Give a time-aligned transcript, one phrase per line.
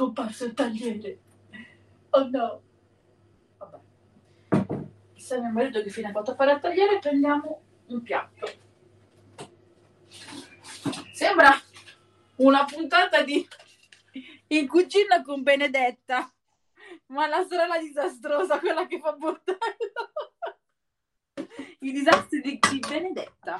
[0.00, 1.20] scomparso il tagliere.
[2.10, 2.62] Oh no.
[3.58, 3.78] Vabbè.
[5.12, 8.50] Chissà mio marito che fine ha fatto a fare al tagliere, prendiamo un piatto.
[11.12, 11.50] Sembra
[12.36, 13.46] una puntata di
[14.48, 16.32] In cucina con Benedetta,
[17.06, 19.58] ma la sorella disastrosa, quella che fa bordello.
[21.80, 23.58] I disastri di, di Benedetta.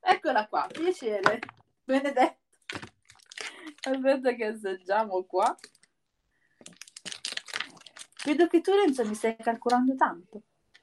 [0.00, 1.38] Eccola qua, piacere.
[1.84, 2.43] Benedetta.
[3.86, 5.54] Aspetta che assaggiamo qua.
[8.24, 10.42] Vedo che tu Renzo mi stai calcolando tanto.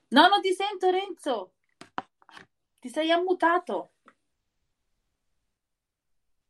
[0.09, 1.53] No, non ti sento Renzo.
[2.79, 3.93] Ti sei ammutato.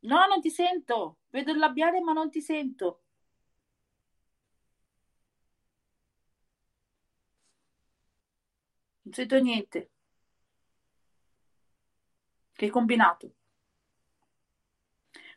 [0.00, 1.18] No, non ti sento.
[1.30, 3.02] Vedo il labiale ma non ti sento.
[9.02, 9.90] Non sento niente.
[12.52, 13.32] Che hai combinato?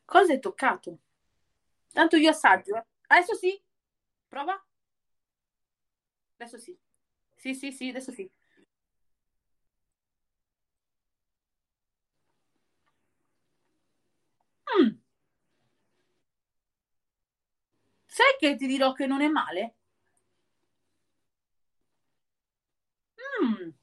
[0.05, 0.99] Cosa hai toccato?
[1.95, 2.75] Tanto io assaggio.
[2.75, 2.85] Eh.
[3.07, 3.57] Adesso sì.
[4.27, 4.61] Prova.
[6.39, 6.77] Adesso sì.
[7.35, 8.29] Sì, sì, sì, adesso sì.
[14.79, 14.97] Mm.
[18.07, 19.75] Sai che ti dirò che non è male?
[23.41, 23.73] Mm.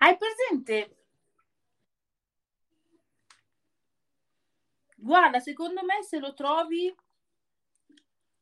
[0.00, 0.76] Hai presente?
[5.02, 6.94] Guarda, secondo me se lo trovi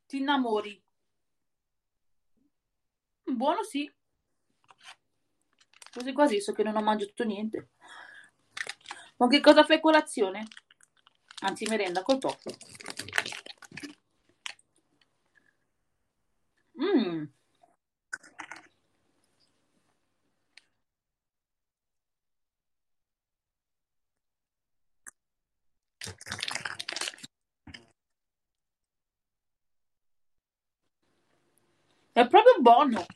[0.07, 0.83] ti innamori.
[3.25, 3.89] Buono sì.
[5.93, 7.69] Così quasi so che non ho mangiato niente.
[9.19, 10.47] Ma che cosa fai colazione?
[11.43, 12.51] Anzi, merenda col tofu.
[16.77, 17.29] Mm.
[32.13, 33.07] È proprio buono.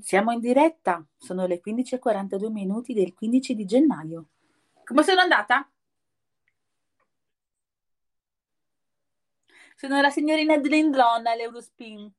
[0.00, 4.28] Siamo in diretta, sono le 15.42 minuti del 15 di gennaio.
[4.84, 5.68] Come sono andata?
[9.76, 12.12] Sono la signorina Dlindlonna all'Eurospin.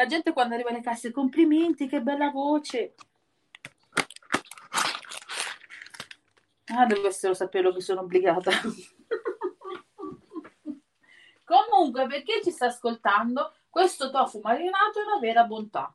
[0.00, 2.94] La gente quando arriva alle casse, complimenti, che bella voce.
[6.68, 8.50] Ah, dovessero saperlo che sono obbligata.
[11.44, 15.94] Comunque, per chi ci sta ascoltando, questo tofu marinato è una vera bontà.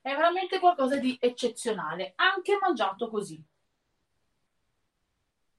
[0.00, 3.38] È veramente qualcosa di eccezionale, anche mangiato così.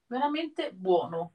[0.06, 1.34] Veramente buono.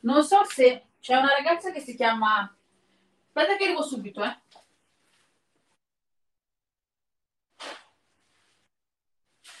[0.00, 2.56] Non so se c'è una ragazza che si chiama.
[3.26, 4.38] Aspetta che arrivo subito, eh.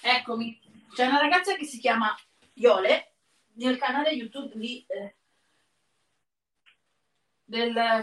[0.02, 0.58] Eccomi.
[0.94, 2.16] C'è una ragazza che si chiama
[2.54, 3.12] Iole
[3.54, 4.84] nel canale YouTube di.
[4.86, 5.14] Eh,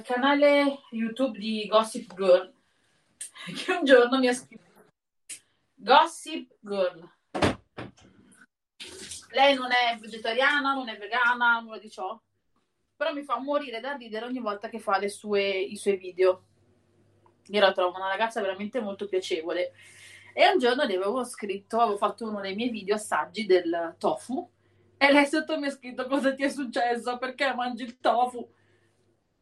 [0.03, 2.53] canale YouTube di Gossip Girl
[3.55, 4.89] che un giorno mi ha scritto
[5.73, 7.09] Gossip Girl
[9.29, 12.19] lei non è vegetariana, non è vegana, nulla di ciò
[12.97, 16.43] però mi fa morire da ridere ogni volta che fa sue, i suoi video.
[17.49, 19.71] Io la trovo una ragazza veramente molto piacevole.
[20.33, 24.49] E un giorno le avevo scritto, avevo fatto uno dei miei video assaggi del tofu
[24.97, 28.51] e lei sotto mi ha scritto cosa ti è successo, perché mangi il tofu.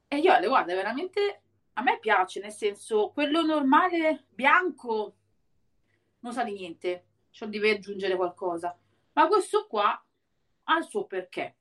[0.08, 1.42] E io le guarda, veramente
[1.74, 5.16] a me piace, nel senso, quello normale bianco
[6.20, 8.78] non sa di niente, cioè deve aggiungere qualcosa.
[9.14, 10.06] Ma questo qua
[10.64, 11.56] ha il suo perché.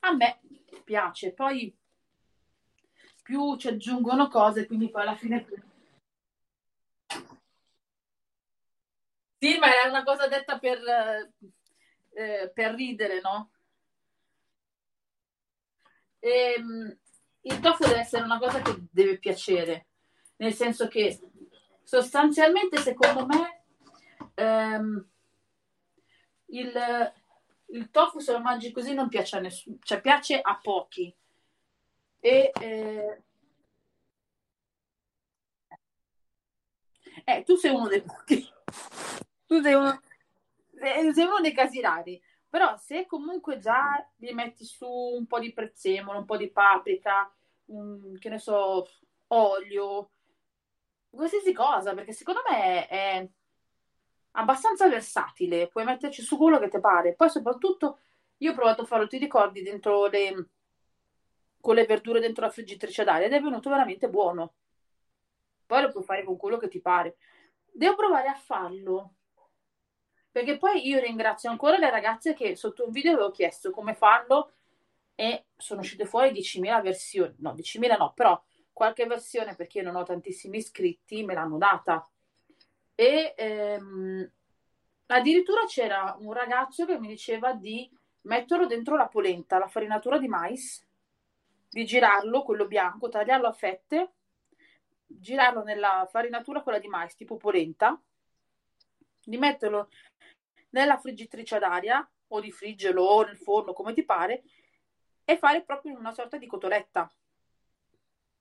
[0.00, 0.40] A me
[0.84, 1.74] piace, poi
[3.22, 5.46] più ci aggiungono cose, quindi poi alla fine...
[9.38, 10.78] Sì, ma era una cosa detta per,
[12.12, 13.50] eh, per ridere, no?
[16.18, 16.98] Ehm,
[17.42, 19.86] il tofu deve essere una cosa che deve piacere,
[20.36, 21.18] nel senso che
[21.82, 23.62] sostanzialmente, secondo me,
[24.34, 25.08] ehm,
[26.46, 27.12] il,
[27.72, 31.14] il tofu se lo mangi così non piace a nessuno, cioè piace a pochi.
[32.20, 33.22] E, eh,
[37.24, 38.46] eh, tu sei uno dei pochi.
[39.46, 40.00] Tu sei uno,
[40.72, 42.20] sei uno dei casi rari.
[42.48, 47.32] Però se comunque già gli metti su un po' di prezzemolo, un po' di paprika,
[47.66, 48.88] un, che ne so,
[49.28, 50.10] olio,
[51.08, 53.28] qualsiasi cosa, perché secondo me è
[54.32, 57.14] abbastanza versatile, puoi metterci su quello che ti pare.
[57.14, 57.98] Poi soprattutto
[58.38, 60.48] io ho provato a farlo, ti ricordi, dentro le...
[61.60, 64.54] con le verdure dentro la friggitrice d'aria ed è venuto veramente buono.
[65.66, 67.16] Poi lo puoi fare con quello che ti pare.
[67.72, 69.14] Devo provare a farlo.
[70.30, 74.52] Perché poi io ringrazio ancora le ragazze che sotto un video avevo chiesto come farlo
[75.14, 77.34] e sono uscite fuori 10.000 versioni.
[77.38, 78.40] No, 10.000 no, però
[78.72, 82.08] qualche versione perché io non ho tantissimi iscritti me l'hanno data.
[83.00, 84.30] E ehm,
[85.06, 87.90] addirittura c'era un ragazzo che mi diceva di
[88.24, 90.86] metterlo dentro la polenta, la farinatura di mais,
[91.70, 94.12] di girarlo, quello bianco, tagliarlo a fette,
[95.06, 97.98] girarlo nella farinatura quella di mais, tipo polenta,
[99.24, 99.88] di metterlo
[100.72, 104.42] nella friggitrice ad aria o di friggerlo o nel forno, come ti pare,
[105.24, 107.10] e fare proprio una sorta di cotoletta,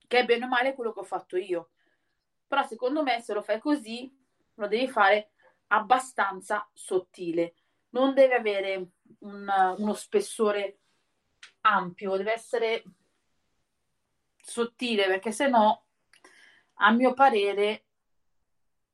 [0.06, 1.70] che è bene o male quello che ho fatto io.
[2.46, 4.19] Però secondo me se lo fai così,
[4.60, 5.32] lo devi fare
[5.68, 7.56] abbastanza sottile.
[7.90, 8.90] Non deve avere
[9.20, 10.80] un, uno spessore
[11.62, 12.84] ampio, deve essere
[14.38, 15.86] sottile perché se no,
[16.82, 17.86] a mio parere,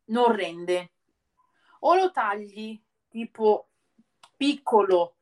[0.06, 0.92] non rende.
[1.80, 3.70] O lo tagli tipo
[4.38, 5.18] piccolo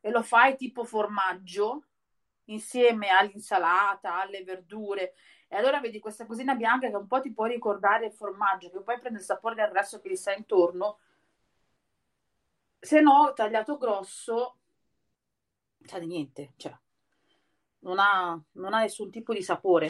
[0.00, 1.86] e lo fai tipo formaggio
[2.44, 5.14] insieme all'insalata, alle verdure
[5.52, 8.82] e allora vedi questa cosina bianca che un po' ti può ricordare il formaggio, che
[8.82, 11.00] poi prende il sapore del resto che gli sta intorno.
[12.78, 14.58] Se no, tagliato grosso,
[15.84, 16.72] sa di niente, cioè,
[17.80, 19.88] non ha, non ha nessun tipo di sapore.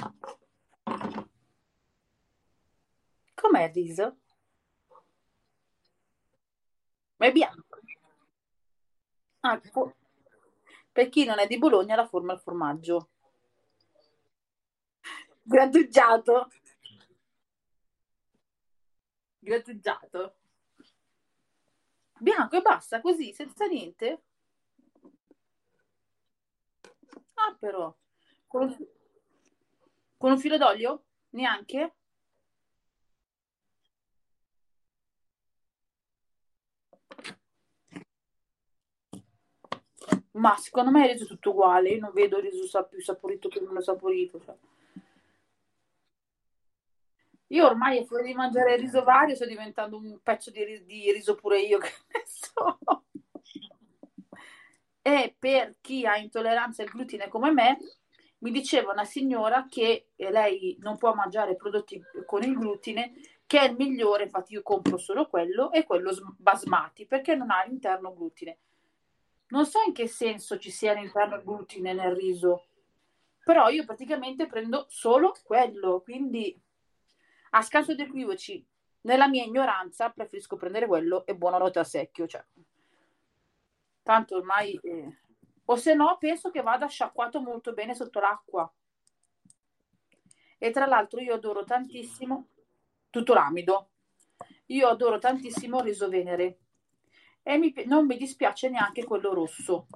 [3.34, 4.16] Com'è il riso?
[7.16, 7.80] Ma è bianco.
[9.40, 9.60] Ah,
[10.90, 13.08] per chi non è di Bologna, la forma è il formaggio.
[15.50, 16.49] Grattugiato.
[19.41, 20.35] Grattugiato.
[22.20, 24.23] Bianco e basta, così, senza niente.
[27.35, 27.93] Ah, però.
[28.47, 28.76] Con un,
[30.17, 31.05] con un filo d'olio?
[31.31, 31.94] Neanche?
[40.32, 41.91] Ma secondo me è reso tutto uguale.
[41.91, 44.41] Io non vedo il riso più saporito che meno saporito.
[44.41, 44.56] cioè.
[47.52, 51.35] Io ormai, fuori di mangiare il riso vario, sto diventando un pezzo di, di riso
[51.35, 52.79] pure io, che ne so.
[55.02, 57.79] E per chi ha intolleranza al glutine come me,
[58.38, 63.14] mi diceva una signora che eh, lei non può mangiare prodotti con il glutine,
[63.47, 67.50] che è il migliore, infatti io compro solo quello, e quello sm- basmati, perché non
[67.50, 68.58] ha all'interno glutine.
[69.49, 72.67] Non so in che senso ci sia all'interno glutine nel riso,
[73.43, 76.56] però io praticamente prendo solo quello, quindi
[77.50, 78.64] a scanso di equivoci,
[79.02, 82.44] nella mia ignoranza preferisco prendere quello e buonanotte a secchio, cioè,
[84.02, 84.79] tanto ormai...
[84.82, 85.19] eh,
[85.70, 88.69] O se no, penso che vada sciacquato molto bene sotto l'acqua.
[90.58, 92.49] E tra l'altro io adoro tantissimo
[93.08, 93.91] tutto l'amido.
[94.67, 96.58] Io adoro tantissimo il riso venere
[97.44, 99.87] e mi non mi dispiace neanche quello rosso.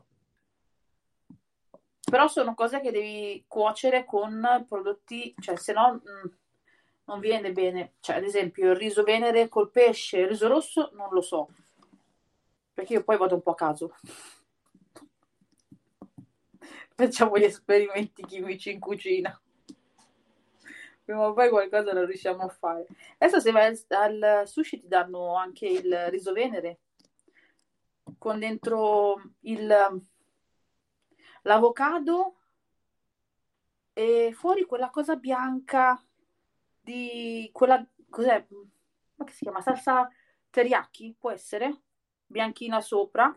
[2.09, 6.37] Però sono cose che devi cuocere con prodotti, cioè se no mh,
[7.05, 7.95] non viene bene.
[8.01, 11.49] Cioè, ad esempio, il riso venere col pesce, il riso rosso, non lo so,
[12.73, 13.95] perché io poi vado un po' a caso.
[16.97, 19.38] Facciamo gli esperimenti chimici in cucina.
[21.05, 22.87] Prima o poi qualcosa lo riusciamo a fare.
[23.19, 26.78] Adesso se vai al, sushi ti danno anche il riso venere
[28.17, 30.02] con dentro il,
[31.43, 32.37] l'avocado
[33.93, 36.02] e fuori quella cosa bianca
[36.85, 38.47] di quella cos'è?
[39.17, 39.61] Ma che si chiama?
[39.61, 40.09] Salsa
[40.50, 41.81] teriyaki, può essere?
[42.26, 43.35] Bianchina sopra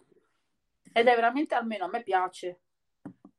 [0.93, 2.59] ed è veramente almeno a me piace.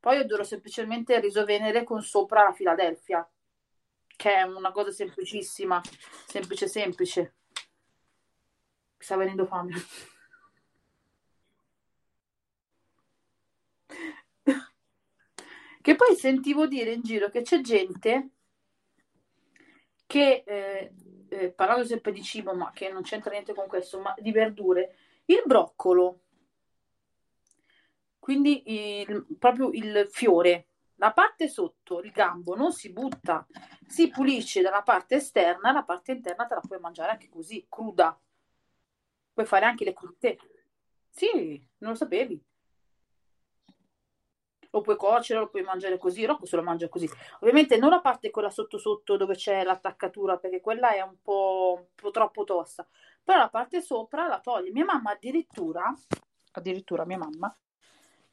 [0.00, 3.29] Poi adoro semplicemente il riso venere con sopra la Philadelphia,
[4.17, 5.81] che è una cosa semplicissima,
[6.27, 7.35] semplice semplice.
[8.97, 9.73] Mi sta venendo fame.
[15.81, 18.33] Che poi sentivo dire in giro che c'è gente
[20.09, 20.93] che, eh,
[21.29, 24.97] eh, parlando sempre di cibo, ma che non c'entra niente con questo, ma di verdure,
[25.27, 26.23] il broccolo,
[28.19, 28.62] quindi
[29.00, 33.47] il- proprio il fiore, la parte sotto, il gambo, non si butta,
[33.87, 38.19] si pulisce dalla parte esterna, la parte interna te la puoi mangiare anche così, cruda.
[39.33, 40.37] Puoi fare anche le crudité.
[41.09, 42.41] Sì, non lo sapevi.
[44.71, 47.09] Lo puoi cuocere, lo puoi mangiare così, Rocco se lo mangia così.
[47.41, 51.77] Ovviamente non la parte quella sotto sotto dove c'è l'attaccatura, perché quella è un po',
[51.79, 52.87] un po troppo tosta,
[53.23, 54.71] però la parte sopra la toglie.
[54.71, 55.93] Mia mamma addirittura,
[56.53, 57.57] addirittura mia mamma,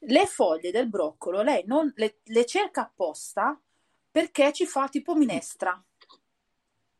[0.00, 3.58] le foglie del broccolo, lei non le, le cerca apposta
[4.10, 5.82] perché ci fa tipo minestra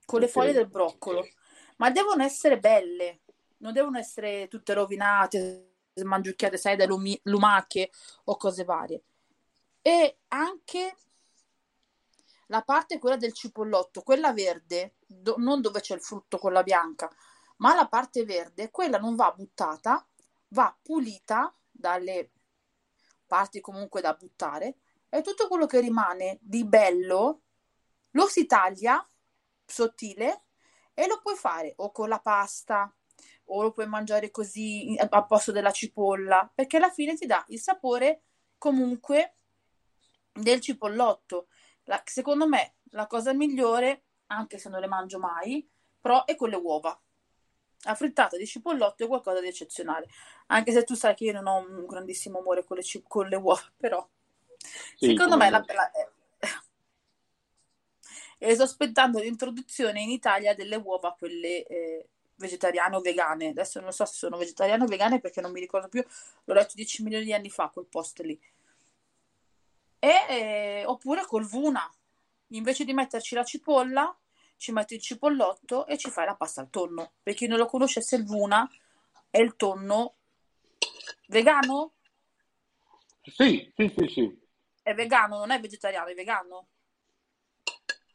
[0.04, 1.26] con le foglie del broccolo,
[1.76, 3.20] ma devono essere belle,
[3.58, 7.90] non devono essere tutte rovinate, smangiucchiate, sai, da lumi- lumache
[8.24, 9.02] o cose varie.
[9.86, 10.96] E anche
[12.46, 17.08] la parte quella del cipollotto, quella verde, do- non dove c'è il frutto, quella bianca,
[17.58, 20.04] ma la parte verde, quella non va buttata,
[20.48, 22.32] va pulita dalle
[23.28, 24.78] parti comunque da buttare
[25.08, 27.42] e tutto quello che rimane di bello
[28.10, 29.06] lo si taglia
[29.64, 30.46] sottile
[30.94, 32.92] e lo puoi fare o con la pasta
[33.44, 37.60] o lo puoi mangiare così a posto della cipolla perché alla fine ti dà il
[37.60, 38.22] sapore
[38.58, 39.35] comunque
[40.36, 41.48] del cipollotto.
[41.84, 45.68] La, secondo me la cosa migliore, anche se non le mangio mai,
[46.00, 46.98] però è con le uova.
[47.82, 50.08] La frittata di cipollotto è qualcosa di eccezionale.
[50.46, 53.36] Anche se tu sai che io non ho un grandissimo amore con le, con le
[53.36, 54.06] uova, però
[54.96, 56.08] sì, secondo me la, la, eh,
[58.38, 63.48] e sto aspettando l'introduzione in Italia delle uova, quelle eh, vegetariane o vegane.
[63.48, 66.04] Adesso non so se sono vegetariane o vegane perché non mi ricordo più,
[66.44, 68.40] l'ho letto 10 milioni di anni fa quel post lì
[70.06, 71.90] e, eh, oppure col vuna.
[72.50, 74.16] Invece di metterci la cipolla,
[74.56, 77.12] ci metti il cipollotto e ci fai la pasta al tonno.
[77.22, 78.68] Per chi non lo conoscesse, il vuna
[79.30, 80.14] è il tonno
[81.26, 81.94] vegano?
[83.22, 84.44] Sì, sì, sì, sì.
[84.82, 86.68] È vegano, non è vegetariano, è vegano.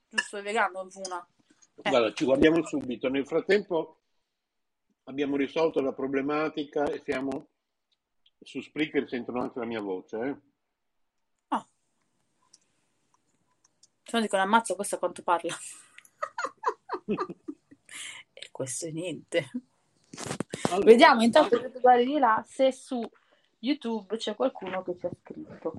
[0.07, 1.27] Giusto, è vegano il vuna.
[1.83, 1.89] Eh.
[1.89, 3.09] Guarda, ci guardiamo subito.
[3.09, 3.97] Nel frattempo
[5.03, 7.47] abbiamo risolto la problematica e siamo
[8.39, 10.17] su Spreaker sentono anche la mia voce.
[10.17, 10.50] Eh?
[14.11, 15.55] Se no dicono ammazza questo a quanto parla.
[18.33, 19.49] e questo è niente.
[20.69, 23.01] Allora, Vediamo intanto che guardi di là se su
[23.59, 25.77] YouTube c'è qualcuno che ci ha scritto.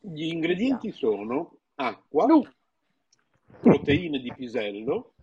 [0.00, 2.48] Gli ingredienti sono acqua, no.
[3.58, 5.14] proteine di pisello,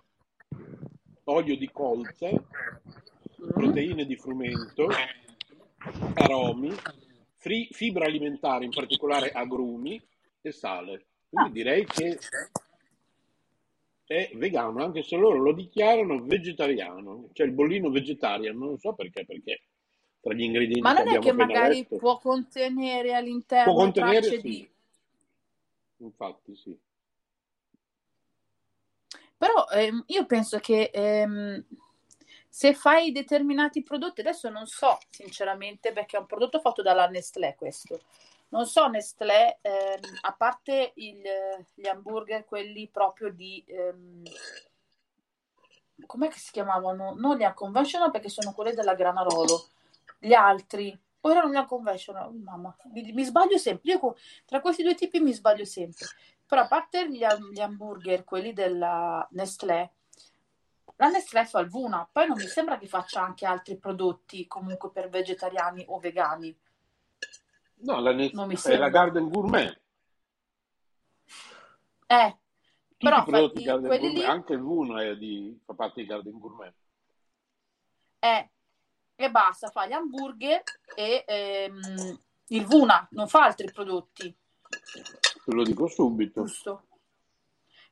[1.24, 3.50] olio di colza, mm.
[3.54, 4.90] proteine di frumento,
[6.16, 6.76] aromi,
[7.38, 9.98] fri- fibra alimentare, in particolare agrumi
[10.42, 11.06] e sale.
[11.30, 12.18] Quindi direi che
[14.06, 19.24] è vegano, anche se loro lo dichiarano vegetariano, cioè il bollino vegetariano, non so perché,
[19.24, 19.62] perché
[20.20, 24.42] tra gli ingredienti Ma non è che magari letto, può contenere all'interno può contenere, sì.
[24.42, 24.70] di...
[25.98, 26.78] Infatti sì.
[29.38, 31.64] Però ehm, io penso che ehm,
[32.50, 37.56] se fai determinati prodotti, adesso non so sinceramente perché è un prodotto fatto dalla Nestlé
[37.56, 38.02] questo,
[38.50, 41.22] non so, Nestlé, ehm, a parte il,
[41.74, 43.64] gli hamburger, quelli proprio di...
[43.68, 44.24] Ehm,
[46.06, 47.14] com'è si chiamavano?
[47.18, 49.68] Non gli unconventional perché sono quelli della Granarolo.
[50.18, 52.28] Gli altri, o erano gli unconventional?
[52.28, 53.92] Oh, mamma, mi, mi, sbaglio sempre.
[53.92, 54.16] Io
[54.46, 56.06] tra questi due tipi mi sbaglio sempre.
[56.46, 59.92] Però a parte gli, gli hamburger, quelli della Nestlé,
[60.96, 62.08] la Nestlé fa il Vuna.
[62.12, 66.58] Poi non mi sembra che faccia anche altri prodotti comunque per vegetariani o vegani.
[67.82, 69.82] No, la ne- è la Garden Gourmet.
[72.08, 72.38] Eh,
[72.88, 74.24] Tutti però i prodotti Garden Gourmet, lì...
[74.24, 76.74] anche il Vuno è di, fa parte di Garden Gourmet.
[78.20, 78.50] Eh,
[79.16, 80.64] e basta, fa gli hamburger
[80.96, 84.36] e ehm, il Vuna, non fa altri prodotti.
[84.70, 86.44] Te lo dico subito.
[86.44, 86.84] Giusto.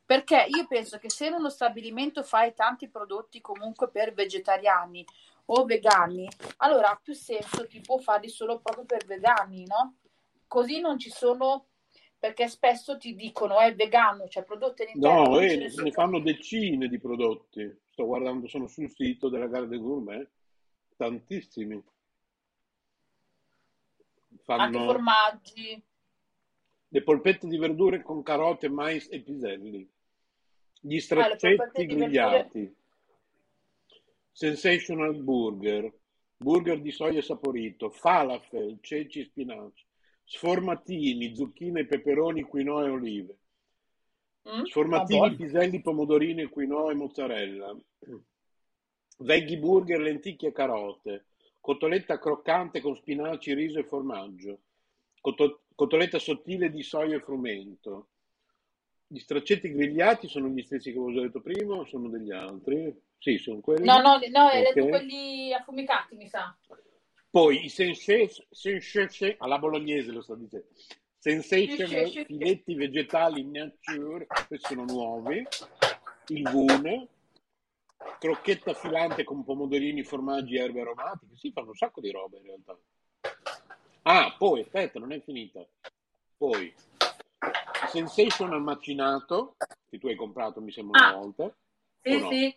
[0.06, 5.06] Perché io penso che se in uno stabilimento fai tanti prodotti comunque per vegetariani
[5.50, 6.27] o vegani,
[6.58, 9.98] allora ha più senso tipo farli solo proprio per vegani, no?
[10.48, 11.68] Così non ci sono
[12.20, 15.27] perché spesso ti dicono è vegano, cioè prodotti all'interno.
[15.27, 17.80] No, eh, ne, ne fanno decine di prodotti.
[17.92, 20.30] Sto guardando, sono sul sito della Garde Gourmet,
[20.96, 21.82] tantissimi.
[24.44, 25.84] Fanno Anche formaggi.
[26.89, 29.89] Le polpette di verdure con carote, mais e piselli.
[30.80, 32.60] Gli straccetti ah, grigliati.
[32.60, 32.75] Verdure
[34.38, 35.91] Sensational Burger,
[36.38, 39.84] burger di soia saporito, falafel, ceci e spinaci,
[40.25, 43.38] sformatini, zucchine, peperoni, quinoa e olive,
[44.48, 44.65] mm?
[44.65, 47.75] sformatini, piselli, pomodorini, quinoa e mozzarella,
[49.17, 51.25] veggie burger, lenticchie e carote,
[51.60, 54.60] cotoletta croccante con spinaci, riso e formaggio,
[55.74, 58.10] cotoletta sottile di soia e frumento.
[59.08, 63.06] Gli straccetti grigliati sono gli stessi che avevo detto prima o sono degli altri?
[63.20, 63.86] Sì, sono quelli.
[63.86, 64.74] No, no, no hai okay.
[64.74, 66.56] detto quelli affumicati, mi sa.
[67.30, 70.68] Poi i sensei alla bolognese lo sto dicendo.
[71.20, 75.46] Sensational filetti vegetali nature, questi sono nuovi,
[76.28, 77.08] il Vune,
[78.20, 81.36] crocchetta filante con pomodorini, formaggi e erbe aromatiche.
[81.36, 82.78] Si fanno un sacco di roba in realtà.
[84.04, 85.66] Ah, poi, aspetta, non è finita.
[86.38, 86.74] Poi,
[87.90, 89.58] Sensational macinato,
[89.90, 91.56] che tu hai comprato mi sembra una ah, volta.
[92.02, 92.30] Sì, no?
[92.30, 92.56] sì.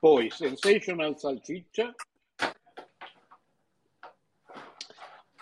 [0.00, 1.94] Poi, Sensational salsiccia.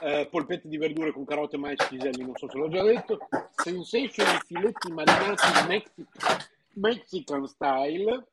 [0.00, 3.18] Eh, polpetti di verdure con carote, mais, piselli, non so se l'ho già detto.
[3.54, 6.36] Sensational filetti marinati Mexican,
[6.74, 8.26] Mexican style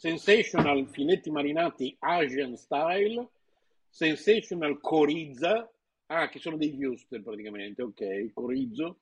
[0.00, 3.28] Sensational filetti marinati Asian style,
[3.90, 5.70] Sensational corizza,
[6.06, 9.00] ah che sono dei wuster praticamente, ok, corizzo,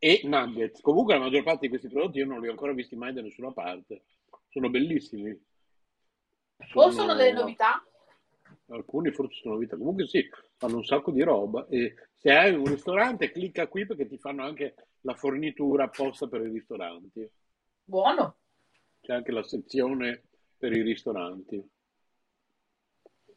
[0.00, 0.80] e nuggets.
[0.80, 3.22] Comunque la maggior parte di questi prodotti io non li ho ancora visti mai da
[3.22, 4.02] nessuna parte,
[4.56, 5.38] sono bellissimi.
[6.68, 6.86] Sono...
[6.86, 7.84] O sono delle novità?
[8.68, 12.64] Alcuni forse sono novità, comunque sì, fanno un sacco di roba e se hai un
[12.64, 17.28] ristorante clicca qui perché ti fanno anche la fornitura apposta per i ristoranti.
[17.84, 18.38] Buono
[19.06, 20.24] c'è anche la sezione
[20.58, 21.64] per i ristoranti.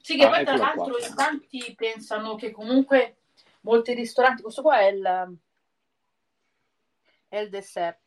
[0.01, 1.07] Sì, che ah, poi tra l'altro qua.
[1.07, 3.17] in tanti pensano che comunque
[3.61, 5.37] molti ristoranti, questo qua è il,
[7.27, 7.99] è il dessert.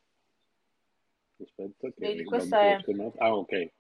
[1.42, 2.78] Aspetta, che Vedi, questo è
[3.18, 3.72] ah, ok.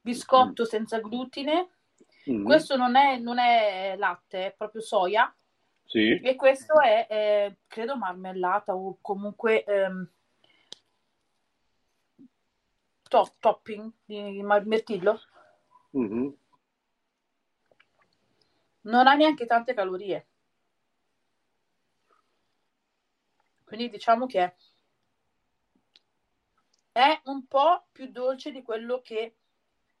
[0.00, 0.66] biscotto mm.
[0.66, 1.68] senza glutine.
[2.30, 2.44] Mm.
[2.44, 5.34] Questo non è, non è, latte, è proprio soia.
[5.84, 6.20] Sì.
[6.20, 10.08] E questo è, è credo, marmellata o comunque ehm,
[13.08, 15.20] top, topping di mirtillo.
[15.96, 16.28] Mm-hmm.
[18.82, 20.26] Non ha neanche tante calorie.
[23.64, 24.54] Quindi diciamo che
[26.92, 29.36] è un po' più dolce di quello che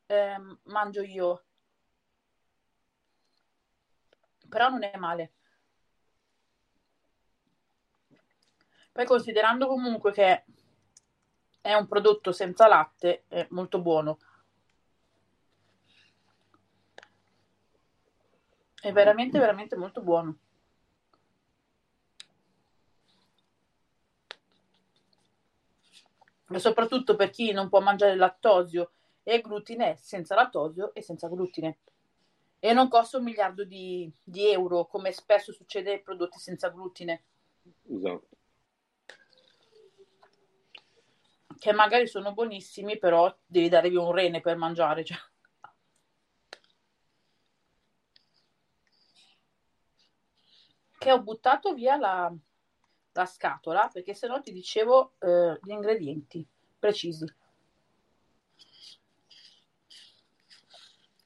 [0.06, 1.44] eh, mangio io.
[4.48, 5.32] Però non è male.
[8.92, 10.44] Poi considerando comunque che
[11.60, 14.18] è un prodotto senza latte, è molto buono.
[18.80, 20.38] È veramente, veramente molto buono.
[26.52, 31.78] E soprattutto per chi non può mangiare lattosio e glutine, senza lattosio e senza glutine.
[32.58, 37.22] E non costa un miliardo di, di euro, come spesso succede ai prodotti senza glutine.
[37.88, 38.38] Esatto.
[41.60, 45.04] che magari sono buonissimi, però devi dare via un rene per mangiare.
[45.04, 45.18] Cioè.
[50.98, 52.32] Che ho buttato via la,
[53.20, 56.46] la scatola perché se no ti dicevo eh, gli ingredienti
[56.78, 57.26] precisi.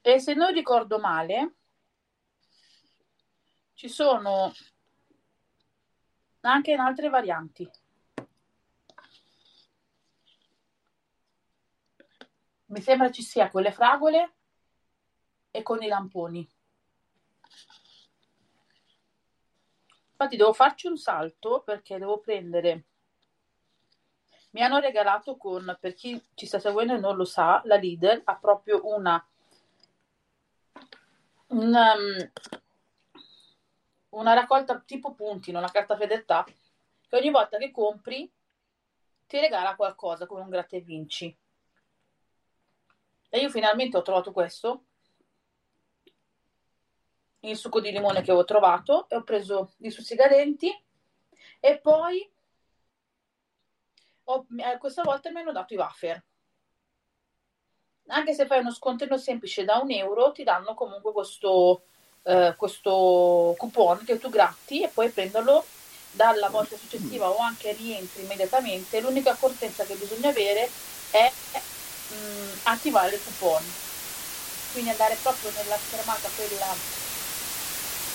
[0.07, 1.55] E se non ricordo male,
[3.75, 4.53] ci sono
[6.41, 7.71] anche in altre varianti.
[12.67, 14.35] Mi sembra ci sia con le fragole
[15.51, 16.47] e con i lamponi.
[20.17, 22.85] Infatti devo farci un salto perché devo prendere...
[24.51, 28.23] Mi hanno regalato con, per chi ci sta seguendo e non lo sa, la Lidl
[28.23, 29.27] ha proprio una...
[31.49, 32.31] una, um,
[34.11, 38.33] una raccolta tipo puntino, una carta fedeltà, che ogni volta che compri
[39.27, 41.37] ti regala qualcosa come un gratta e vinci.
[43.31, 44.85] E io finalmente ho trovato questo,
[47.49, 50.71] il succo di limone che ho trovato, e ho preso i sussigadenti
[51.61, 52.31] e poi
[54.25, 56.23] ho, eh, questa volta mi hanno dato i wafer.
[58.09, 61.85] Anche se fai uno scontrino semplice da un euro, ti danno comunque questo,
[62.23, 65.65] eh, questo coupon che tu gratti e puoi prenderlo
[66.11, 69.01] dalla volta successiva o anche rientri immediatamente.
[69.01, 70.69] L'unica accortenza che bisogna avere
[71.11, 71.33] è
[72.09, 73.63] mh, mm, attivare il coupon.
[74.73, 77.04] Quindi andare proprio nella schermata quella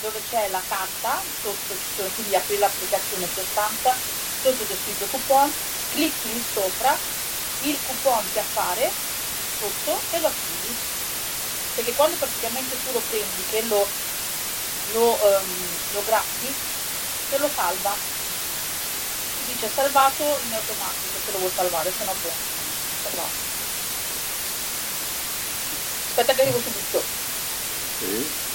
[0.01, 3.93] dove c'è la carta, sotto ci sono, quindi apri l'applicazione soltanto,
[4.41, 5.51] sotto c'è scritto coupon,
[5.89, 6.95] clicchi lì sopra,
[7.63, 8.91] il coupon che appare
[9.59, 10.75] sotto e lo attivi.
[11.75, 13.88] Perché quando praticamente tu lo prendi, che lo,
[14.91, 16.47] lo, um, lo gratti,
[17.27, 17.95] te lo salva.
[19.45, 22.29] Dice salvato in automatico se lo vuoi salvare, se no può
[23.01, 23.47] salvato.
[26.07, 27.12] Aspetta che arrivo subito.
[27.99, 28.48] Sì.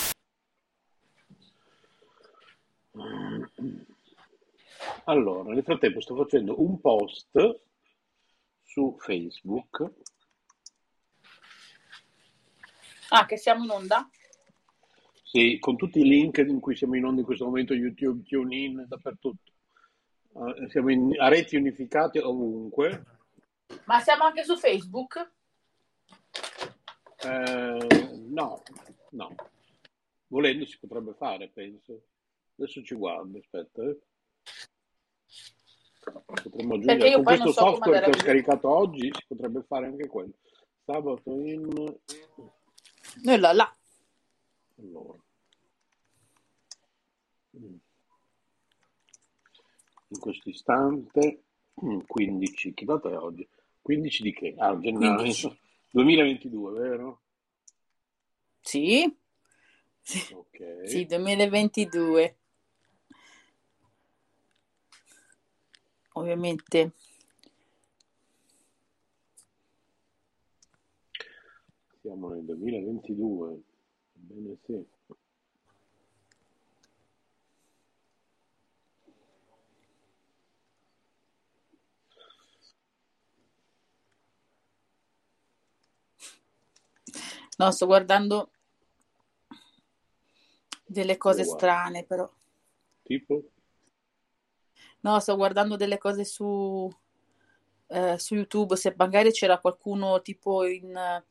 [5.04, 7.61] Allora, nel frattempo sto facendo un post
[8.62, 9.92] su Facebook.
[13.11, 14.09] Ah, che siamo in onda?
[15.22, 18.87] Sì, con tutti i link in cui siamo in onda in questo momento, YouTube, TuneIn,
[18.88, 19.52] dappertutto.
[20.33, 23.04] Uh, siamo in, a reti unificate ovunque.
[23.85, 25.33] Ma siamo anche su Facebook?
[27.24, 28.62] Eh, no,
[29.11, 29.35] no.
[30.26, 32.02] Volendo si potrebbe fare, penso.
[32.56, 33.82] Adesso ci guardo, aspetta.
[33.82, 33.98] Eh.
[36.24, 40.34] Potremmo aggiungere con questo so software che ho scaricato oggi si potrebbe fare anche quello.
[40.84, 41.96] Sabato in
[43.22, 43.76] e là là.
[44.78, 45.18] Allora.
[47.50, 47.78] In
[50.18, 51.44] questo istante
[52.06, 53.48] 15, che data è oggi?
[53.80, 54.54] 15 di che?
[54.58, 55.58] Ah, gennaio 15.
[55.90, 57.22] 2022, vero?
[58.60, 59.16] Sì.
[60.32, 60.88] Okay.
[60.88, 62.38] Sì, 2022.
[66.16, 66.92] Ovviamente
[72.05, 73.62] Siamo nel 2022,
[74.12, 74.87] bene sì.
[87.57, 88.50] No, sto guardando
[90.85, 92.31] delle cose strane, però.
[93.03, 93.44] Tipo?
[95.04, 96.90] No, sto guardando delle cose su,
[97.88, 101.22] eh, su YouTube, se magari c'era qualcuno tipo in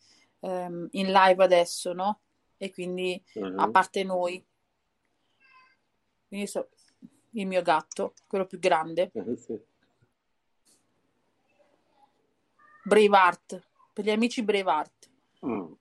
[0.42, 2.22] um, in live adesso, no?
[2.58, 3.60] E quindi uh-huh.
[3.60, 4.46] a parte noi.
[6.28, 6.70] Quindi so,
[7.32, 9.10] il mio gatto, quello più grande.
[9.12, 9.60] Uh-huh, sì.
[12.84, 15.10] Braveheart, per gli amici Braveheart.
[15.46, 15.72] Mm.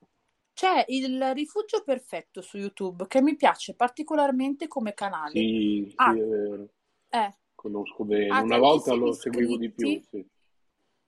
[0.55, 5.33] C'è il rifugio perfetto su YouTube che mi piace particolarmente come canale.
[5.33, 6.68] Sì, ah, sì è vero.
[7.09, 7.37] Eh.
[7.62, 8.40] Conosco bene.
[8.40, 10.03] Una volta lo seguivo di più.
[10.11, 10.27] Sì.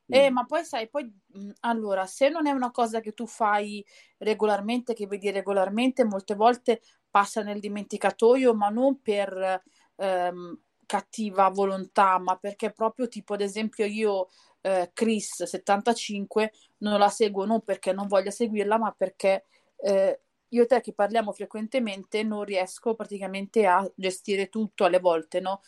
[0.06, 3.84] Eh, ma poi sai, poi mh, allora, se non è una cosa che tu fai
[4.18, 9.62] regolarmente, che vedi regolarmente, molte volte passa nel dimenticatoio, ma non per
[9.96, 14.28] ehm, cattiva volontà, ma perché proprio tipo ad esempio io
[14.60, 19.46] eh, Chris 75 non la seguo non perché non voglia seguirla, ma perché
[19.78, 25.40] eh, io e te che parliamo frequentemente non riesco praticamente a gestire tutto alle volte,
[25.40, 25.62] no?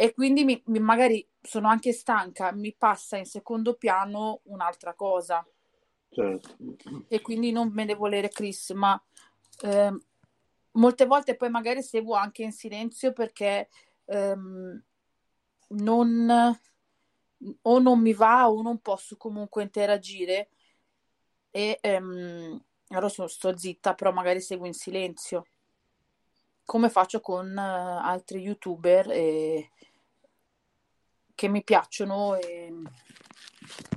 [0.00, 5.46] E quindi mi, mi, magari sono anche stanca, mi passa in secondo piano un'altra cosa.
[6.08, 6.56] Certo.
[7.06, 8.98] E quindi non me ne volere Chris, ma
[9.60, 9.98] eh,
[10.70, 13.68] molte volte poi magari seguo anche in silenzio perché
[14.06, 14.82] ehm,
[15.68, 16.58] non
[17.60, 20.48] o non mi va o non posso comunque interagire
[21.50, 22.58] e ehm,
[22.88, 25.44] allora sono, sto zitta, però magari seguo in silenzio
[26.64, 29.70] come faccio con uh, altri youtuber e,
[31.40, 32.34] che mi piacciono.
[32.34, 32.70] E...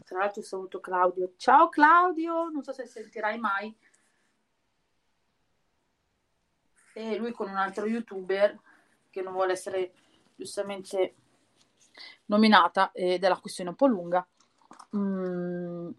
[0.05, 1.33] Tra l'altro saluto Claudio.
[1.35, 3.75] Ciao Claudio, non so se sentirai mai.
[6.93, 8.57] E lui con un altro youtuber
[9.09, 9.91] che non vuole essere
[10.35, 11.15] giustamente
[12.27, 14.25] nominata ed è la questione un po' lunga.
[14.95, 15.89] Mm,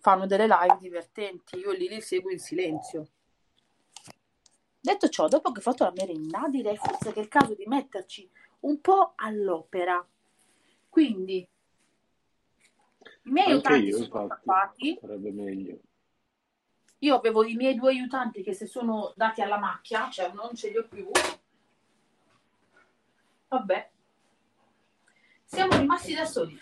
[0.00, 3.08] fanno delle live divertenti, io lì li seguo in silenzio.
[4.80, 7.66] Detto ciò, dopo che ho fatto la merenda, direi forse che è il caso di
[7.66, 8.30] metterci
[8.64, 10.06] un po' all'opera.
[10.88, 11.48] Quindi
[13.22, 14.98] i miei Anche aiutanti io, sono scappati.
[15.00, 15.78] Sarebbe meglio.
[16.98, 20.70] Io avevo i miei due aiutanti che si sono dati alla macchia, cioè non ce
[20.70, 21.10] li ho più.
[23.48, 23.90] Vabbè.
[25.44, 26.58] Siamo rimasti da soli.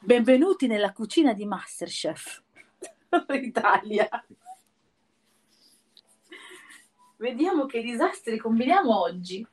[0.00, 2.42] Benvenuti nella cucina di Masterchef
[3.30, 4.08] Italia.
[7.16, 9.44] Vediamo che disastri combiniamo oggi.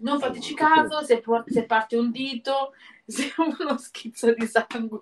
[0.00, 2.72] Non fateci caso se, se, parte un dito,
[3.06, 5.00] se uno schizzo di sangue.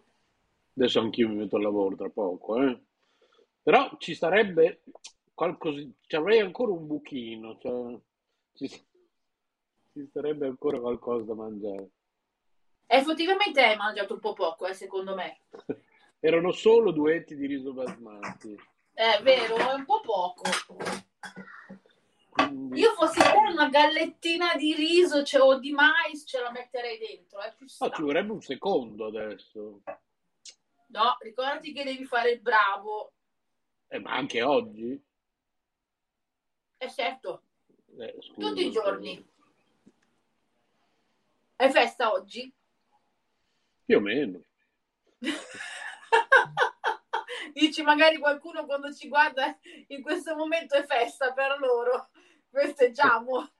[0.76, 2.80] Adesso anch'io mi metto al lavoro tra poco, eh.
[3.62, 4.82] Però ci sarebbe
[5.34, 7.98] qualcosa, ci avrei ancora un buchino, cioè,
[8.54, 11.90] ci, ci sarebbe ancora qualcosa da mangiare.
[12.86, 15.40] Effettivamente hai mangiato un po' poco, eh, secondo me.
[16.20, 18.56] Erano solo duetti di riso basmati.
[18.92, 20.42] È vero, è un po' poco.
[22.74, 27.40] Io fossi te una gallettina di riso cioè, o di mais ce la metterei dentro.
[27.40, 29.82] È più oh, ci vorrebbe un secondo adesso.
[30.86, 33.12] No, ricordati che devi fare il bravo.
[33.88, 35.02] Eh, ma anche oggi?
[36.78, 37.42] Eh certo.
[37.98, 39.26] Eh, scusa, Tutti i giorni.
[41.56, 42.52] È festa oggi?
[43.84, 44.40] Più o meno.
[47.52, 52.10] Dici magari qualcuno quando ci guarda in questo momento è festa per loro
[52.50, 53.50] festeggiamo.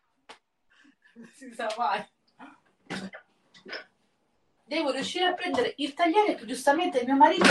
[1.15, 2.07] Non si sa mai.
[4.65, 7.47] Devo riuscire a prendere il tagliere che giustamente mio marito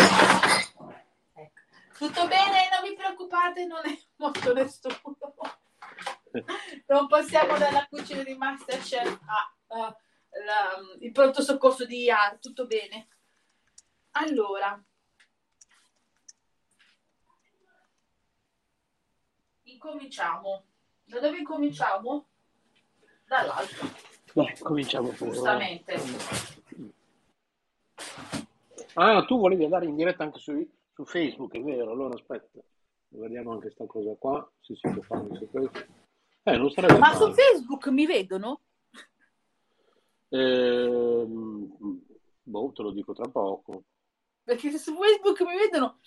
[1.98, 4.96] Tutto bene, non vi preoccupate, non è molto nessuno.
[6.86, 9.98] Non passiamo dalla cucina di Masterchef a,
[11.00, 13.08] il pronto soccorso di IAR, tutto bene.
[14.12, 14.80] Allora,
[19.64, 20.67] incominciamo.
[21.08, 22.26] Da dove incominciamo?
[23.26, 23.86] Dall'alto.
[24.34, 25.32] Beh, cominciamo pure.
[25.32, 25.96] Giustamente.
[28.94, 31.92] Ah, tu volevi andare in diretta anche su, su Facebook, è vero?
[31.92, 32.60] Allora aspetta,
[33.10, 35.88] vediamo anche questa cosa qua, se si può fare su Facebook.
[36.44, 37.16] Eh, non sarebbe Ma male.
[37.18, 38.62] su Facebook mi vedono?
[40.30, 41.26] Eh,
[42.44, 43.84] boh, te lo dico tra poco.
[44.44, 46.00] Perché se su Facebook mi vedono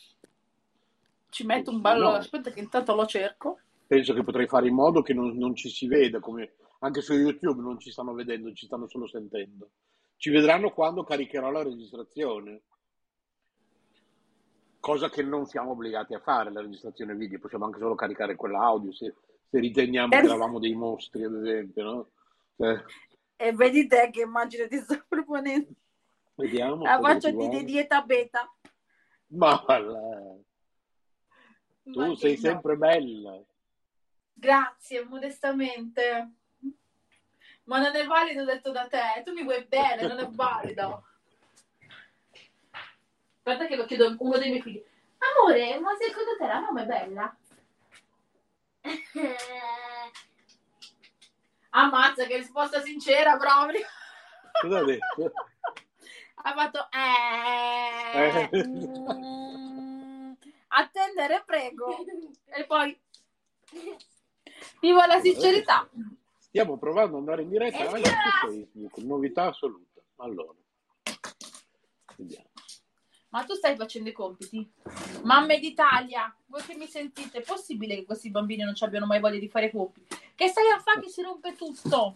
[1.31, 2.17] ci metto un ballo, no.
[2.17, 3.61] aspetta che intanto lo cerco.
[3.91, 7.13] Penso che potrei fare in modo che non, non, ci si veda, come anche su
[7.13, 9.71] YouTube non ci stanno vedendo, ci stanno solo sentendo.
[10.15, 12.63] Ci vedranno quando caricherò la registrazione.
[14.79, 18.61] Cosa che non siamo obbligati a fare, la registrazione video, possiamo anche solo caricare quella
[18.61, 19.13] audio se,
[19.49, 22.11] se riteniamo che eravamo dei mostri, ad esempio, no?
[22.59, 22.85] Cioè...
[23.35, 25.69] E vedi te che immagine ti sto proponendo.
[26.37, 26.85] Vediamo.
[26.85, 28.49] La faccia di dieta beta.
[29.31, 29.65] Ma.
[31.83, 32.41] Tu sei no.
[32.41, 33.45] sempre bella.
[34.41, 36.31] Grazie, modestamente.
[37.65, 39.23] Ma non è valido detto da te.
[39.23, 41.05] Tu mi vuoi bene, non è valido.
[43.37, 44.83] Aspetta che lo chiedo a uno dei miei figli.
[45.19, 47.37] Amore, ma secondo te la mamma è bella?
[51.73, 53.85] Ammazza, che risposta sincera proprio.
[54.59, 55.33] Cosa ha detto?
[56.43, 58.67] Ha fatto eh, eh.
[58.67, 60.33] Mm,
[60.69, 62.03] attendere prego.
[62.53, 62.99] E poi
[64.81, 65.89] viva la sincerità.
[66.39, 70.01] Stiamo provando ad andare in diretta anche su Facebook, novità assoluta.
[70.17, 70.55] Allora,
[72.17, 72.49] vediamo.
[73.29, 74.69] Ma tu stai facendo i compiti?
[75.23, 79.21] Mamme d'Italia, voi che mi sentite, è possibile che questi bambini non ci abbiano mai
[79.21, 80.17] voglia di fare i compiti?
[80.35, 82.15] Che stai a fare che si rompe tutto?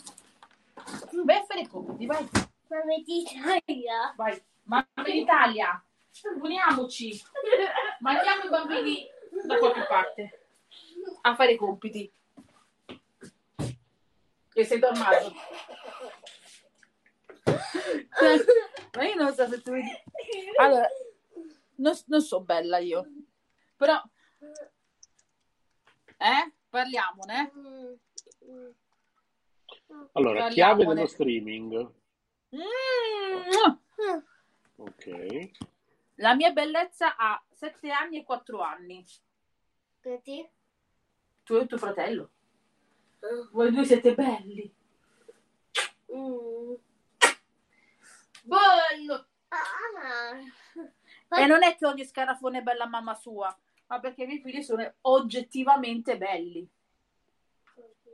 [1.25, 2.29] Vai a fare i compiti, vai.
[2.67, 4.13] Mamme d'Italia.
[4.17, 5.85] Vai, mamme d'Italia.
[6.43, 7.23] Uniamoci.
[8.01, 9.07] Mandiamo i bambini
[9.47, 10.47] da qualche parte
[11.23, 12.11] a fare i compiti.
[14.55, 15.35] Che sei dormato.
[18.95, 19.73] Ma io non so se tu.
[20.59, 20.89] Allora,
[21.77, 23.05] non, non so bella io,
[23.77, 24.01] però...
[26.17, 26.53] Eh?
[26.69, 27.53] Parliamone.
[30.13, 30.53] Allora, Parliamone.
[30.53, 31.93] chiave dello streaming.
[32.55, 33.75] Mm.
[34.77, 35.51] Ok.
[36.17, 39.05] La mia bellezza ha 7 anni e 4 anni.
[40.01, 40.49] Vedi?
[41.43, 42.34] Tu e tuo fratello.
[43.53, 44.75] Voi due siete belli.
[46.15, 46.75] Mm.
[48.43, 49.27] Bello!
[49.49, 51.41] Ah.
[51.41, 53.57] E non è che ogni scarafone è bella mamma sua,
[53.87, 56.69] ma perché i miei figli sono oggettivamente belli.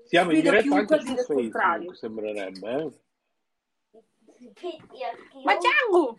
[0.05, 2.91] Siamo in diretta anche su Facebook, sembrerebbe, eh?
[5.45, 6.19] Ma ciao!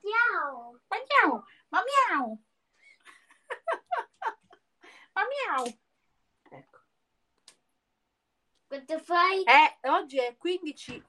[0.00, 0.80] Ciao!
[0.88, 1.44] Ma ciao!
[1.68, 2.42] Ma miau!
[5.12, 5.79] Ma miau!
[8.70, 9.42] Quanto fai?
[9.42, 11.02] Eh, oggi è 15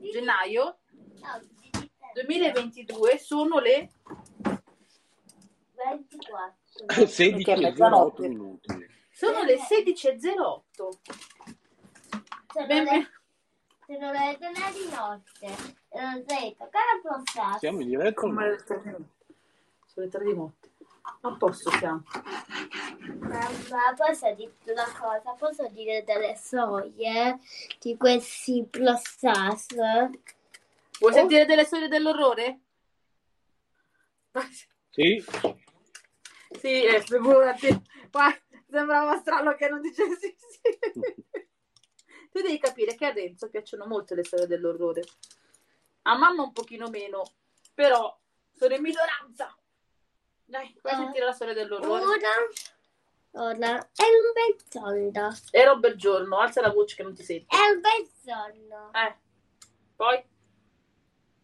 [0.00, 0.78] gennaio
[2.12, 3.88] 2022 sono le
[5.76, 7.50] 24 16
[8.24, 10.88] e minuti sono le 16.08
[12.48, 12.82] sono ben...
[12.82, 13.10] le,
[13.86, 15.46] sono le 3 di notte.
[15.92, 18.42] Non sei toccare siamo in diretta sono
[19.94, 20.57] le 3 di notte
[21.20, 22.04] a posto siamo
[23.18, 25.32] Mamma, posso dire una cosa?
[25.32, 27.38] Posso dire delle storie
[27.78, 29.18] di questi plus
[31.00, 31.12] Vuoi oh.
[31.12, 32.60] sentire delle storie dell'orrore?
[34.90, 35.24] Sì.
[36.58, 37.68] Sì, eh, figurati.
[38.68, 40.78] sembrava strano che non dicessi sì.
[42.30, 45.02] tu devi capire che a Renzo piacciono molto le storie dell'orrore.
[46.02, 47.22] A mamma un pochino meno,
[47.74, 48.16] però
[48.52, 49.57] sono in minoranza.
[50.48, 52.04] Dai, puoi uh, sentire la storia dell'orrore?
[52.04, 52.28] Ora,
[53.32, 55.36] ora, è un bel giorno.
[55.50, 57.54] Era un bel giorno, alza la voce che non ti senti.
[57.54, 58.90] È un bel giorno.
[58.94, 59.16] Eh,
[59.94, 60.24] poi?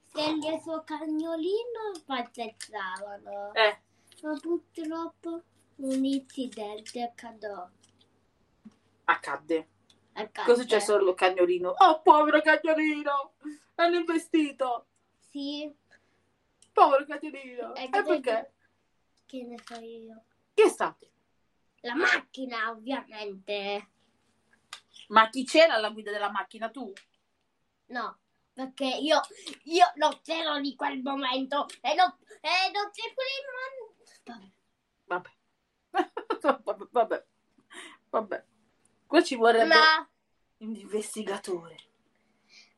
[0.07, 3.53] Se il suo cagnolino passeggiavano.
[3.53, 3.79] Eh.
[4.23, 5.43] Ma purtroppo
[5.77, 7.69] un incidente accadò.
[9.05, 9.69] Accadde.
[10.15, 10.51] Accadde.
[10.51, 11.75] Cosa c'è solo il cagnolino?
[11.77, 13.35] Oh, povero cagnolino!
[13.75, 14.87] L'hanno investito.
[15.29, 15.71] Sì.
[16.73, 17.75] Povero cagnolino.
[17.75, 18.54] E, e perché?
[19.27, 20.25] Che ne so io?
[20.55, 21.09] Chi è stato?
[21.81, 23.89] La macchina, ovviamente.
[25.09, 26.71] Ma chi c'era alla guida della macchina?
[26.71, 26.93] Tu?
[27.87, 28.19] No,
[28.53, 29.21] perché io,
[29.65, 33.13] io non c'ero di quel momento e non, e non c'è
[34.25, 34.41] prima
[35.05, 35.31] Vabbè.
[35.91, 36.89] vabbè.
[36.91, 37.25] vabbè.
[38.11, 38.45] Vabbè.
[39.07, 40.09] Qua ci vorrebbe Ma,
[40.59, 41.77] un investigatore.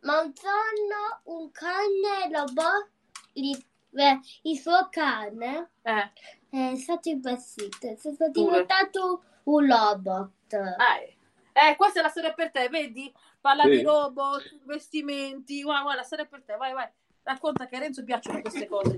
[0.00, 2.90] ma un giorno un cane robot,
[3.34, 6.10] li- beh, il suo cane Eh.
[6.50, 10.52] è stato investito, è stato diventato un robot.
[10.52, 11.16] Eh.
[11.52, 13.12] eh, questa è la storia per te, vedi?
[13.40, 13.70] Parla Sì.
[13.70, 15.62] di robot, vestimenti.
[15.62, 16.56] Guarda, guarda, la storia per te.
[16.56, 16.88] Vai, vai.
[17.22, 18.96] Racconta che a Renzo piacciono queste cose.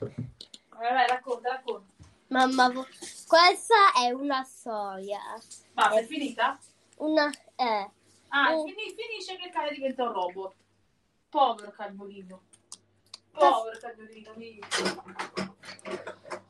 [0.00, 1.92] Vai, vai, racconta, racconta.
[2.28, 5.18] Mamma, questa è una storia.
[5.36, 5.98] Eh.
[5.98, 6.58] è finita?
[6.98, 7.90] Una, eh,
[8.32, 8.64] Ah, Oh.
[8.64, 10.54] fini- finisce che il cane diventa un robot.
[11.28, 12.42] Povero cagnolino.
[13.48, 14.60] Povero cagnolino, vedi?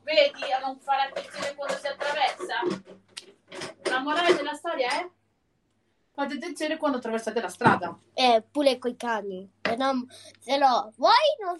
[0.03, 2.55] Vedi a non fare attenzione quando si attraversa?
[3.89, 5.09] La morale della storia è?
[6.13, 7.97] Fate attenzione quando attraversate la strada.
[8.13, 9.49] eh, pure coi cani.
[9.61, 10.05] Se no,
[10.39, 11.55] se no voi non,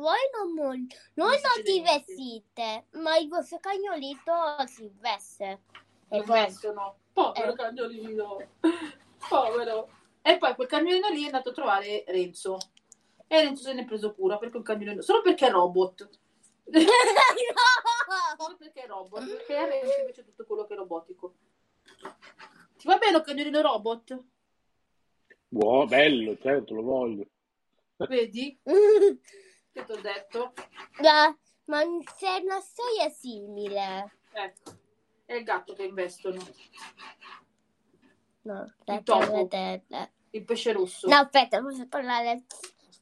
[0.00, 4.32] voi non, non, Non non ti vestite, ma il vostro cagnolito
[4.66, 5.60] si veste.
[6.08, 6.96] E Lo poi, vestono.
[7.12, 7.56] Povero Eh.
[7.56, 8.36] cagnolino.
[9.28, 9.88] Povero.
[10.22, 12.58] E poi quel cagnolino lì è andato a trovare Renzo.
[13.32, 15.00] E Renzo se ne è preso cura perché un cagnolino...
[15.00, 16.06] Solo perché è robot.
[18.36, 19.26] Solo perché è robot.
[19.26, 21.34] Perché a Renzo invece tutto quello che è robotico.
[22.76, 24.22] Ti va bene un cagnolino robot?
[25.48, 27.26] Buono, bello, certo, lo voglio.
[27.96, 28.60] Vedi?
[29.72, 30.52] Che ti ho detto?
[31.00, 31.82] Ma, ma
[32.14, 34.12] c'è una storia simile.
[34.32, 34.72] Ecco.
[35.24, 36.36] È il gatto che investono.
[38.42, 39.48] No, Il topo.
[40.28, 41.08] Il pesce rosso.
[41.08, 42.44] No, aspetta, posso parlare.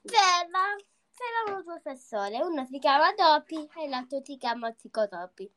[0.02, 0.76] C'era,
[1.14, 5.50] c'erano due persone, uno si chiama Topi e l'altro si chiama Psicotopi.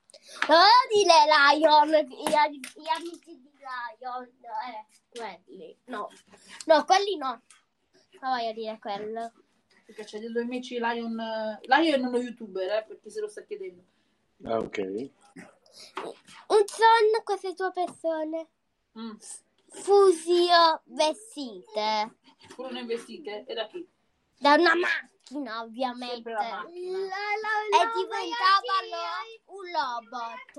[0.49, 1.13] Non voglio dire
[1.58, 3.51] Lion, gli, gli amici di
[3.99, 6.10] Lion, eh, quelli, no.
[6.65, 7.41] No, quelli no.
[8.21, 9.32] Non voglio dire quello.
[9.86, 11.15] Perché c'è dei due amici Lion.
[11.62, 13.84] Lion è uno youtuber, eh, per chi se lo sta chiedendo.
[14.43, 14.77] Ah, ok.
[16.47, 18.47] Un giorno queste due persone
[18.95, 19.15] Mm.
[19.69, 22.17] fusio vestite
[22.49, 23.43] Furono investite.
[23.47, 23.84] E da chi?
[24.39, 26.30] Da una macchina, ovviamente.
[26.32, 27.15] La macchina.
[27.72, 29.02] e diventavano
[29.46, 30.56] un robot.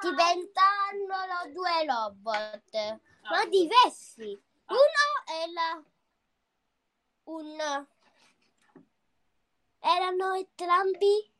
[0.00, 2.98] Diventavano due robot,
[3.30, 3.46] ma Ah.
[3.46, 4.42] diversi.
[4.66, 5.82] Uno era
[7.24, 7.86] un...
[9.80, 11.30] Erano entrambi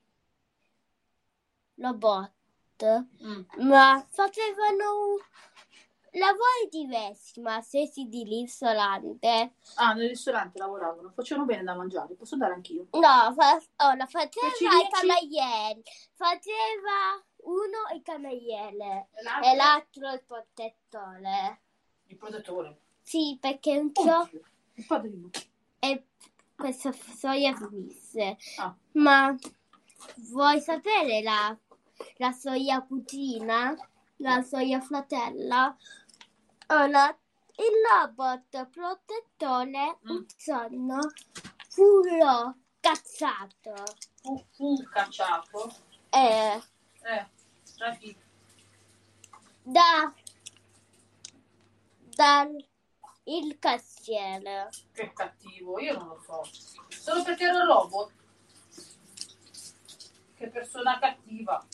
[1.77, 2.33] robot,
[3.23, 3.43] Mm.
[3.69, 5.17] ma facevano
[6.19, 9.55] lavori diversi, ma stessi di ristorante.
[9.77, 11.11] Ah, nel ristorante lavoravano.
[11.15, 12.15] Facevano bene da mangiare.
[12.15, 12.87] Posso andare anch'io?
[12.93, 13.57] No, fa-
[13.89, 15.83] oh, lo faceva Dieci, il cameriere.
[16.15, 19.51] Faceva uno il cameriere E l'altro?
[19.51, 21.61] e l'altro il protettore.
[22.07, 22.79] Il protettore.
[23.03, 24.27] Sì, perché un ciò
[24.75, 25.31] Il padrino.
[25.79, 26.05] e
[26.57, 28.37] questa storia finisse.
[28.59, 28.75] Ah.
[28.93, 29.35] Ma
[30.31, 31.57] vuoi sapere la,
[32.17, 33.77] la storia cucina?
[34.19, 35.77] La storia fratella?
[36.67, 37.09] Allora,
[37.57, 40.11] il robot protettore Mm.
[40.11, 40.99] un giorno
[41.69, 42.01] fu
[42.81, 43.75] cazzato.
[44.23, 45.75] Fu, fu cacciato.
[46.11, 46.63] E
[47.03, 47.27] Eh,
[47.77, 48.17] da chi?
[49.63, 50.13] da
[52.17, 52.67] dal
[53.25, 54.69] il cassiere.
[54.93, 56.43] Che cattivo, io non lo so.
[56.89, 58.13] Solo perché ero robot.
[60.37, 61.65] Che persona cattiva.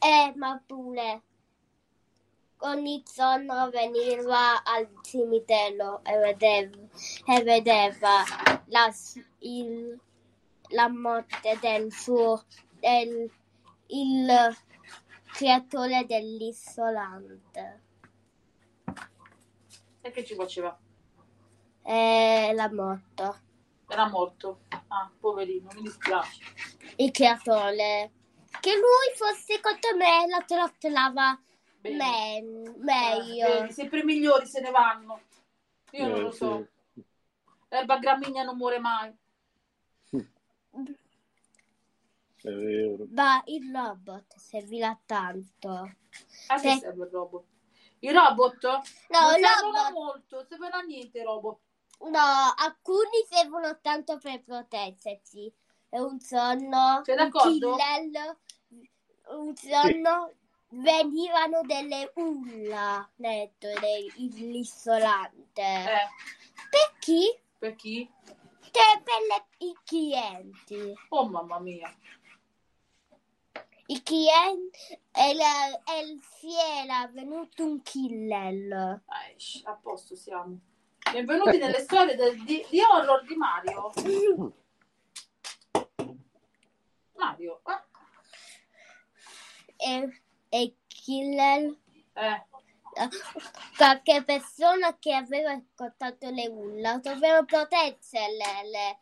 [0.00, 1.22] Eh, ma pure
[2.60, 6.76] ogni giorno veniva al cimitero e vedeva,
[7.26, 8.22] e vedeva
[8.66, 8.94] la,
[9.40, 9.98] il-
[10.70, 12.44] la morte del suo
[12.80, 13.30] del
[13.90, 14.56] il
[15.32, 17.82] creatore dell'isolante.
[20.02, 20.78] E che ci faceva?
[21.82, 23.38] E l'ha morto.
[23.88, 24.60] Era morto.
[24.88, 26.44] Ah, poverino, mi dispiace.
[26.96, 28.12] Il creatore.
[28.60, 31.40] Che lui fosse secondo me la trattava
[31.82, 33.46] Men- Eh, meglio.
[33.60, 35.20] vedi, sempre i migliori se ne vanno.
[35.92, 36.66] Io non Eh, lo so.
[36.94, 37.02] sì.
[37.70, 39.14] L'erba gramigna non muore mai.
[42.40, 43.04] È vero.
[43.10, 45.70] Ma il robot servirà tanto.
[46.48, 46.78] A che Sì.
[46.78, 47.44] serve il robot?
[48.00, 48.62] I robot?
[48.64, 51.58] No, non il servono robot- molto, servono a niente i robot.
[52.00, 55.52] No, alcuni servono tanto per proteggersi.
[55.90, 57.76] E un giorno Sei un d'accordo?
[57.76, 58.36] killer,
[59.30, 60.32] un giorno
[60.70, 64.12] venivano delle ulla dentro del-
[64.52, 65.62] ristorante.
[65.62, 66.08] Eh,
[66.70, 67.38] Per chi?
[67.58, 68.10] per chi?
[68.70, 70.92] Che per le- i clienti.
[71.10, 71.92] Oh mamma mia.
[73.90, 79.00] I clienti e, la, e si era venuto un killer.
[79.06, 80.58] Eh, shh, a posto siamo.
[81.10, 83.90] Benvenuti nelle storie del- di, di horror di Mario.
[87.16, 87.62] Mario.
[87.66, 87.86] Eh.
[89.90, 91.74] E, e killer.
[92.14, 92.46] Eh.
[93.76, 98.98] Qualche persona che aveva ascoltato le urla, dovevano proteggersi le, le,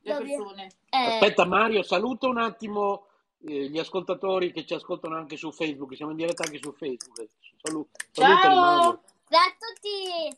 [0.00, 0.70] le persone.
[0.90, 1.14] Eh.
[1.14, 3.06] Aspetta Mario, saluta un attimo
[3.46, 7.28] eh, gli ascoltatori che ci ascoltano anche su Facebook, siamo in diretta anche su Facebook.
[7.62, 8.30] Salu- Ciao!
[8.32, 10.36] Ciao a tutti!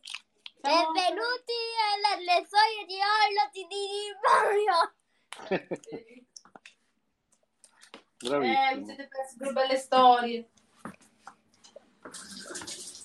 [0.62, 0.92] Ciao.
[0.92, 1.58] Benvenuti
[1.92, 3.84] alle storie di Orloti di
[4.22, 4.94] Mario!
[8.18, 8.70] Bravissimo.
[8.70, 10.48] Eh, vi siete persi due belle storie.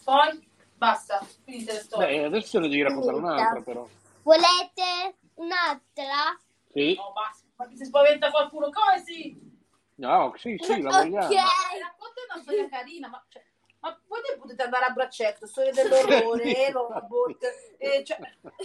[0.04, 2.20] Poi basta, finite le storie.
[2.20, 3.88] Beh, adesso ne devi raccontare un'altra però.
[4.24, 6.40] Volete un'altra?
[6.72, 6.96] Sì.
[6.96, 9.50] No, basta, ma ti si spaventa qualcuno, come sì?
[9.96, 11.26] No, sì, sì, la vogliamo.
[11.28, 11.34] Ok.
[11.34, 13.24] Racconta una storia carina, ma...
[13.28, 13.44] Cioè,
[13.82, 17.44] ma voi potete andare a braccetto, storie dell'orrore, robot,
[17.78, 18.18] eh, cioè...
[18.22, 18.62] eh,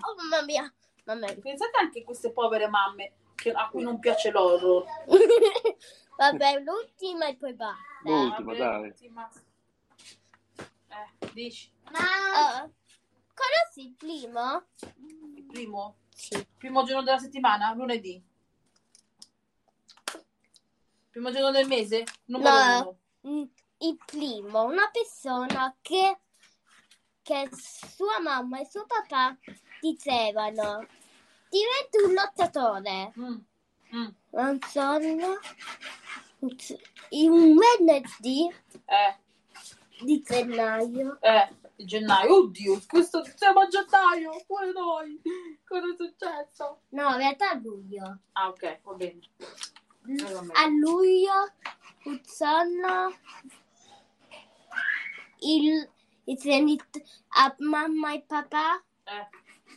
[0.00, 0.72] oh mamma mia,
[1.04, 1.38] mamma mia.
[1.40, 4.84] Pensate anche a queste povere mamme che, a cui non piace l'horror.
[6.16, 7.80] Vabbè, l'ultima e poi basta.
[8.04, 8.82] L'ultima, dai.
[8.82, 9.30] L'ultima.
[10.88, 11.72] Eh, dici.
[11.90, 12.64] Ma...
[12.64, 12.72] Uh,
[13.34, 14.66] conosci il primo?
[15.34, 15.96] Il primo?
[16.14, 16.46] Sì.
[16.58, 17.72] Primo giorno della settimana?
[17.72, 18.22] Lunedì.
[21.08, 22.04] Primo giorno del mese?
[22.26, 23.48] Numero no, uno.
[23.78, 26.18] Il primo, una persona che,
[27.22, 29.36] che sua mamma e suo papà
[29.80, 30.86] dicevano
[31.50, 33.12] diventi un lottatore.
[33.18, 33.38] Mm.
[33.94, 34.08] Mm.
[34.30, 34.98] Non so,
[37.28, 38.48] un venerdì
[38.86, 39.16] eh.
[40.00, 41.18] di gennaio.
[41.20, 42.36] Eh, di gennaio.
[42.36, 45.20] Oddio, questo siamo a gennaio, pure noi.
[45.66, 46.82] Cosa è successo?
[46.90, 48.20] No, in realtà a luglio.
[48.32, 49.20] Ah, ok, va bene.
[50.54, 51.52] A luglio
[52.24, 53.12] sono
[55.40, 55.90] il,
[56.24, 56.82] il
[57.28, 59.28] a mamma e papà eh.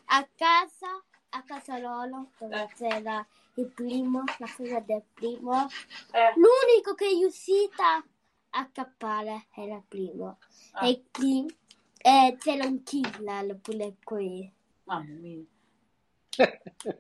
[0.05, 1.03] a casa
[1.33, 2.69] a casa loro dove eh.
[2.75, 3.25] c'era
[3.55, 5.67] il primo, la figlia del primo.
[6.11, 6.33] Eh.
[6.35, 8.03] L'unico che è riuscita
[8.51, 10.37] a cappare era il primo.
[10.71, 10.87] Ah.
[10.87, 11.45] E qui
[11.97, 14.51] eh, c'era un killer pure qui.
[14.83, 15.43] Mamma mia.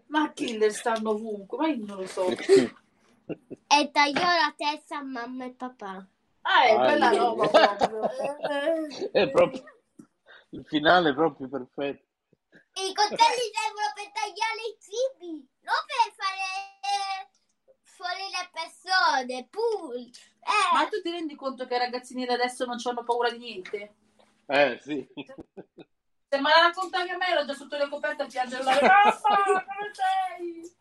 [0.07, 2.27] ma killer stanno ovunque, ma io non lo so.
[2.27, 6.07] e tagliò la testa a mamma e papà.
[6.41, 8.09] Ah, è bella roba proprio.
[9.11, 9.63] è proprio.
[10.49, 12.11] Il finale è proprio perfetto.
[12.75, 17.29] I coltelli servono per tagliare i cibi, non per fare
[17.83, 19.47] fuori le persone.
[19.47, 19.95] Pur.
[19.95, 20.73] Eh.
[20.73, 23.95] Ma tu ti rendi conto che i ragazzini di adesso non hanno paura di niente?
[24.47, 25.07] Eh, sì.
[25.15, 29.21] Se me la raccontavi a me, ero già sotto le coperte a piangere la Papà,
[29.21, 30.75] come sei?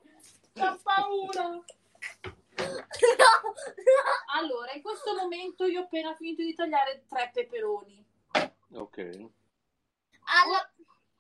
[0.65, 1.43] Ho paura.
[1.43, 1.63] No,
[2.23, 3.55] no.
[4.35, 8.05] Allora, in questo momento io ho appena finito di tagliare tre peperoni.
[8.75, 8.99] Ok.
[10.25, 10.72] Allora,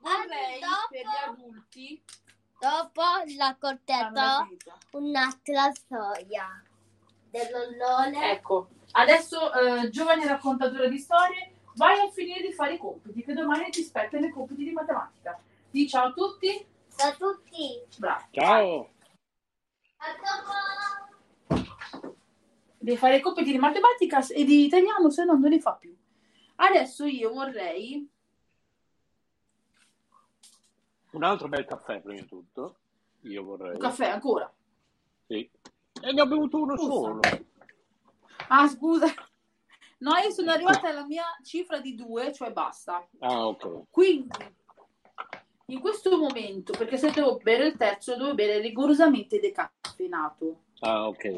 [0.03, 2.03] Vorrei dopo, per gli adulti
[2.59, 3.03] dopo
[3.37, 6.63] la cortetto un'altra storia
[7.31, 8.33] dell'ollone.
[8.33, 13.33] Ecco, adesso eh, giovane raccontatore di storie, vai a finire di fare i compiti, che
[13.33, 15.41] domani ti spettano i compiti di matematica.
[15.71, 16.67] Di ciao a tutti.
[16.97, 17.81] Ciao a tutti.
[17.97, 18.27] Bravo.
[18.33, 18.91] Ciao.
[19.99, 20.07] A
[21.49, 21.71] dopo.
[22.77, 25.97] Devi fare i compiti di matematica e di italiano, se no non li fa più.
[26.57, 28.11] Adesso io vorrei
[31.13, 32.77] Un altro bel caffè, prima di tutto.
[33.23, 33.73] Io vorrei.
[33.75, 34.53] Un caffè ancora?
[35.27, 35.49] Sì.
[36.01, 36.91] E ne ho bevuto uno Scusa.
[36.91, 37.21] solo.
[38.49, 39.07] Ah, scusa.
[39.99, 43.07] No, io sono arrivata alla mia cifra di due, cioè basta.
[43.21, 43.85] Ah, ok.
[43.91, 44.31] Quindi,
[45.67, 50.63] in questo momento, perché se devo bere il terzo, devo bere rigorosamente decaffeinato.
[50.81, 51.37] Ah, ok.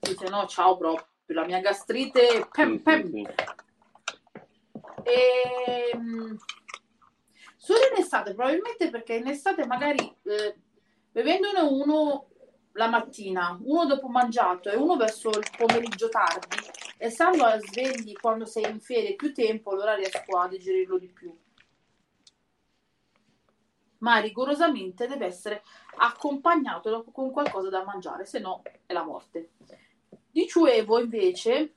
[0.00, 1.06] Sì, se no, ciao proprio.
[1.28, 2.46] La mia gastrite...
[2.52, 3.06] Pem, pem.
[3.06, 3.26] sì, sì.
[5.04, 6.38] Ehm,
[7.64, 10.54] Solo in estate, probabilmente perché in estate magari eh,
[11.10, 12.28] bevendone uno
[12.72, 16.58] la mattina, uno dopo mangiato e uno verso il pomeriggio tardi,
[16.98, 21.08] e stando a svegli quando sei in ferie più tempo, allora riesco a digerirlo di
[21.08, 21.34] più.
[24.00, 25.62] Ma rigorosamente deve essere
[25.96, 29.52] accompagnato con qualcosa da mangiare, se no è la morte.
[30.30, 31.74] Dicevo invece,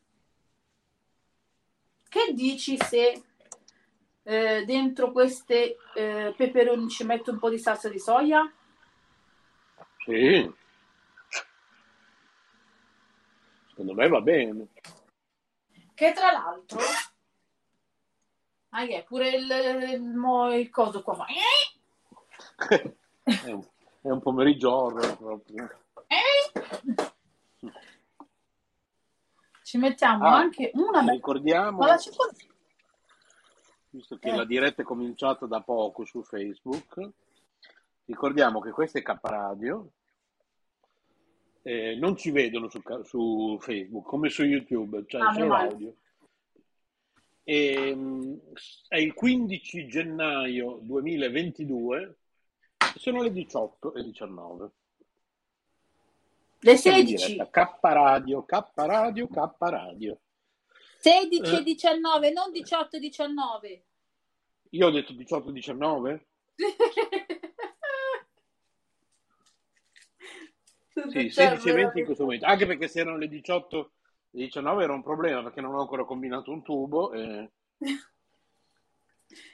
[2.10, 3.22] che dici se
[4.30, 8.52] eh, dentro queste eh, peperoni ci metto un po' di salsa di soia?
[10.04, 10.54] Sì.
[13.70, 14.68] Secondo me va bene.
[15.94, 16.80] Che tra l'altro,
[18.70, 21.26] ah, yeah, pure il, il, il coso qua fa.
[23.24, 23.66] È un,
[24.02, 25.72] è un pomeriggio proprio.
[29.64, 31.00] Ci mettiamo Ah, anche una.
[31.00, 32.32] Ricordiamo, Ma la cipolla...
[33.98, 34.36] visto che Eh.
[34.36, 37.12] la diretta è cominciata da poco su Facebook,
[38.08, 39.92] Ricordiamo che questo è K Radio,
[41.62, 45.96] eh, non ci vedono su, su, Facebook come su YouTube, cioè ah, solo l'audio.
[47.44, 48.40] E, ehm,
[48.88, 52.16] è il 15 gennaio 2022,
[52.96, 54.72] sono le 18 e 19.
[56.60, 57.36] Le 16.
[57.52, 60.20] K Radio, K Radio, K Radio.
[61.00, 63.87] 16 e 19, non 18 e 19.
[64.78, 66.26] Io ho detto 18 e 19?
[71.10, 73.92] Sì, 16 e 20 in questo momento, anche perché se erano le 18
[74.32, 77.12] e 19 era un problema perché non ho ancora combinato un tubo.
[77.14, 77.50] E...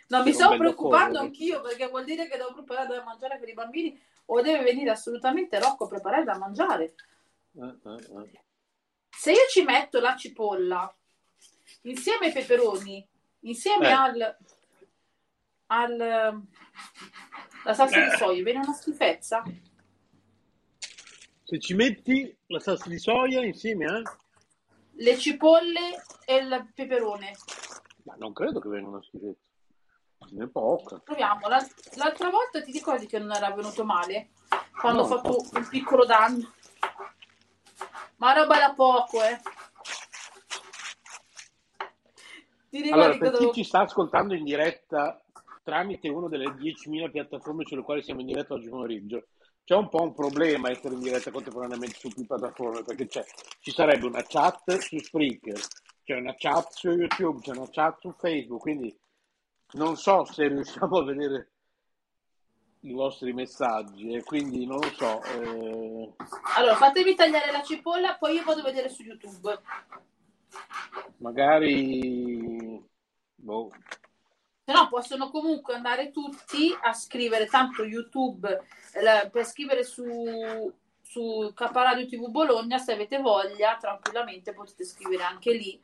[0.09, 3.53] No, mi sto preoccupando anch'io perché vuol dire che devo preparare da mangiare per i
[3.53, 6.93] bambini o deve venire assolutamente Rocco a preparare da mangiare.
[7.55, 8.41] Eh, eh, eh.
[9.09, 10.95] Se io ci metto la cipolla
[11.83, 13.03] insieme ai peperoni,
[13.39, 13.91] insieme eh.
[13.91, 14.37] al,
[15.67, 16.41] al
[17.63, 18.17] la salsa di eh.
[18.17, 19.41] soia, viene una schifezza?
[21.43, 24.01] Se ci metti la salsa di soia insieme a...
[24.95, 27.35] Le cipolle e il peperone.
[28.03, 29.39] Ma non credo che venga una schifezza.
[30.31, 30.99] Ne è poca.
[30.99, 31.47] Proviamo.
[31.47, 34.31] L'altra volta ti ricordi che non era venuto male?
[34.79, 35.07] Quando no.
[35.07, 36.53] ho fatto un piccolo danno.
[38.17, 39.41] Ma roba da poco, eh.
[42.91, 43.53] allora, per chi dovevo...
[43.53, 45.22] ci sta ascoltando in diretta
[45.63, 49.27] tramite una delle 10.000 piattaforme sulle quali siamo in diretta oggi pomeriggio,
[49.63, 54.05] c'è un po' un problema essere in diretta contemporaneamente su più piattaforme perché ci sarebbe
[54.05, 55.59] una chat su Spreaker,
[56.03, 58.95] c'è una chat su YouTube, c'è una chat su Facebook, quindi
[59.73, 61.51] non so se riusciamo a vedere
[62.81, 65.23] i vostri messaggi e quindi non lo so.
[65.23, 66.13] Eh...
[66.57, 69.61] Allora fatemi tagliare la cipolla, poi io vado a vedere su YouTube.
[71.17, 72.83] Magari
[73.35, 73.69] boh,
[74.65, 78.61] se no possono comunque andare tutti a scrivere tanto YouTube
[79.01, 85.23] la, per scrivere su, su K Radio TV Bologna se avete voglia tranquillamente potete scrivere
[85.23, 85.81] anche lì.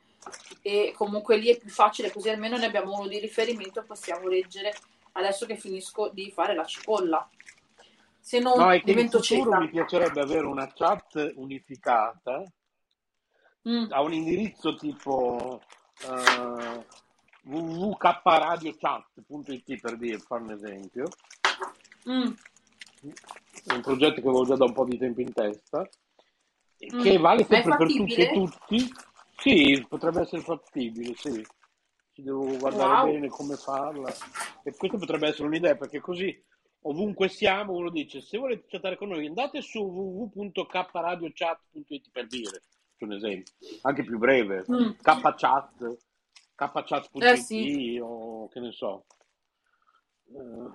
[0.62, 4.72] E comunque lì è più facile così almeno ne abbiamo uno di riferimento possiamo leggere.
[5.12, 7.28] Adesso che finisco di fare la cipolla.
[8.18, 9.58] Se non no, divento cieca.
[9.58, 12.42] mi piacerebbe avere una chat unificata
[13.68, 13.86] mm.
[13.90, 15.60] a un indirizzo tipo
[16.06, 16.84] uh,
[17.44, 21.08] www.kpradiochat.it per dire, fare un esempio.
[22.08, 22.30] Mm.
[23.64, 27.02] È un progetto che avevo già da un po' di tempo in testa, mm.
[27.02, 28.92] che vale sempre per tutti e tutti.
[29.36, 31.44] Sì, potrebbe essere fattibile, sì.
[32.12, 33.04] Ci devo guardare wow.
[33.12, 34.12] bene come farla.
[34.62, 36.36] E questo potrebbe essere un'idea, perché così
[36.82, 42.62] ovunque siamo, uno dice se volete chattare con noi andate su www.kpradiochat.it per dire,
[43.00, 44.92] un esempio, anche più breve, mm.
[45.00, 45.98] kchat
[46.68, 47.98] kchat.it eh sì.
[48.02, 49.04] o che ne so.
[50.24, 50.70] Uh.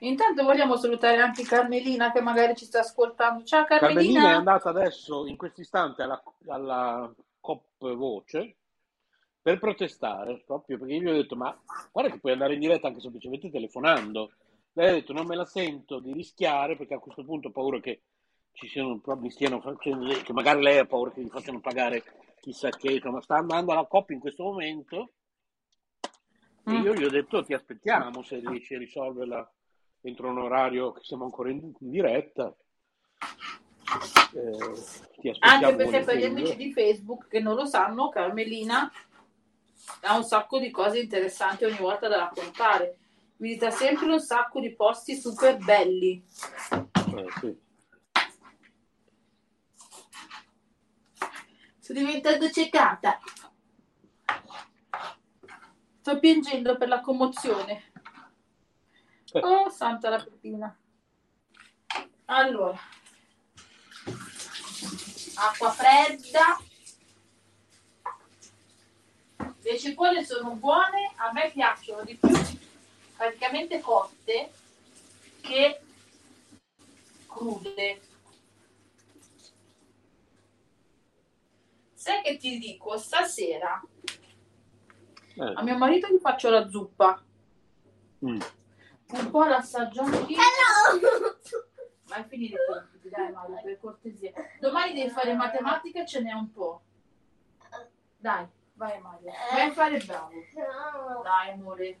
[0.00, 3.44] Intanto vogliamo salutare anche Carmelina che magari ci sta ascoltando.
[3.44, 4.00] Ciao Carmelina.
[4.00, 8.56] Carmelina è andata adesso in questo istante alla, alla COP Voce
[9.42, 11.54] per protestare proprio perché io gli ho detto ma
[11.92, 14.32] guarda che puoi andare in diretta anche semplicemente telefonando.
[14.72, 17.78] Lei ha detto non me la sento di rischiare perché a questo punto ho paura
[17.80, 18.00] che
[18.52, 22.02] ci siano problemi, stiano facendo, che magari lei ha paura che gli facciano pagare
[22.44, 25.12] chissà che, ma sta andando alla coppia in questo momento
[26.68, 26.74] mm.
[26.74, 29.50] e io gli ho detto ti aspettiamo se riesci a risolverla
[30.02, 32.54] entro un orario che siamo ancora in, in diretta.
[34.34, 38.92] Eh, Anche perché per gli amici di Facebook che non lo sanno, Carmelina
[40.02, 42.98] ha un sacco di cose interessanti ogni volta da raccontare.
[43.36, 46.22] Visita sempre un sacco di posti super belli.
[46.70, 47.63] Eh, sì.
[51.84, 53.20] Sto diventando ciecata.
[56.00, 57.92] Sto piangendo per la commozione.
[59.32, 60.74] Oh, santa la pepina.
[62.24, 62.78] Allora.
[65.34, 66.58] Acqua fredda.
[69.60, 72.32] Le cipolle sono buone, a me piacciono di più
[73.14, 74.54] praticamente cotte
[75.42, 75.82] che
[77.26, 78.00] crude.
[82.04, 83.82] Sai che ti dico, stasera
[85.36, 85.52] eh.
[85.54, 87.18] a mio marito gli faccio la zuppa.
[88.26, 88.40] Mm.
[89.06, 90.36] Un po' l'assaggio anch'io.
[90.36, 91.38] Hello!
[92.04, 94.32] Vai a finire i compiti, dai Mario, per cortesia.
[94.60, 96.82] Domani devi fare matematica e ce n'è un po'.
[98.18, 99.32] Dai, vai Mario.
[99.52, 100.32] Vai a fare bravo.
[101.22, 102.00] Dai amore.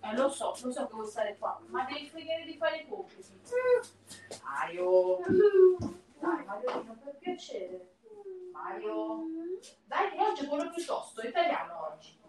[0.00, 2.88] Eh, lo so, lo so che vuoi stare qua, ma devi finire di fare i
[2.88, 3.38] compiti.
[4.42, 5.18] Mario.
[6.18, 7.92] Dai Mario, per piacere.
[8.54, 9.26] Mario.
[9.84, 12.22] Dai, che oggi è quello piuttosto, italiano oggi.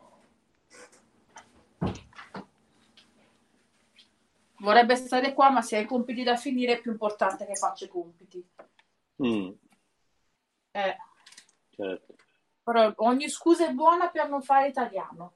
[4.65, 7.89] vorrebbe stare qua, ma se hai compiti da finire è più importante che faccia i
[7.89, 8.45] compiti.
[9.23, 9.51] Mm.
[10.71, 10.97] Eh.
[11.69, 12.15] Certo.
[12.63, 15.35] Però ogni scusa è buona per non fare italiano.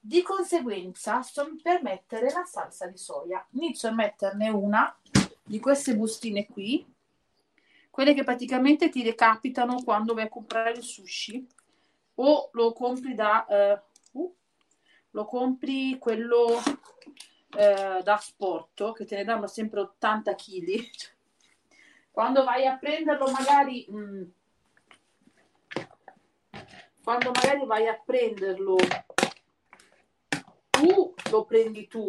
[0.00, 3.46] Di conseguenza sto per mettere la salsa di soia.
[3.50, 4.96] Inizio a metterne una
[5.44, 6.91] di queste bustine qui,
[7.92, 11.46] quelle che praticamente ti recapitano quando vai a comprare il sushi
[12.14, 13.46] o lo compri da...
[14.12, 14.36] Uh, uh,
[15.10, 16.58] lo compri quello
[17.54, 20.90] eh, da sport che te ne danno sempre 80 kg
[22.10, 24.22] quando vai a prenderlo magari mh, mm,
[27.04, 28.76] quando magari vai a prenderlo
[30.70, 32.06] tu lo prendi tu.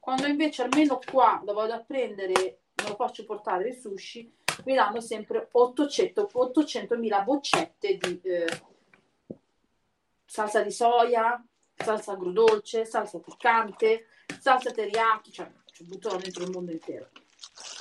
[0.00, 4.32] Quando invece almeno qua lo vado a prendere me lo faccio portare il sushi
[4.64, 8.62] mi danno sempre 800 800.000 boccette di eh,
[10.24, 11.42] salsa di soia
[11.74, 14.06] salsa agrodolce salsa piccante
[14.40, 17.10] salsa teriyaki cioè ci buttano dentro il mondo intero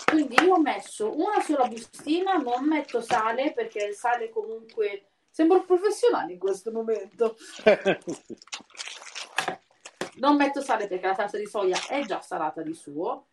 [0.05, 5.63] quindi io ho messo una sola bustina, non metto sale perché il sale comunque sembro
[5.63, 7.36] professionale in questo momento.
[10.15, 13.28] non metto sale perché la salsa di soia è già salata di suo.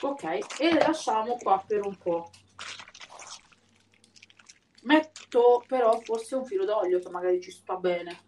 [0.00, 0.22] Ok,
[0.58, 2.30] e le lasciamo qua per un po'.
[4.82, 8.24] Metto però forse un filo d'olio che magari ci sta bene.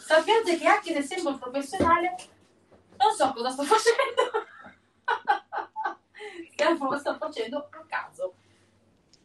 [0.00, 2.14] Sappiate che anche se sembro professionale
[2.98, 4.46] non so cosa sto facendo.
[6.56, 8.34] che sto facendo a caso.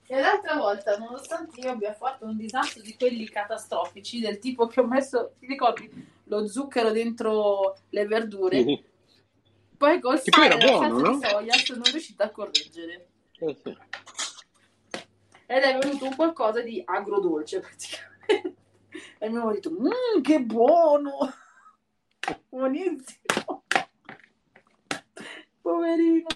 [0.06, 4.82] E l'altra volta, nonostante io abbia fatto un disastro di quelli catastrofici, del tipo che
[4.82, 5.90] ho messo, ti ricordi,
[6.26, 8.84] lo zucchero dentro le verdure, mm-hmm.
[9.84, 11.18] Poi col che sale e la no?
[11.18, 13.08] di soia sono riuscita a correggere.
[13.38, 13.78] Eh sì.
[15.46, 18.62] Ed è venuto un qualcosa di agrodolce praticamente.
[19.18, 21.34] E mi hanno detto, mmm, che buono!
[22.48, 23.64] Buonissimo!
[25.62, 26.28] Poverino!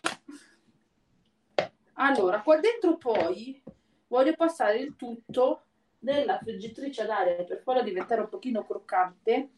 [1.93, 3.63] Allora, qua dentro poi
[4.07, 5.63] voglio passare il tutto
[5.99, 9.49] nella friggitrice ad aria per farlo diventare un pochino croccante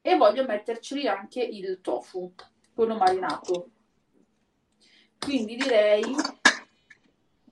[0.00, 2.34] e voglio metterci anche il tofu,
[2.74, 3.70] quello marinato.
[5.18, 6.02] Quindi direi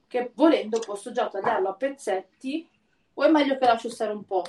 [0.07, 2.67] che volendo posso già tagliarlo a pezzetti
[3.13, 4.43] o è meglio che lascio stare un po'?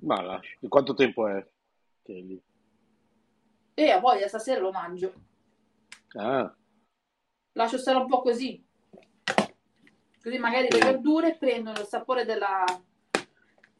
[0.00, 0.56] Ma lascio.
[0.68, 1.46] Quanto tempo è?
[2.02, 2.40] Kelly?
[3.74, 5.12] E a voglia, stasera lo mangio.
[6.14, 6.54] Ah.
[7.52, 8.64] Lascio stare un po' così.
[10.22, 12.64] Così magari le verdure prendono il sapore della,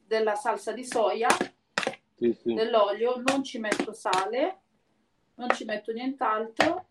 [0.06, 1.28] della salsa di soia,
[2.14, 2.54] sì, sì.
[2.54, 4.60] dell'olio, non ci metto sale,
[5.36, 6.86] non ci metto nient'altro.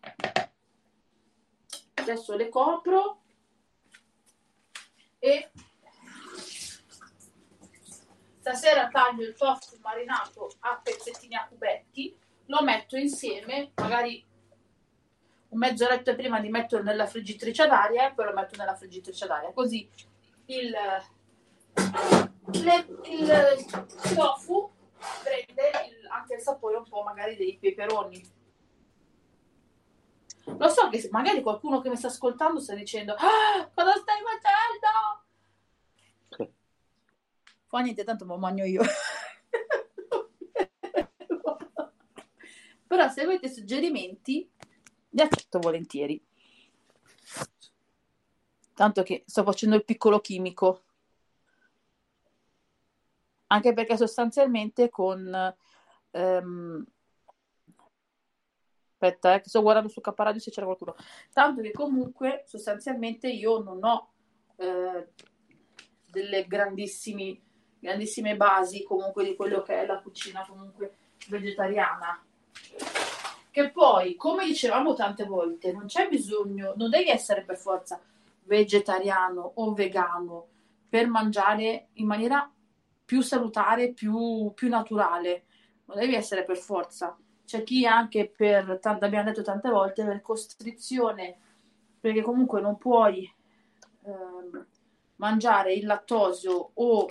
[1.94, 3.22] Adesso le copro
[5.18, 5.50] e
[8.38, 12.16] stasera taglio il tofu marinato a pezzettini a cubetti,
[12.46, 14.24] lo metto insieme, magari
[15.48, 19.24] un mezz'oretta prima di metterlo nella friggitrice ad aria e poi lo metto nella friggitrice
[19.24, 19.88] ad aria, così
[20.46, 20.70] il,
[22.52, 23.66] le, il
[24.14, 24.70] tofu
[25.22, 28.34] prende il, anche il sapore un po' magari dei peperoni.
[30.46, 35.24] Lo so che magari qualcuno che mi sta ascoltando sta dicendo ah, cosa stai facendo?
[37.66, 38.82] Fa niente, tanto lo mangio io.
[42.86, 44.48] Però se avete suggerimenti,
[45.10, 46.24] li accetto volentieri.
[48.72, 50.84] Tanto che sto facendo il piccolo chimico.
[53.48, 55.54] Anche perché sostanzialmente con...
[56.12, 56.86] Um,
[58.98, 60.96] aspetta, eh, che sto guardando su Caparadio se c'era qualcuno.
[61.32, 64.10] Tanto che comunque sostanzialmente io non ho
[64.56, 65.08] eh,
[66.10, 67.42] delle grandissimi
[67.78, 70.96] grandissime basi comunque di quello che è la cucina comunque
[71.28, 72.20] vegetariana.
[73.50, 78.00] Che poi, come dicevamo tante volte, non c'è bisogno, non devi essere per forza
[78.44, 80.48] vegetariano o vegano
[80.88, 82.50] per mangiare in maniera
[83.04, 85.44] più salutare, più, più naturale.
[85.86, 87.16] Non devi essere per forza.
[87.46, 91.38] C'è chi anche per, abbiamo detto tante volte, per costrizione,
[92.00, 93.22] perché comunque non puoi
[94.02, 94.64] eh,
[95.16, 97.10] mangiare il lattosio o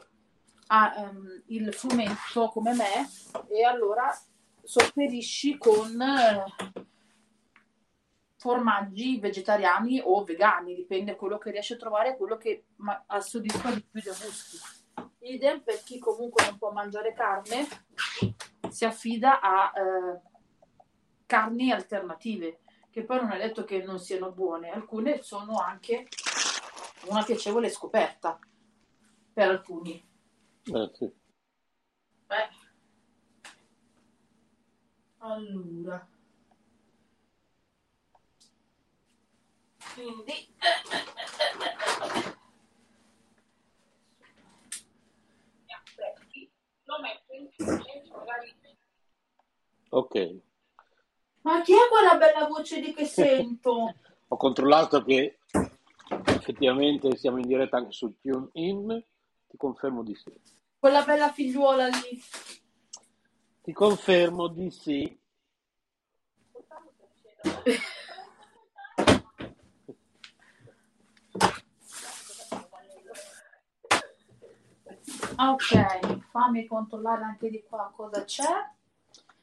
[0.68, 3.10] ha um, il fumetto come me
[3.50, 4.14] e allora
[4.62, 6.84] sopperisci con uh,
[8.38, 13.84] formaggi vegetariani o vegani, dipende quello che riesci a trovare quello che ma- soddisfa di
[13.90, 14.75] più i gusti.
[15.26, 17.68] Idem per chi comunque non può mangiare carne,
[18.70, 20.22] si affida a uh,
[21.26, 22.60] carni alternative,
[22.92, 26.08] che poi non è detto che non siano buone, alcune sono anche
[27.08, 28.40] una piacevole scoperta
[29.34, 30.04] per alcuni.
[30.64, 31.12] Eh, sì.
[32.28, 32.50] Beh,
[35.26, 36.08] Allora.
[39.96, 40.54] Quindi...
[46.86, 47.50] Lo metto in
[49.90, 50.36] Ok.
[51.42, 53.94] Ma chi è quella bella voce di che sento?
[54.28, 55.40] Ho controllato che
[56.26, 59.04] effettivamente siamo in diretta anche su TuneIn.
[59.48, 60.34] Ti confermo di sì.
[60.78, 62.22] Quella bella figliuola lì.
[63.62, 65.20] Ti confermo di sì.
[75.38, 78.70] Ok, fammi controllare anche di qua cosa c'è.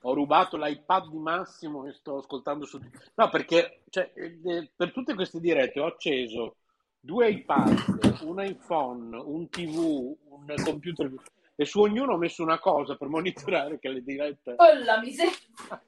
[0.03, 2.81] Ho rubato l'iPad di Massimo e sto ascoltando su...
[3.15, 6.57] No, perché cioè, eh, per tutte queste dirette ho acceso
[6.99, 11.13] due iPad, un iPhone, un TV, un computer
[11.55, 14.55] e su ognuno ho messo una cosa per monitorare che le dirette...
[14.57, 15.33] Oh la miseria!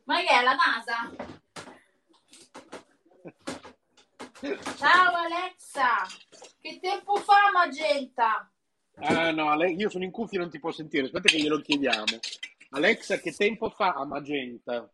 [0.04, 1.10] Ma che è la NASA?
[4.76, 6.06] Ciao Alexa!
[6.60, 8.48] Che tempo fa Magenta?
[8.96, 12.18] Ah no, io sono in cuffia e non ti può sentire, aspetta che glielo chiediamo.
[12.70, 14.90] Alexa, che tempo fa a Magenta?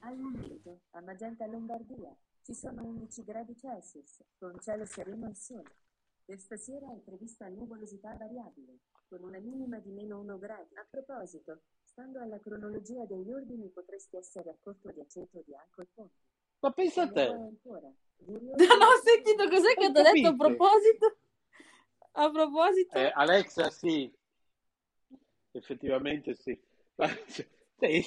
[0.00, 5.76] Al momento, a Magenta Lombardia, ci sono 11 gradi Celsius, con cielo sereno e sole.
[6.24, 10.68] Per stasera è prevista nuvolosità variabile, con una minima di meno 1 grado.
[10.74, 15.88] A proposito, stando alla cronologia degli ordini, potresti essere a corto di aceto di alcol
[15.92, 16.20] ponti.
[16.60, 17.26] Ma pensa a te.
[17.26, 17.92] Ancora,
[18.26, 21.16] non ho sentito cos'è che ti ho detto a proposito.
[22.12, 22.96] A proposito.
[22.96, 24.10] Eh, Alexa, sì.
[25.52, 26.58] Effettivamente sì.
[26.96, 27.46] Ma, sì.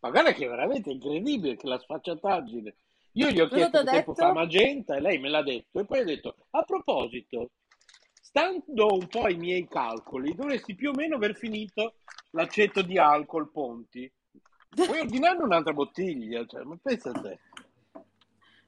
[0.00, 2.74] ma guarda che è veramente incredibile che la sfacciataggine.
[3.12, 5.80] Io gli ho chiesto che tempo fa magenta e lei me l'ha detto.
[5.80, 7.50] E poi ha detto, a proposito,
[8.12, 11.94] stando un po' ai miei calcoli, dovresti più o meno aver finito
[12.30, 14.10] l'aceto di alcol Ponti.
[14.68, 17.38] Puoi ordinare un'altra bottiglia, cioè, ma pensa a te.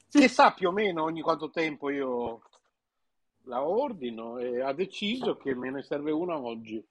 [0.09, 2.43] Che sa più o meno ogni quanto tempo io
[3.47, 6.85] la ordino e ha deciso che me ne serve una oggi.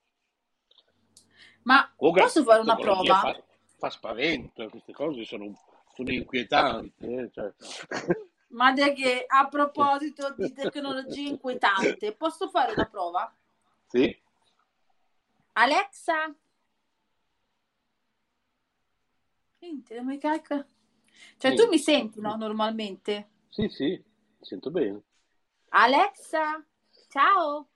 [1.63, 3.19] Ma Comunque, posso fare una prova?
[3.19, 3.43] Fa,
[3.77, 5.53] fa, spavento, queste cose sono,
[5.93, 7.05] sono inquietanti.
[7.05, 7.53] Eh, cioè.
[8.49, 13.35] Ma che a proposito di tecnologia inquietante, posso fare una prova?
[13.87, 14.17] Sì.
[15.53, 16.33] Alexa?
[19.59, 20.65] Niente, non mi carica.
[21.37, 21.57] Cioè, sì.
[21.57, 23.29] tu mi senti, no, normalmente?
[23.49, 25.01] Sì, sì, mi sento bene.
[25.69, 26.63] Alexa,
[27.09, 27.67] ciao.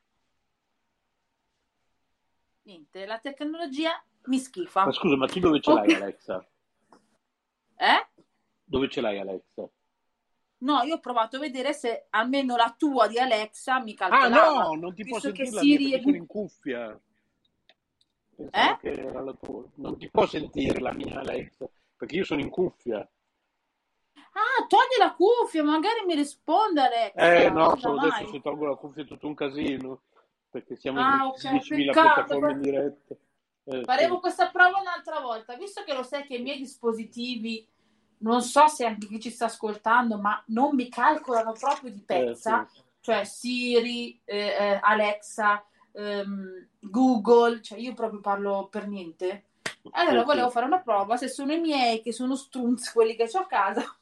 [2.63, 3.91] Niente, la tecnologia
[4.25, 4.85] mi schifa.
[4.85, 6.47] Ma scusa, ma tu dove ce l'hai Alexa?
[7.77, 8.07] Eh?
[8.63, 9.67] Dove ce l'hai Alexa?
[10.61, 14.47] No, io ho provato a vedere se almeno la tua di Alexa mi calcolava.
[14.59, 16.99] Ah no, non ti può sentire la Siri mia, sono in cuffia.
[18.35, 18.77] eh?
[18.79, 19.63] che era la tua.
[19.75, 21.65] Non ti può sentire la mia Alexa,
[21.95, 23.09] perché io sono in cuffia.
[24.33, 27.33] Ah, togli la cuffia, magari mi risponde Alexa.
[27.33, 30.01] Eh no, solo adesso se tolgo la cuffia è tutto un casino,
[30.49, 33.15] perché siamo ah, in okay, 10.000 piattaforme in diretta.
[33.65, 34.19] Eh, Faremo sì.
[34.21, 37.67] questa prova un'altra volta, visto che lo sai che i miei dispositivi,
[38.19, 42.63] non so se anche chi ci sta ascoltando, ma non mi calcolano proprio di pezza,
[42.63, 42.81] eh, sì.
[43.01, 49.45] cioè Siri, eh, eh Alexa, ehm, Google, cioè io proprio parlo per niente.
[49.91, 53.39] Allora volevo fare una prova se sono i miei che sono strunzi quelli che ho
[53.39, 53.98] a casa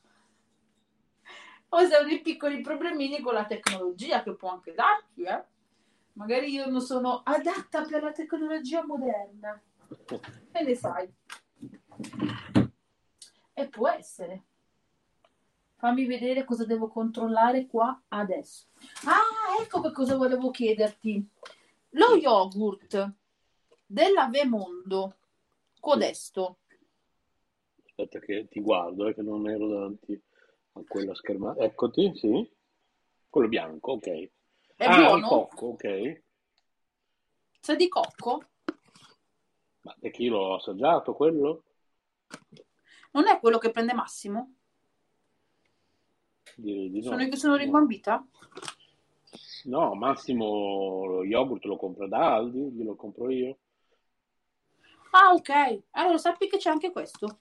[1.70, 5.44] o se hai dei piccoli problemini con la tecnologia che può anche darti, eh?
[6.14, 9.62] Magari io non sono adatta per la tecnologia moderna.
[10.52, 11.14] E ne sai.
[13.54, 14.44] E può essere.
[15.76, 18.66] Fammi vedere cosa devo controllare qua adesso.
[19.06, 21.24] Ah, ecco che cosa volevo chiederti.
[21.92, 23.12] Lo yogurt
[23.86, 25.18] della Vemondo
[25.80, 26.58] Codesto.
[27.86, 30.20] Aspetta che ti guardo, eh, che non ero davanti
[30.86, 31.64] quella schermata.
[31.64, 32.52] Eccoti, sì.
[33.30, 34.30] Quello bianco, ok.
[34.76, 35.28] È ah, buono?
[35.28, 36.22] cocco, ok.
[37.60, 38.44] C'è di cocco?
[39.82, 41.64] Ma perché io l'ho assaggiato quello?
[43.12, 44.56] Non è quello che prende Massimo?
[46.56, 47.10] Direi di no.
[47.10, 48.26] Sono io che sono rimbambita?
[49.66, 53.58] No, Massimo lo yogurt lo compra da Aldi, glielo compro io.
[55.12, 55.84] Ah, ok.
[55.92, 57.40] Allora sappi che c'è anche questo.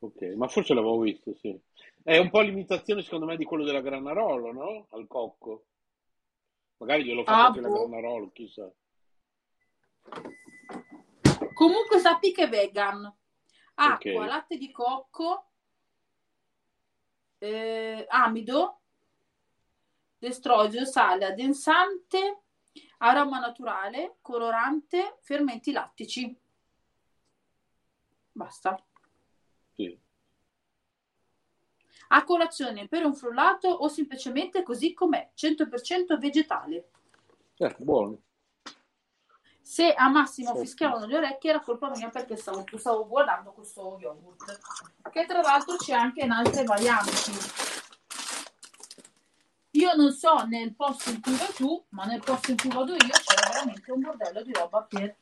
[0.00, 1.58] Ok, ma forse l'avevo visto, sì.
[2.06, 4.86] È un po' l'imitazione, secondo me, di quello della Granarolo, no?
[4.90, 5.64] Al cocco.
[6.76, 7.68] Magari glielo fa ah, anche boh.
[7.68, 8.70] la Granarolo, chissà.
[11.54, 13.06] Comunque sappi che è vegan.
[13.76, 14.26] Acqua, okay.
[14.26, 15.46] latte di cocco,
[17.38, 18.80] eh, amido,
[20.18, 22.42] destrogio, sale, addensante,
[22.98, 26.38] aroma naturale, colorante, fermenti lattici.
[28.30, 28.78] Basta.
[32.08, 36.88] A colazione per un frullato o semplicemente così com'è, 100% vegetale.
[37.56, 38.18] Eh, buono.
[39.60, 44.60] Se a Massimo fischiavano le orecchie era colpa mia perché stavo, stavo guardando questo yogurt,
[45.10, 47.32] che tra l'altro c'è anche in altre varianti.
[49.70, 52.92] Io non so nel posto in cui vai tu, ma nel posto in cui vado
[52.92, 55.16] io c'è veramente un bordello di roba per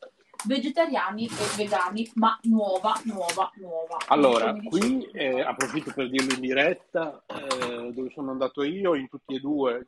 [0.44, 3.96] vegetariani e vegani, ma nuova, nuova, nuova.
[4.08, 9.34] Allora, qui eh, approfitto per dirlo in diretta, eh, dove sono andato io, in tutti
[9.34, 9.86] e due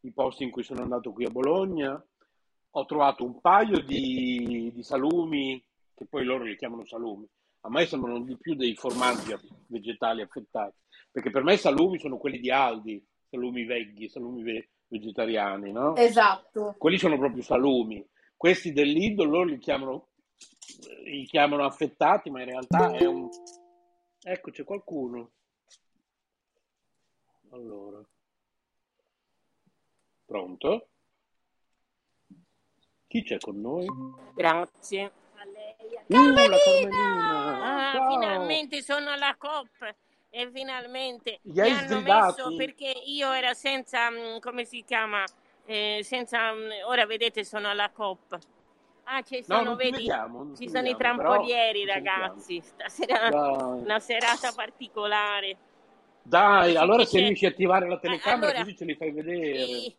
[0.00, 2.02] i posti in cui sono andato qui a Bologna,
[2.76, 5.62] ho trovato un paio di, di salumi,
[5.94, 7.26] che poi loro li chiamano salumi,
[7.60, 9.34] a me sembrano di più dei formaggi
[9.68, 10.76] vegetali affettati,
[11.10, 15.96] perché per me i salumi sono quelli di Aldi, salumi veghi, salumi ve- vegetariani, no?
[15.96, 16.74] Esatto.
[16.76, 18.04] Quelli sono proprio salumi.
[18.36, 20.08] Questi dell'Indo loro li chiamano,
[21.04, 23.28] li chiamano affettati, ma in realtà è un...
[24.22, 25.30] Ecco, c'è qualcuno.
[27.50, 28.02] Allora.
[30.26, 30.88] Pronto?
[33.06, 33.86] Chi c'è con noi?
[34.34, 35.12] Grazie.
[36.06, 37.92] Uh, la Carmelina!
[37.92, 38.10] Ah, Ciao!
[38.10, 39.94] finalmente sono alla COP
[40.30, 42.42] e finalmente Gli mi hai hanno sgridati?
[42.42, 45.22] messo perché io era senza, mm, come si chiama,
[45.66, 48.38] Eh, senza, mm, ora vedete sono alla COP.
[49.04, 53.80] Ah, ci No, sono, ti vedi, vediamo, ci sono i vediamo, trampolieri ragazzi, stasera Dai,
[53.82, 55.56] una serata particolare.
[56.22, 59.10] Dai, Sì, allora sì, se riesci a attivare la telecamera allora, così ce li fai
[59.12, 59.58] vedere.
[59.58, 59.96] il,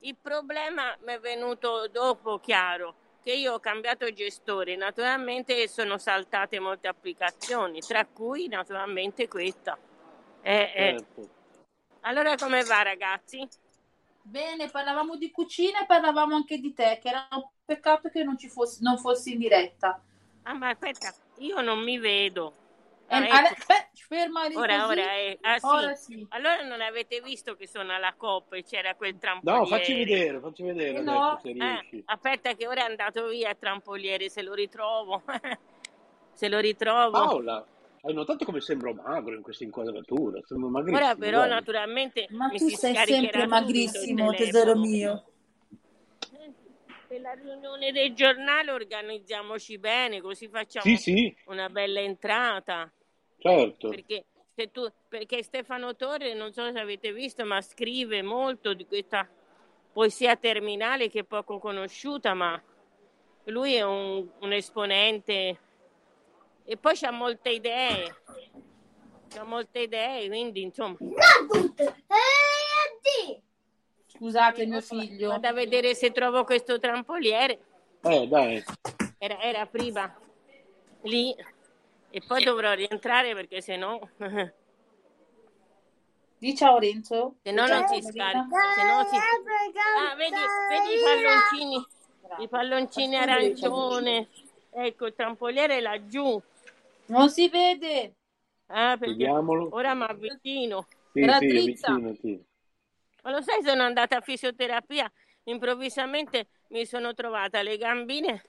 [0.00, 6.58] il problema mi è venuto dopo, chiaro, che io ho cambiato gestore, naturalmente sono saltate
[6.58, 9.78] molte applicazioni, tra cui naturalmente questa.
[10.42, 10.96] Eh, eh.
[10.98, 11.28] Certo.
[12.00, 13.48] Allora come va ragazzi?
[14.24, 18.36] Bene, parlavamo di cucina e parlavamo anche di te, che era un peccato che non
[18.38, 20.02] ci fossi, non fossi in diretta.
[20.44, 22.54] Ah ma aspetta, io non mi vedo.
[23.08, 23.54] E- Ah, ecco.
[23.68, 24.92] beh, ferma lì Ora, così.
[24.92, 25.66] ora, eh, ah, sì.
[25.66, 26.26] Ora sì.
[26.30, 29.66] Allora non avete visto che sono alla Coppa e c'era quel No, trampoliere?
[29.66, 31.36] facci vedere, facci vedere Eh, adesso no.
[31.36, 32.04] se Eh, riesci.
[32.06, 35.22] aspetta che ora è andato via il trampoliere, se lo ritrovo.
[36.32, 37.18] se lo ritrovo.
[37.18, 37.64] Paola,
[38.04, 40.40] hai notato come sembro magro in questa inquadratura?
[40.44, 41.06] Sembro magrissimo.
[41.06, 41.54] Ora però guarda.
[41.54, 45.24] naturalmente Ma mi tu si sei sempre magrissimo, tesoro mio.
[47.06, 52.90] Per la riunione del giornale organizziamoci bene, così facciamo Sì, sì, una bella entrata.
[53.38, 53.90] certo.
[53.90, 54.24] Perché,
[54.54, 59.28] se tu, perché Stefano Torre, non so se avete visto, ma scrive molto di questa
[59.92, 62.60] poesia terminale che è poco conosciuta, ma
[63.44, 65.58] lui è un, un esponente
[66.64, 68.14] e poi ha molte idee.
[69.38, 70.96] Ha molte idee, quindi insomma,
[74.06, 75.30] Scusate mio figlio.
[75.30, 77.58] vado a vedere se trovo questo trampoliere.
[78.02, 78.62] Eh, dai.
[79.18, 80.14] Era, era prima
[81.02, 81.34] lì
[82.10, 84.54] e poi dovrò rientrare perché se no, se
[86.38, 87.36] Di ciao Renzo.
[87.42, 88.46] no non si scarica.
[88.74, 89.16] Se no si...
[89.16, 90.34] Ah, vedi,
[90.68, 91.86] vedi i palloncini,
[92.38, 94.28] i palloncini arancione.
[94.70, 96.40] Ecco, il trampoliere è laggiù.
[97.06, 98.14] Non si vede.
[98.66, 99.68] Perché Vediamolo.
[99.72, 100.86] ora mi avvicino.
[101.12, 102.44] Sì, Era sì.
[103.22, 105.10] Ma lo sai, sono andata a fisioterapia,
[105.44, 108.42] improvvisamente mi sono trovata le gambine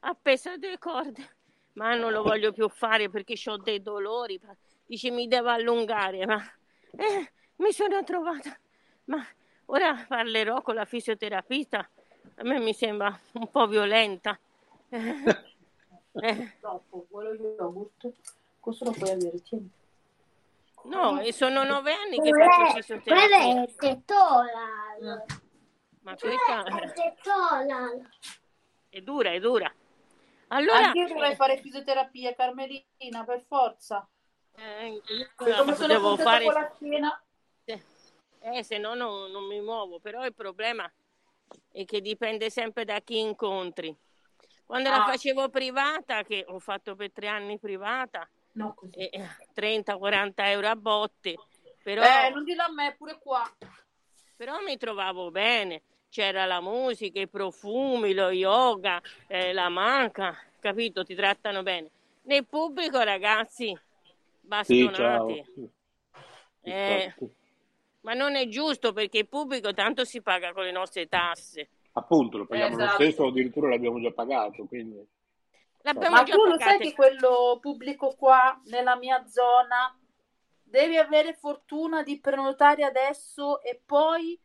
[0.00, 1.36] appese a due corde,
[1.74, 4.38] ma non lo voglio più fare perché ho dei dolori.
[4.86, 6.42] Dice mi devo allungare, ma
[6.96, 8.58] eh, mi sono trovata.
[9.04, 9.24] Ma
[9.66, 11.88] ora parlerò con la fisioterapista,
[12.36, 14.38] a me mi sembra un po' violenta.
[14.90, 14.98] Eh,
[16.14, 18.10] eh, Troppo, vuole yogurt.
[18.60, 19.70] Questo lo puoi avere, tieni.
[20.84, 25.24] no, e sono nove anni che faccio fisioterapia, Quella è tetola.
[26.02, 26.62] ma questa
[26.94, 28.08] Tetola.
[28.90, 29.72] è dura, è dura.
[30.48, 34.06] Allora, Anche io dovrei fare fisioterapia, Carmelina, per forza.
[34.56, 35.00] eh,
[35.36, 37.22] come sono devo fare con la schiena.
[38.42, 40.90] Eh, se no non, non mi muovo, però il problema
[41.72, 43.94] è che dipende sempre da chi incontri.
[44.70, 45.04] Quando la Ah.
[45.04, 49.04] facevo privata, che ho fatto per tre anni privata, No, così.
[49.08, 51.36] eh, 30-40 euro a botte,
[51.82, 53.42] però, Eh, non dillo a me, pure qua.
[54.36, 55.82] però mi trovavo bene.
[56.08, 61.02] C'era la musica, i profumi, lo yoga, eh, la manca, capito?
[61.02, 61.90] Ti trattano bene.
[62.22, 63.76] Nel pubblico, ragazzi,
[64.62, 65.44] Sì, bastonati.
[66.60, 67.34] Eh, Infatti.
[68.02, 71.70] ma non è giusto perché il pubblico tanto si paga con le nostre tasse.
[71.92, 73.02] Appunto, lo paghiamo lo Esatto.
[73.02, 75.04] stesso, addirittura l'abbiamo già pagato, quindi...
[75.82, 79.98] L'abbiamo Ma già tu lo sai che quello pubblico qua, nella mia zona,
[80.62, 84.38] devi avere fortuna di prenotare adesso e poi,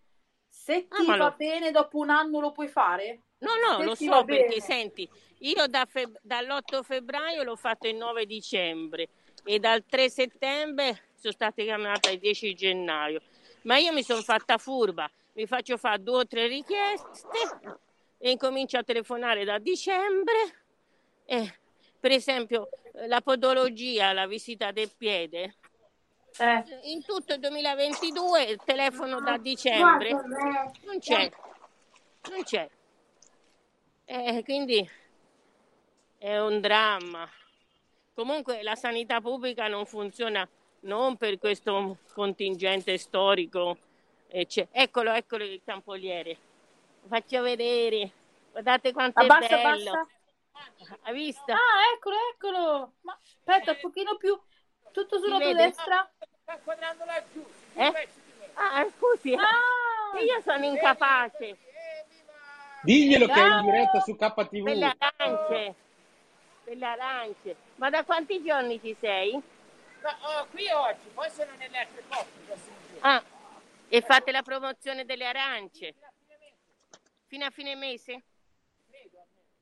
[0.47, 3.21] se Ah, ti ma va lo- bene, dopo un anno lo puoi fare?
[3.39, 4.61] No, no, Se lo so perché bene.
[4.61, 9.09] senti, io da feb- dall'8 febbraio l'ho fatto il 9 dicembre
[9.43, 13.21] e dal 3 settembre sono state chiamate il 10 gennaio.
[13.63, 17.79] Ma io mi sono fatta furba, mi faccio fare due o tre richieste
[18.17, 20.33] e incomincio a telefonare da dicembre.
[21.25, 21.53] E,
[21.99, 22.69] per esempio,
[23.07, 25.55] la podologia, la visita del piede.
[26.37, 26.63] Eh.
[26.83, 30.11] In tutto il 2022 telefono da dicembre.
[30.11, 31.31] Non c'è.
[32.29, 32.69] Non c'è.
[34.05, 34.89] Eh, quindi
[36.17, 37.29] è un dramma.
[38.13, 40.47] Comunque la sanità pubblica non funziona
[40.81, 43.77] non per questo contingente storico.
[44.27, 46.37] Eccolo, eccolo il campoliere.
[47.07, 48.11] Faccio vedere.
[48.51, 49.91] Guardate quanto abbassa, è bello.
[49.91, 50.97] Abbassa.
[51.03, 51.51] Hai visto?
[51.51, 52.91] Ah, eccolo, eccolo.
[53.01, 54.39] Ma aspetta, un pochino più.
[54.91, 56.09] Tutto sulla tua destra.
[56.41, 57.45] Sta quadrando laggiù.
[57.75, 58.07] Eh?
[58.53, 59.33] Ah, scusi.
[59.33, 60.19] Ah.
[60.19, 61.57] Io sono incapace.
[62.83, 64.95] Diglielo che è in diretta su KTV.
[64.97, 65.75] Arance.
[66.63, 67.55] Belle arance.
[67.75, 69.41] Ma da quanti giorni ci sei?
[70.01, 72.55] Ma, oh, qui oggi, poi sono nelle altre coppie.
[72.99, 73.23] Ah,
[73.87, 75.95] e fate la promozione delle arance?
[77.27, 78.23] Fino a fine mese?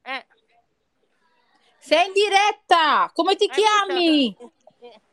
[0.01, 0.25] Eh.
[1.79, 3.11] Sei in diretta!
[3.13, 4.35] Come ti chiami?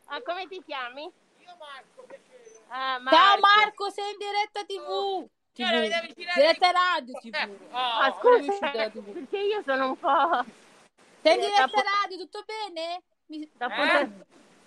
[0.06, 1.02] Ah, come ti chiami?
[1.02, 2.02] Io Marco.
[2.02, 2.64] Perché...
[2.68, 3.16] Ah, Marco.
[3.16, 5.28] Ciao Marco, sei in diretta TV.
[5.52, 6.14] TV.
[6.34, 7.34] Diretta radio TV.
[7.34, 10.44] Eh, oh, ah, scusa, perché io sono un po'...
[11.22, 13.02] Sei in diretta radio, tutto bene?
[13.26, 13.42] Mi...
[13.42, 14.10] Eh?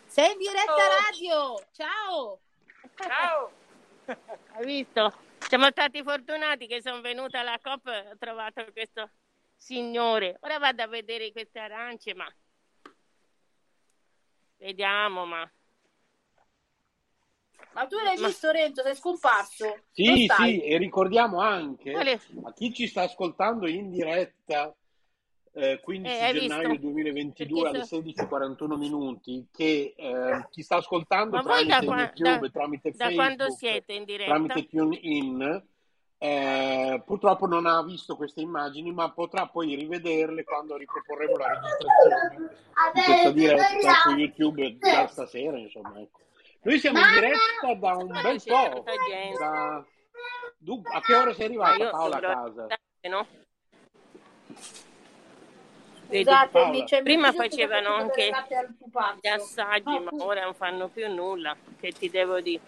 [0.07, 1.65] Sei in diretta radio.
[1.71, 2.39] Ciao.
[2.95, 3.51] Ciao.
[4.05, 5.13] Hai visto?
[5.39, 9.09] Siamo stati fortunati che sono venuta alla COP e ho trovato questo
[9.55, 10.37] signore.
[10.41, 12.31] Ora vado a vedere queste arance, ma...
[14.57, 15.51] Vediamo, ma...
[17.73, 18.27] Ma tu l'hai ma...
[18.27, 19.85] visto Renzo, sei scomparso?
[19.91, 22.21] Sì, sì, e ricordiamo anche Quale...
[22.43, 24.73] a chi ci sta ascoltando in diretta
[25.55, 26.85] eh, 15 eh, gennaio visto?
[26.87, 32.91] 2022 alle 16.41 minuti che eh, chi sta ascoltando Ma tramite qua, YouTube, da, tramite
[32.95, 34.31] da Facebook, siete in diretta?
[34.33, 35.63] tramite TuneIn
[36.17, 42.49] eh, purtroppo non ha visto queste immagini ma potrà poi rivederle quando riproporremo la registrazione
[42.93, 46.21] di questa diretta su YouTube già stasera insomma ecco.
[46.61, 48.83] noi siamo in diretta da un bel po'
[49.37, 49.85] da...
[50.93, 52.67] a che ora sei arrivata Paola a casa?
[53.01, 53.27] No?
[56.21, 58.31] Scusatemi, Prima facevano anche
[59.21, 61.55] gli assaggi, ma ora non fanno più nulla.
[61.79, 62.61] Che ti devo dire?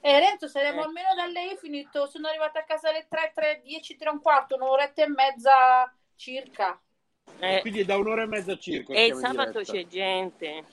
[0.00, 0.84] Eh, Renzo, saremo eh.
[0.84, 2.06] almeno da lei finito.
[2.06, 6.80] Sono arrivata a casa alle 3, 3, 10, 3 un quarto, un'oretta e mezza circa.
[7.38, 7.60] Eh.
[7.60, 8.92] Quindi da un'ora e mezza circa.
[8.92, 10.64] E il sabato c'è gente.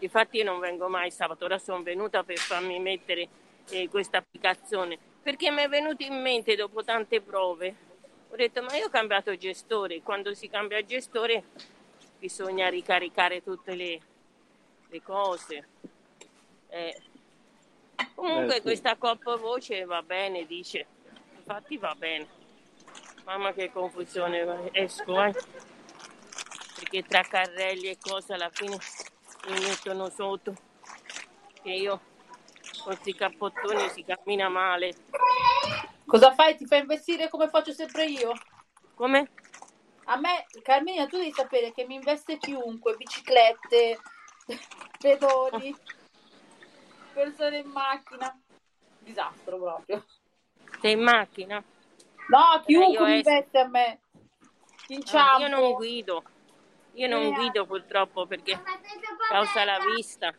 [0.00, 3.28] Infatti io non vengo mai sabato, ora sono venuta per farmi mettere
[3.70, 7.74] eh, questa applicazione perché mi è venuto in mente dopo tante prove
[8.36, 10.02] ho detto, ma io ho cambiato gestore.
[10.02, 11.42] Quando si cambia gestore
[12.18, 14.00] bisogna ricaricare tutte le,
[14.88, 15.68] le cose.
[16.68, 17.02] Eh,
[18.14, 18.62] comunque eh, sì.
[18.62, 20.86] questa coppa voce va bene, dice.
[21.38, 22.28] Infatti va bene.
[23.24, 25.32] Mamma che confusione, esco, eh.
[26.74, 28.76] Perché tra carrelli e cose alla fine
[29.48, 30.54] mi mettono sotto.
[31.62, 32.00] Che io
[32.84, 34.94] con questi cappottoni si cammina male.
[36.06, 36.56] Cosa fai?
[36.56, 38.32] Ti fai investire come faccio sempre io?
[38.94, 39.28] Come?
[40.04, 43.98] A me, Carmina, tu devi sapere che mi investe chiunque, biciclette,
[45.00, 45.74] pedoni,
[47.12, 48.40] persone in macchina.
[49.00, 50.04] Disastro proprio.
[50.80, 51.62] Sei in macchina?
[52.28, 54.00] No, chiunque mi investe a me.
[54.88, 55.42] Inciampo.
[55.42, 56.22] io non guido.
[56.92, 57.32] Io non eh.
[57.32, 58.60] guido purtroppo perché
[59.28, 60.32] causa la vista.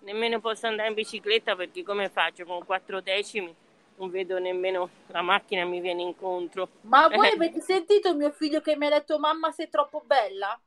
[0.00, 3.54] Nemmeno posso andare in bicicletta perché come faccio con quattro decimi?
[4.00, 6.68] Non vedo nemmeno la macchina mi viene incontro.
[6.82, 10.58] Ma voi avete sentito mio figlio che mi ha detto mamma sei troppo bella?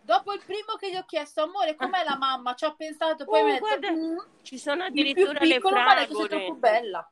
[0.00, 2.54] Dopo il primo che gli ho chiesto, amore, com'è la mamma?
[2.54, 5.84] Ci ho pensato, poi oh, mi ha detto, guarda, mm, ci sono addirittura le fragole.
[5.84, 7.10] Ma sei troppo bella.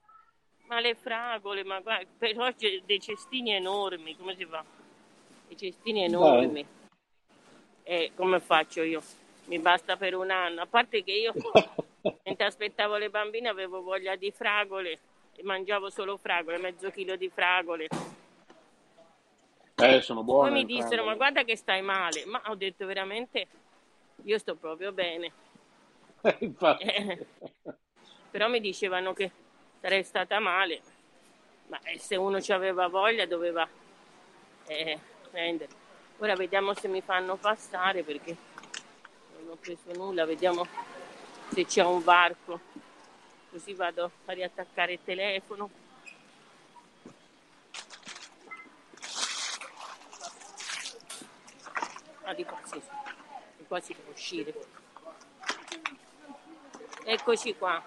[0.68, 4.64] Ma le fragole, ma guarda, però c'è dei cestini enormi, come si fa?
[5.48, 6.66] I cestini enormi.
[7.82, 9.02] E eh, come faccio io?
[9.44, 11.34] Mi basta per un anno, a parte che io
[12.24, 14.98] Mentre aspettavo le bambine avevo voglia di fragole
[15.34, 17.88] e mangiavo solo fragole, mezzo chilo di fragole.
[19.74, 20.50] Eh, sono buone.
[20.50, 22.24] Poi mi dissero, ma guarda che stai male.
[22.24, 23.46] Ma ho detto veramente,
[24.22, 25.32] io sto proprio bene.
[26.40, 26.84] Infatti.
[26.84, 27.26] Eh,
[28.30, 29.30] però mi dicevano che
[29.80, 30.80] sarei stata male.
[31.68, 33.68] Ma eh, se uno ci aveva voglia doveva
[34.66, 34.98] eh,
[35.30, 35.84] prendere.
[36.18, 38.34] Ora vediamo se mi fanno passare perché
[39.38, 40.24] non ho preso nulla.
[40.24, 40.66] Vediamo
[41.52, 42.60] se c'è un varco
[43.50, 45.70] così vado a riattaccare il telefono
[52.24, 52.44] ah di
[53.66, 54.54] qua si può uscire.
[57.04, 57.82] Eccoci qua.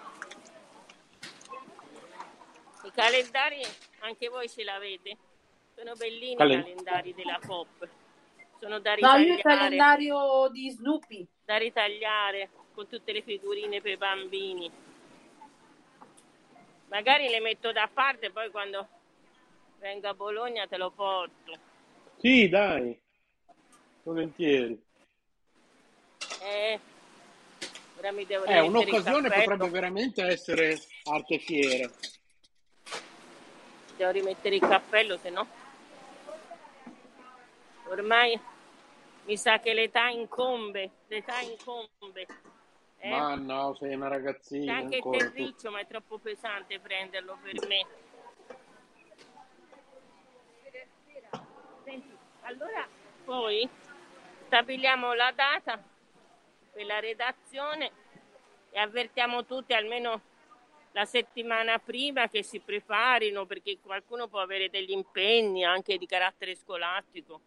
[2.82, 3.62] I calendari,
[4.00, 5.16] anche voi ce l'avete?
[5.74, 7.88] Sono bellini Calen- i calendari della Pop.
[8.58, 11.26] Sono da No, io il ritagliare, calendario di Snoopy.
[11.44, 12.50] da ritagliare
[12.80, 14.70] con tutte le figurine per i bambini.
[16.88, 18.88] Magari le metto da parte, poi quando
[19.78, 21.58] vengo a Bologna te lo porto.
[22.16, 22.98] Sì, dai,
[24.02, 24.82] volentieri.
[26.40, 26.80] Eh,
[27.98, 31.90] ora mi devo il un'occasione, potrebbe veramente essere arte fiera.
[33.96, 35.46] Devo rimettere il cappello, se no.
[37.88, 38.40] Ormai
[39.24, 42.26] mi sa che l'età incombe, l'età incombe.
[43.02, 43.08] Eh?
[43.08, 45.32] Ma no, sei una ragazzina anche il ancora tu.
[45.32, 47.86] terriccio, ma è troppo pesante prenderlo per me.
[51.82, 52.86] Senti, allora
[53.24, 53.68] poi
[54.46, 55.82] stabiliamo la data
[56.72, 57.90] per la redazione
[58.70, 60.20] e avvertiamo tutti almeno
[60.92, 66.54] la settimana prima che si preparino perché qualcuno può avere degli impegni anche di carattere
[66.54, 67.40] scolastico.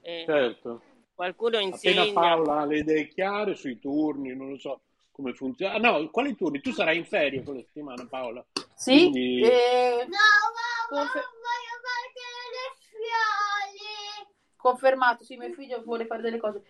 [0.00, 0.82] Eh, Certo.
[1.14, 2.12] qualcuno Appena insegna.
[2.12, 4.80] Paola ha le idee chiare sui turni, non lo so
[5.16, 5.74] come funziona.
[5.74, 6.60] Ah, no, quali turni?
[6.60, 8.44] Tu sarai in ferie quella settimana, Paola.
[8.74, 12.12] Sì, Quindi- eh, No, mamma, Confer- voglio fare
[12.52, 14.34] le fiole.
[14.56, 16.62] confermato, sì, mio figlio vuole fare delle cose.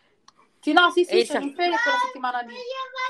[0.61, 1.41] Sì, no, sì, sì, Esatto.
[1.41, 2.55] sono in ferie quella settimana lì.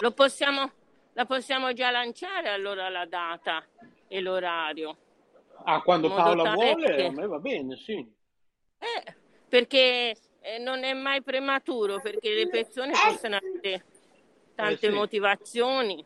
[0.00, 0.70] Lo possiamo,
[1.12, 3.62] la possiamo già lanciare allora la data
[4.08, 4.96] e l'orario.
[5.64, 7.94] Ah, quando Paola vuole, che- a me va bene, sì.
[8.78, 9.14] Eh,
[9.48, 13.84] perché eh, non è mai prematuro, perché le persone possono avere
[14.56, 14.96] tante Eh, sì.
[14.96, 16.04] motivazioni.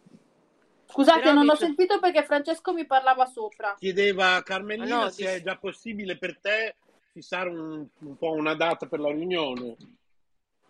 [0.87, 3.77] Scusate, Però non ho dice- sentito perché Francesco mi parlava sopra.
[3.79, 6.77] Chiedeva Carmelina Ah, no, se dici- è già possibile per te
[7.13, 9.77] fissare un, un po' una data per la riunione.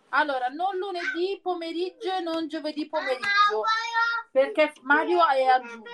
[0.09, 3.63] Allora, non lunedì pomeriggio e non giovedì pomeriggio,
[4.31, 5.89] perché Mario è a judo.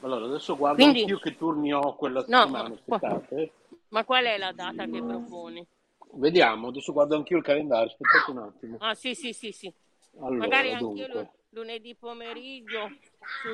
[0.00, 2.68] Allora, adesso guardo Quindi- anch'io che turni ho quella No, settimana.
[2.84, 3.52] qua- aspettate.
[3.88, 5.66] Ma qual è la data che proponi?
[6.14, 8.76] Vediamo, adesso guardo anch'io il calendario, aspettate un attimo.
[8.80, 9.72] Ah, sì, sì, sì, sì.
[10.20, 11.20] Allora, Magari anche io dunque.
[11.20, 11.30] lu-
[11.60, 12.90] lunedì pomeriggio.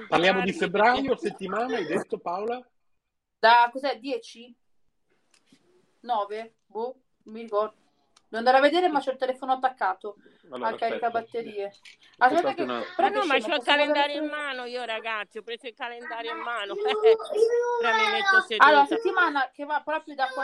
[0.09, 2.67] Parliamo di febbraio, settimana, hai detto Paola?
[3.39, 3.99] Da cos'è?
[3.99, 4.55] 10?
[6.01, 6.55] 9?
[6.67, 7.83] Boh, non mi ricordo.
[8.35, 10.17] Devo andare a vedere, ma c'ho il telefono attaccato
[10.51, 11.67] Allora, al caricabatterie.
[12.17, 12.63] Aspettate Aspetta che...
[12.63, 12.95] un attimo.
[12.97, 16.39] Ma no, ma c'ho il calendario in mano io ragazzi, ho preso il calendario in
[16.39, 16.75] mano.
[16.75, 16.83] Io-.
[18.59, 20.43] Allora, settimana che va proprio da qua...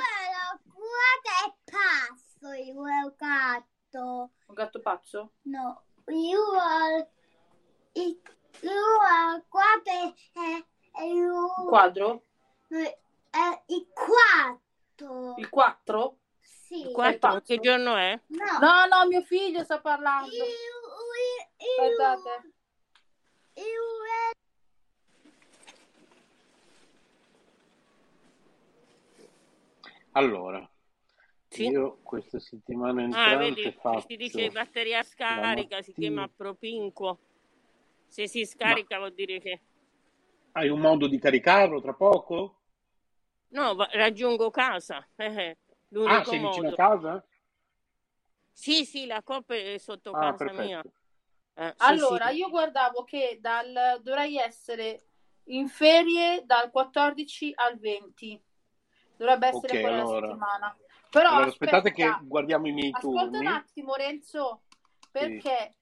[0.90, 4.30] Guarda, è pazzo il gatto.
[4.46, 5.32] Un gatto pazzo?
[5.42, 6.40] No, io
[7.92, 8.20] il
[8.62, 10.14] io guarda è,
[10.92, 12.24] è Un quadro?
[12.68, 15.34] è il quarto.
[15.38, 16.18] Il 4?
[16.40, 16.88] Sì.
[16.88, 18.20] È Quattro, che giorno è?
[18.26, 18.58] No.
[18.60, 20.32] No, no, mio figlio sta parlando.
[20.34, 20.54] Io, io,
[21.82, 22.52] Aspettate.
[23.54, 23.64] io,
[30.12, 30.69] Allora,
[31.50, 31.66] Sì.
[31.66, 37.18] io questa settimana Ah, entrante vedi, faccio si dice batteria scarica, si chiama propinquo.
[38.08, 39.60] Se si scarica vuol dire che...
[40.52, 42.56] Hai un modo di caricarlo tra poco?
[43.52, 45.06] No, raggiungo casa.
[45.16, 45.56] eh,
[46.06, 46.76] Ah, L'unico sei vicino a modo.
[46.76, 47.24] casa?
[48.52, 50.82] Sì, sì, la coppa è sotto Ah, casa mia.
[50.82, 50.92] perfetto.
[51.54, 52.36] Eh, sì, Allora, sì.
[52.36, 55.02] io guardavo che dal, dovrei essere
[55.44, 58.40] in ferie dal 14 al 20.
[59.16, 60.26] Dovrebbe essere Ok, quella la allora.
[60.26, 60.76] settimana.
[61.10, 63.38] Però Allora, aspetta, aspettate che guardiamo i miei ascolta turni.
[63.38, 64.62] un attimo Renzo,
[65.10, 65.74] perché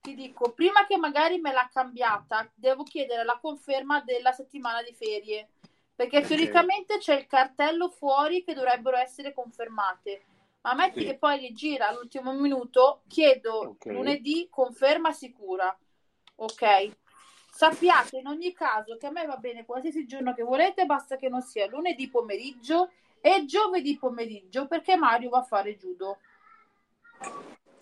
[0.00, 4.94] ti dico, prima che magari me l'ha cambiata, devo chiedere la conferma della settimana di
[4.94, 5.48] ferie.
[5.94, 6.26] Perché Ok.
[6.26, 10.24] teoricamente c'è il cartello fuori che dovrebbero essere confermate.
[10.62, 11.06] Ma metti Sì.
[11.06, 13.86] che poi li gira all'ultimo minuto, chiedo Ok.
[13.86, 15.76] lunedì conferma sicura.
[16.36, 16.96] Ok.
[17.50, 21.28] Sappiate in ogni caso che a me va bene qualsiasi giorno che volete, basta che
[21.28, 22.90] non sia lunedì pomeriggio
[23.22, 26.18] e giovedì pomeriggio, perché Mario va a fare judo.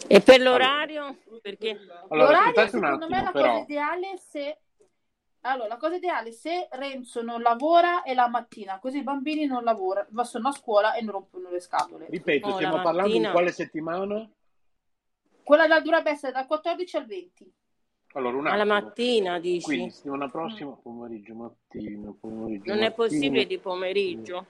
[0.06, 1.16] E per l'orario?
[1.40, 1.70] Perché...
[2.08, 3.48] Allora, L'orario secondo me è attimo, la però.
[3.52, 4.58] cosa ideale se
[5.42, 9.46] allora, la cosa ideale è se Renzo non lavora è la mattina, così i bambini
[9.46, 12.08] non lavorano, sono a scuola e non rompono le scatole.
[12.10, 13.30] Ripeto, Oh, stiamo parlando di mattina.
[13.32, 14.30] quale settimana?
[15.42, 17.52] Quella da- dovrebbe essere dal 14 al 20.
[18.12, 18.74] Allora, un Alla attimo.
[18.74, 19.64] mattina, dici?
[19.64, 22.94] Quindi, settimana prossima, pomeriggio, mattino, pomeriggio, Non è mattino.
[22.94, 24.46] possibile di pomeriggio.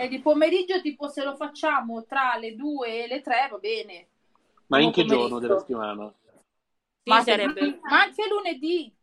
[0.00, 4.06] E di pomeriggio, tipo se lo facciamo tra le 2 e le 3, va bene.
[4.68, 5.38] Ma in che giorno pomeriggio.
[5.40, 6.14] della settimana?
[7.02, 7.78] Sì, ma, anche, sarebbe...
[7.82, 8.94] ma anche lunedì.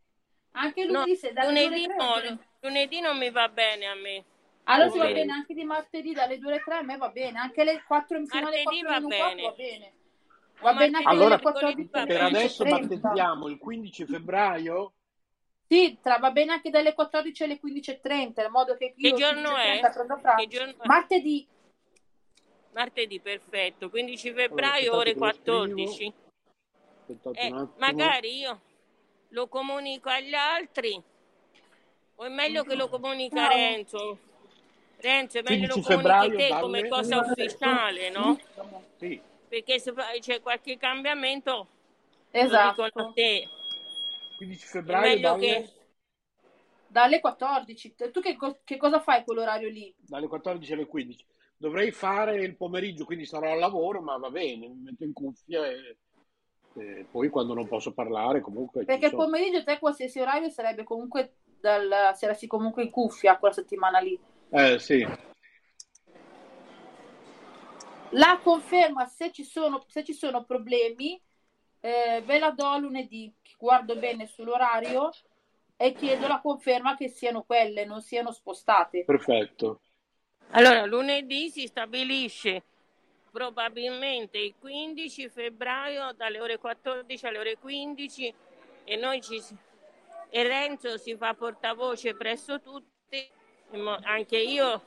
[0.51, 2.47] Anche No, lunedì, se dalle alle lunedì, tre, no, va bene.
[2.61, 4.25] lunedì non mi va bene a me.
[4.63, 7.37] Allora se va bene anche di martedì dalle 2 alle 3, a me va bene,
[7.37, 9.41] anche le 4 fino alle 4 va bene.
[9.43, 9.93] va bene.
[10.59, 12.69] Va bene anche Allora, dalle 14 alle Per adesso 15.30.
[12.69, 14.93] battezziamo il 15 febbraio?
[15.67, 19.55] Sì, tra, va bene anche dalle 14 alle 15.30, in modo che Che io giorno
[19.57, 19.79] è?
[19.81, 20.41] 15.30 prendo pranzo.
[20.41, 20.73] Che giorno?
[20.83, 21.47] Martedì,
[22.71, 23.89] Martedì, perfetto.
[23.89, 25.83] 15 Allora, febbraio, aspettate ore che lo scrivo.
[25.83, 26.13] 14.
[26.99, 28.61] Aspettate Eh, magari io
[29.29, 31.01] lo comunico agli altri
[32.19, 33.47] o è meglio che lo comunica No.
[33.49, 34.17] Renzo?
[34.99, 38.39] Renzo, è meglio 15 lo comunichi febbraio te dalle- come cosa ufficiale, no?
[38.97, 39.21] Sì.
[39.47, 41.51] Perché se c'è qualche cambiamento
[42.31, 43.49] lo esatto, dicono a te.
[44.37, 45.71] 15 È febbraio meglio dalle, che...
[46.87, 47.95] dalle 14.
[48.11, 49.95] Tu che, che cosa fai quell'orario lì?
[49.95, 51.25] dalle 14 alle 15.
[51.57, 55.65] Dovrei fare il pomeriggio, quindi sarò al lavoro, ma va bene, mi metto in cuffia
[55.67, 55.97] e,
[56.73, 59.23] e poi quando non posso parlare comunque Perché il sono.
[59.23, 64.19] pomeriggio te qualsiasi orario sarebbe comunque dal, saresti comunque in cuffia quella settimana lì.
[64.51, 65.05] Eh sì,
[68.11, 71.21] La conferma se ci sono, se ci sono problemi,
[71.79, 75.11] eh, ve la do lunedì, guardo bene sull'orario
[75.75, 79.03] e chiedo la conferma che siano quelle, non siano spostate.
[79.05, 79.81] perfetto.
[80.51, 82.63] Allora, lunedì si stabilisce
[83.31, 88.33] probabilmente il 15 febbraio dalle ore 14 alle ore 15
[88.83, 89.55] e noi ci si-
[90.29, 93.29] e Renzo si fa portavoce presso tutti,
[94.03, 94.81] anche io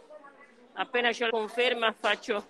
[0.73, 2.49] appena c'è la conferma faccio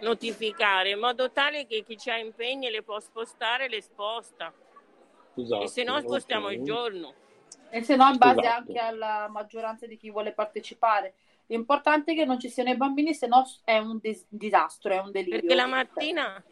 [0.00, 4.52] notificare in modo tale che chi ha impegni le può spostare le sposta
[5.34, 5.62] Esatto.
[5.62, 6.52] e se no spostiamo ok.
[6.52, 7.14] il giorno.
[7.70, 8.56] E se no in base Esatto.
[8.56, 11.14] anche alla maggioranza di chi vuole partecipare.
[11.46, 14.98] L'importante è che non ci siano i bambini, se no è un dis- disastro, è
[14.98, 15.40] un delirio.
[15.40, 16.42] Perché la mattina,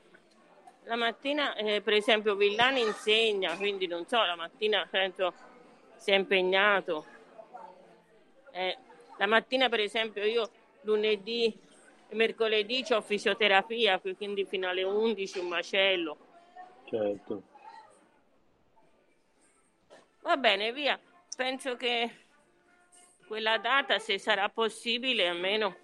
[0.85, 5.33] la mattina eh, per esempio Villani insegna, quindi non so, la mattina penso
[5.97, 7.05] sia impegnato.
[8.53, 8.77] Eh,
[9.19, 10.49] la mattina per esempio io
[10.83, 11.59] lunedì
[12.15, 16.17] mercoledì ho fisioterapia, quindi fino alle 11 un macello.
[16.87, 17.43] Certo.
[20.23, 20.99] Va bene, via.
[21.37, 22.11] Penso che
[23.27, 25.77] quella data, se sarà possibile, almeno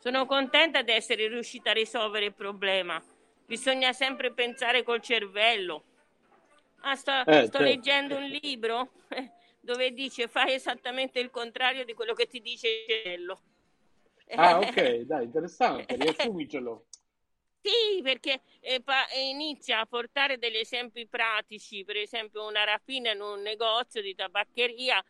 [0.00, 3.02] sono contenta di essere riuscita a risolvere il problema.
[3.46, 5.84] Bisogna sempre pensare col cervello.
[6.80, 7.62] Ah, sto, Eh, sto certo.
[7.62, 8.90] leggendo un libro
[9.60, 13.40] dove dice fai esattamente il contrario di quello che ti dice il cervello.
[14.30, 16.86] Ah, ok, dai, interessante, riassumicelo.
[17.60, 23.20] Sì, perché eh, pa- inizia a portare degli esempi pratici, per esempio una rapina in
[23.22, 25.02] un negozio di tabaccheria,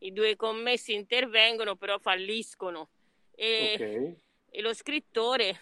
[0.00, 2.88] i due commessi intervengono però falliscono
[3.34, 4.16] e, Ok.
[4.50, 5.58] e lo scrittore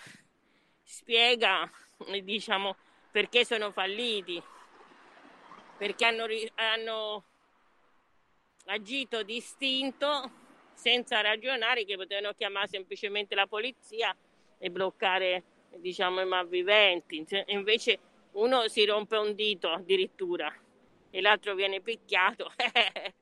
[0.83, 1.71] spiega,
[2.23, 2.77] diciamo,
[3.12, 4.43] perché sono falliti,
[5.79, 7.23] perché hanno, ri- hanno
[8.66, 10.43] agito distinto
[10.85, 14.15] senza ragionare che potevano chiamare semplicemente la polizia
[14.59, 15.43] e bloccare
[15.77, 17.98] diciamo i malviventi Se- invece
[18.32, 20.55] uno si rompe un dito addirittura
[21.09, 22.52] e l'altro viene picchiato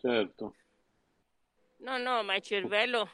[0.00, 0.54] Certo.
[1.78, 3.10] no no ma il cervello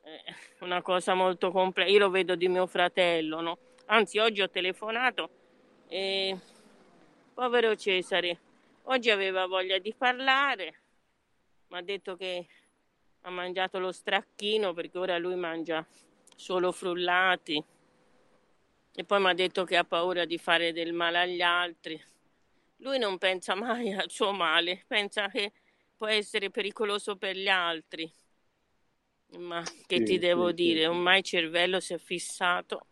[0.00, 0.22] è
[0.60, 3.58] una cosa molto complessa io lo vedo di mio fratello no?
[3.86, 5.30] anzi oggi ho telefonato
[5.88, 6.38] e
[7.34, 8.38] povero Cesare
[8.84, 10.81] oggi aveva voglia di parlare
[11.72, 12.46] mi ha detto che
[13.22, 15.84] ha mangiato lo stracchino perché ora lui mangia
[16.36, 17.64] solo frullati
[18.94, 21.98] e poi mi ha detto che ha paura di fare del male agli altri.
[22.76, 25.52] Lui non pensa mai al suo male, pensa che
[25.96, 28.12] può essere pericoloso per gli altri.
[29.38, 32.86] Ma che Sì, ti devo sì, dire, sì, ormai il cervello si è fissato,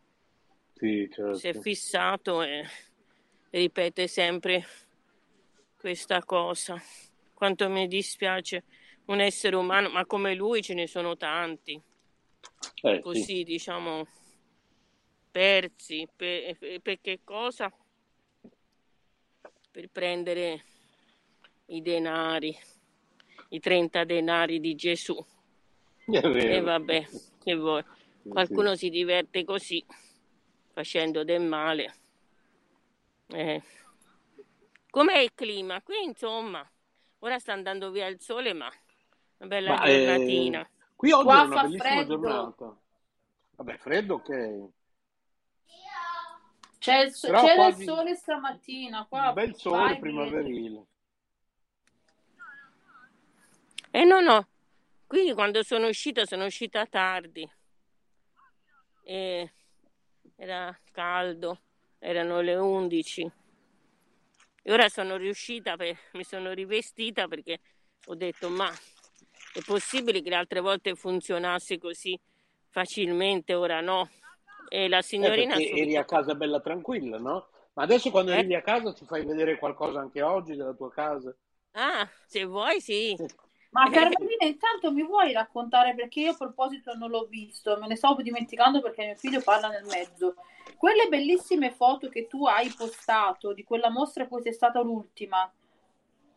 [0.74, 1.60] Sì, si è certo.
[1.60, 2.64] fissato e
[3.50, 4.64] ripete sempre
[5.76, 6.80] questa cosa.
[7.40, 8.64] Quanto mi dispiace
[9.06, 11.72] un essere umano, ma come lui ce ne sono tanti.
[12.82, 13.00] Eh, sì.
[13.00, 14.06] così diciamo
[15.30, 17.72] persi per, per che cosa?
[19.70, 20.64] Per prendere
[21.68, 22.54] i denari,
[23.48, 25.16] i 30 denari di Gesù.
[26.04, 27.08] E vabbè,
[27.42, 27.82] che vuoi?
[28.22, 28.84] Sì, Qualcuno sì.
[28.84, 29.82] si diverte così,
[30.74, 31.94] facendo del male.
[33.28, 33.62] Eh.
[34.90, 35.80] Com'è il clima?
[35.80, 36.70] Qui insomma,
[37.20, 38.70] ora sta andando via il sole, ma
[39.38, 40.68] una bella Ma, eh, giornatina.
[40.96, 42.18] qui oggi Qua è una fa bellissima freddo.
[42.20, 42.76] giornata.
[43.56, 44.68] Vabbè, freddo ok.
[46.78, 49.98] C'è il, so- c'era il sole stamattina, qua Un bel sole viene.
[49.98, 50.84] primaverile.
[53.92, 54.46] Eh no, no,
[55.06, 57.46] qui quando sono uscita sono uscita tardi.
[59.02, 59.52] E
[60.36, 61.60] era caldo,
[61.98, 63.30] erano le 11.
[64.62, 67.58] E ora sono riuscita, per- mi sono rivestita perché
[68.06, 68.70] ho detto, ma
[69.52, 72.18] è possibile che le altre volte funzionasse così
[72.68, 74.08] facilmente, ora no.
[74.68, 75.56] E la signorina...
[75.56, 77.48] Eh, eri a casa bella tranquilla, no?
[77.74, 78.38] Ma adesso quando Eh?
[78.38, 81.34] arrivi a casa ci fai vedere qualcosa anche oggi della tua casa?
[81.72, 83.16] Ah, se vuoi sì.
[83.70, 87.94] Ma Carmelina, intanto mi vuoi raccontare perché io a proposito non l'ho visto, me ne
[87.96, 90.34] stavo dimenticando perché mio figlio parla nel mezzo.
[90.76, 95.50] Quelle bellissime foto che tu hai postato di quella mostra poi sei stata l'ultima,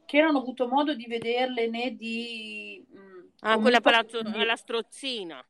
[0.06, 2.86] che non ho avuto modo di vederle né di...
[2.96, 5.46] mm, Ah, quella palazzo, di- alla strozzina.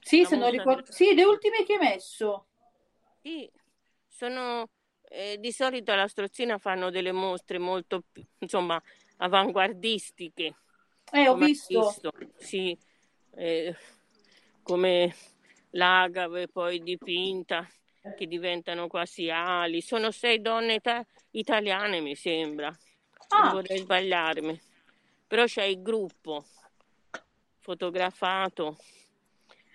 [0.00, 0.82] Sì, la se non ricordo...
[0.82, 2.46] del- Sì, le ultime che hai messo.
[3.22, 3.50] Sì,
[4.08, 4.68] sono
[5.04, 8.04] eh, di solito alla strozzina fanno delle mostre molto,
[8.38, 8.80] insomma,
[9.18, 10.56] avanguardistiche.
[11.12, 11.94] Eh, ho hai visto.
[12.38, 12.76] Sì,
[13.36, 13.76] eh,
[14.62, 15.14] come
[15.70, 17.68] l'agave poi dipinta,
[18.16, 19.80] che diventano quasi ali.
[19.80, 22.68] Sono sei donne ita- italiane, mi sembra.
[22.68, 22.78] Non
[23.30, 24.60] Ah, vorrei sbagliarmi.
[25.28, 26.44] Però c'è il gruppo
[27.60, 28.76] fotografato.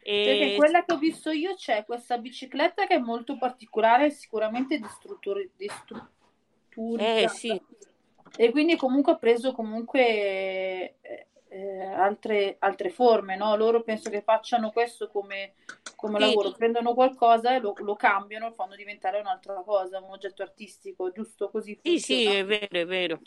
[0.01, 4.77] perché E quella che ho visto io c'è questa bicicletta che è molto particolare, sicuramente
[4.79, 7.27] distruttori- eh distrutturizzata.
[7.27, 7.61] sì,
[8.39, 10.97] E quindi comunque ha preso comunque
[11.49, 13.55] eh, altre, altre forme, no?
[13.55, 15.53] Loro penso che facciano questo come,
[15.95, 20.11] come sì, lavoro, prendono qualcosa e lo, lo cambiano, lo fanno diventare un'altra cosa, un
[20.11, 22.37] oggetto artistico, giusto così sì, sì, funziona.
[22.37, 23.21] è vero, è vero.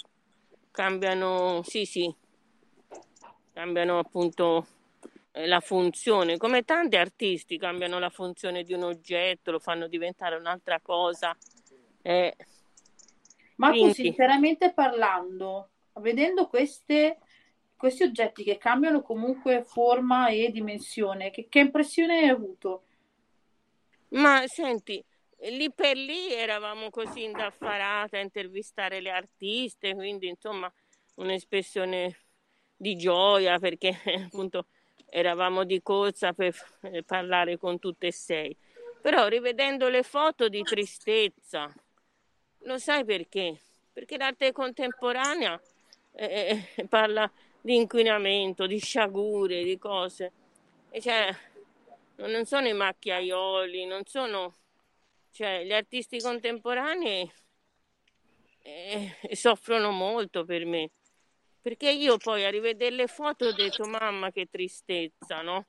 [0.71, 2.15] Cambiano, sì, sì,
[3.53, 4.67] cambiano appunto
[5.33, 10.37] eh, la funzione, come tanti artisti cambiano la funzione di un oggetto, lo fanno diventare
[10.37, 11.37] un'altra cosa.
[12.03, 12.37] Eh,
[13.57, 17.19] Ma quindi, sinceramente parlando, vedendo queste,
[17.81, 22.83] questi oggetti che cambiano comunque forma e dimensione, che, che impressione hai avuto?
[24.11, 25.03] ma senti,
[25.51, 30.71] lì per lì eravamo così indaffarate a intervistare le artiste, quindi insomma
[31.15, 32.19] un'espressione
[32.77, 33.97] di gioia perché
[34.27, 34.67] appunto
[35.09, 36.55] eravamo di corsa per
[37.07, 38.57] parlare con tutte e sei.
[39.01, 41.73] Però rivedendo le foto di tristezza,
[42.65, 43.59] lo sai perché?
[43.93, 45.59] Perché l'arte contemporanea
[46.13, 47.31] eh, eh, parla
[47.61, 50.33] di inquinamento, di sciagure, di cose.
[50.91, 51.35] E cioè,
[52.17, 54.55] non sono i macchiaioli, non sono...
[55.33, 57.31] Cioè, gli artisti contemporanei
[58.63, 60.91] eh, soffrono molto per me.
[61.63, 65.67] Perché io poi a rivedere le foto ho detto, mamma che tristezza, no?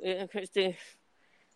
[0.00, 0.76] Eh, queste,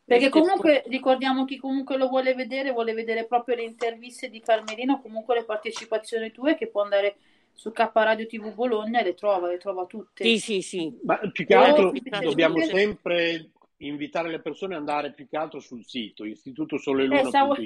[0.04, 4.94] Perché comunque ricordiamo chi comunque lo vuole vedere, vuole vedere proprio le interviste di Carmelina
[4.94, 7.16] o comunque le partecipazioni tue che può andare
[7.52, 10.38] su K Radio TV Bologna e le trova, le trova Sì, tutte.
[10.38, 10.98] sì, sì.
[11.04, 15.36] Ma più che O altro Interviste dobbiamo sempre invitare le persone ad andare più che
[15.36, 17.56] altro sul sito Eh, stavo...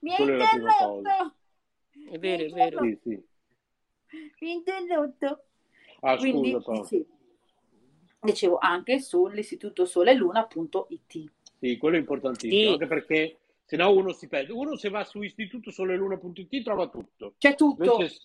[0.00, 0.96] mi Quella è la prima cosa.
[0.98, 1.34] interrotto!
[2.10, 2.82] È vero, è vero.
[2.82, 3.10] Sì, sì.
[4.40, 5.44] Mi hai interrotto!
[6.00, 6.88] Ah, Quindi scusa, Paolo.
[8.20, 11.30] dicevo, anche sull'istitutosoleluna.it.
[11.60, 14.52] Sì, quello è importantissimo, Sì, anche perché se no uno si perde.
[14.52, 17.34] Uno se va su istitutosoleluna.it trova tutto.
[17.36, 17.94] C'è tutto.
[17.96, 18.20] Invece,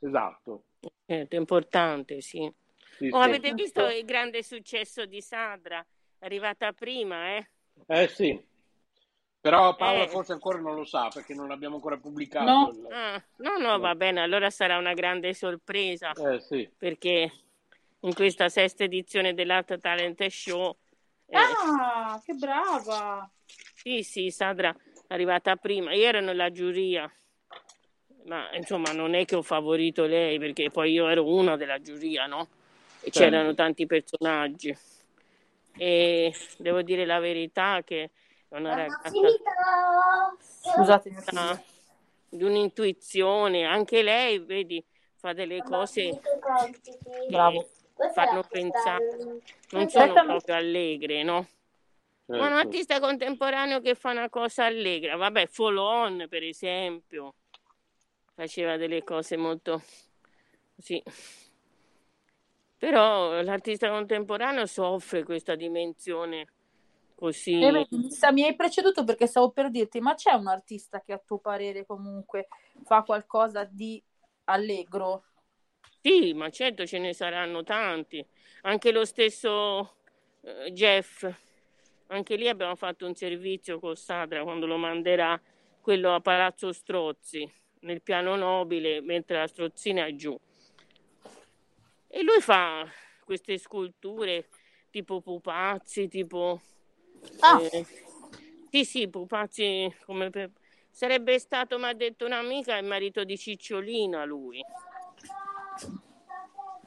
[0.00, 0.64] esatto.
[1.06, 2.50] certo, è importante, sì.
[2.96, 3.28] Sì, Oh, sì.
[3.28, 5.84] avete visto il grande successo di Sandra?
[6.18, 7.48] È arrivata prima, eh?
[7.86, 8.52] Eh sì.
[9.40, 10.08] Però Paola Eh.
[10.08, 12.44] forse ancora non lo sa perché non l'abbiamo ancora pubblicato.
[12.50, 12.70] No.
[12.72, 16.70] il- Ah, no, no, va bene, allora sarà una grande sorpresa Eh sì.
[16.78, 17.30] perché
[18.00, 20.76] in questa sesta edizione dell'Art Talent Show,
[21.26, 23.30] eh, Ah, che brava!
[23.74, 24.70] sì, sì, Sandra
[25.06, 25.92] è arrivata prima.
[25.92, 27.10] Io ero nella giuria,
[28.24, 32.26] ma insomma non è che ho favorito lei perché poi io ero una della giuria,
[32.26, 32.48] no?
[33.00, 33.18] E Certo.
[33.18, 34.76] c'erano tanti personaggi.
[35.76, 38.10] E devo dire la verità che
[38.48, 39.10] è una ragazza
[40.60, 41.12] Scusate.
[41.34, 41.60] Ah,
[42.28, 44.82] di un'intuizione, anche lei, vedi,
[45.16, 46.20] fa delle cose
[47.28, 47.68] Bravo.
[47.96, 49.40] che fanno pensare,
[49.70, 51.46] non sono proprio allegre, no?
[52.26, 52.56] Ma un certo.
[52.56, 57.34] artista contemporaneo che fa una cosa allegra, vabbè, Folon per esempio,
[58.34, 59.82] faceva delle cose molto
[60.78, 61.02] sì.
[62.76, 66.46] Però l'artista contemporaneo soffre questa dimensione
[67.14, 67.52] così.
[67.52, 71.22] E sa- mi hai preceduto perché stavo per dirti, ma c'è un artista che a
[71.24, 72.48] tuo parere comunque
[72.84, 74.02] fa qualcosa di
[74.44, 75.24] allegro?
[76.02, 78.22] Sì, ma certo ce ne saranno tanti.
[78.62, 79.96] Anche lo stesso
[80.42, 81.26] eh, Jeff,
[82.08, 85.40] anche lì abbiamo fatto un servizio con Sadra quando lo manderà
[85.80, 87.50] quello a Palazzo Strozzi,
[87.84, 90.38] nel piano nobile, mentre la strozzina è giù.
[92.08, 92.86] E lui fa
[93.24, 94.48] queste sculture
[94.90, 96.60] tipo pupazzi, tipo...
[97.40, 97.86] Ah, eh,
[98.70, 100.50] sì, sì, pupazzi come per...
[100.90, 104.60] Sarebbe stato, mi ha detto un'amica, il marito di Cicciolina lui.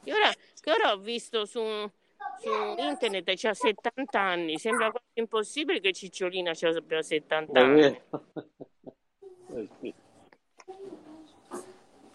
[0.04, 5.80] E ora che ora ho visto su, su internet c'ha 70 anni, sembra quasi impossibile
[5.80, 8.02] che Cicciolina abbia 70 anni.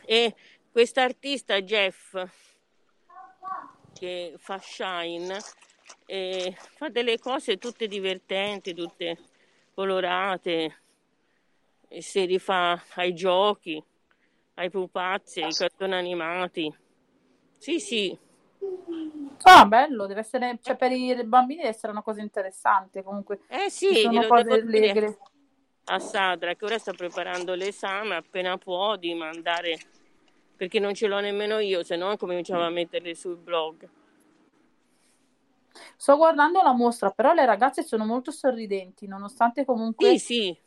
[0.06, 0.36] E
[0.72, 2.16] quest'artista Jeff
[3.94, 5.40] che fa Shine
[6.06, 9.18] e fa delle cose tutte divertenti, tutte
[9.74, 10.84] colorate,
[11.88, 13.82] e si rifà ai giochi,
[14.56, 16.76] ai pupazzi, ai cartoni animati.
[17.58, 18.18] Sì, sì.
[19.44, 23.42] Ah, bello, deve essere, cioè per i bambini deve essere una cosa interessante comunque.
[23.48, 25.18] Eh sì, sono cose allegre.
[25.86, 29.80] A Sadra che ora sta preparando l'esame, appena può di mandare
[30.56, 33.90] perché non ce l'ho nemmeno io, se no cominciavo a metterle sul blog.
[35.98, 40.58] Sto guardando la mostra, però le ragazze sono molto sorridenti, nonostante comunque sì, sì.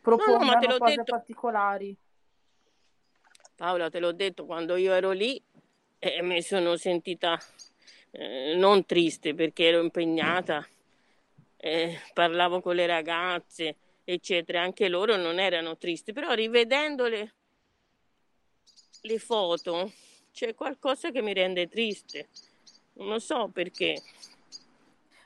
[0.00, 1.12] propongano no, no, cose detto.
[1.12, 1.96] particolari.
[3.56, 5.42] Paola, te l'ho detto, quando io ero lì
[5.98, 7.38] eh, mi sono sentita
[8.10, 10.66] eh, non triste perché ero impegnata,
[11.56, 13.76] eh, parlavo con le ragazze,
[14.14, 14.62] eccetera.
[14.62, 17.34] Anche loro non erano tristi, però rivedendole
[19.02, 19.90] le foto
[20.32, 22.28] c'è qualcosa che mi rende triste.
[22.94, 24.00] Non so perché.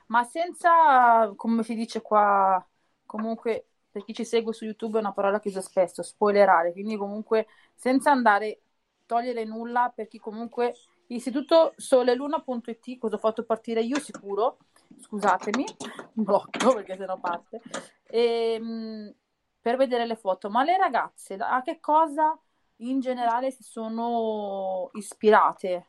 [0.06, 2.64] Ma senza, come si dice qua,
[3.04, 6.96] comunque per chi ci segue su YouTube è una parola che uso spesso, spoilerare, quindi
[6.96, 8.60] comunque senza andare,
[9.04, 10.74] togliere nulla per chi comunque
[11.08, 14.56] Istituto soleluna.it, cosa ho fatto partire io sicuro,
[14.98, 15.64] scusatemi,
[16.12, 19.15] blocco perché sennò parte, e, ehm,
[19.61, 22.39] per vedere le foto, ma le ragazze a che cosa
[22.77, 25.87] in generale si sono ispirate?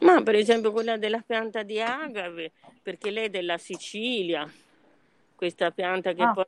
[0.00, 2.52] Ma per esempio quella della pianta di agave,
[2.82, 4.50] perché lei è della Sicilia,
[5.34, 6.32] questa pianta che ah.
[6.32, 6.44] poi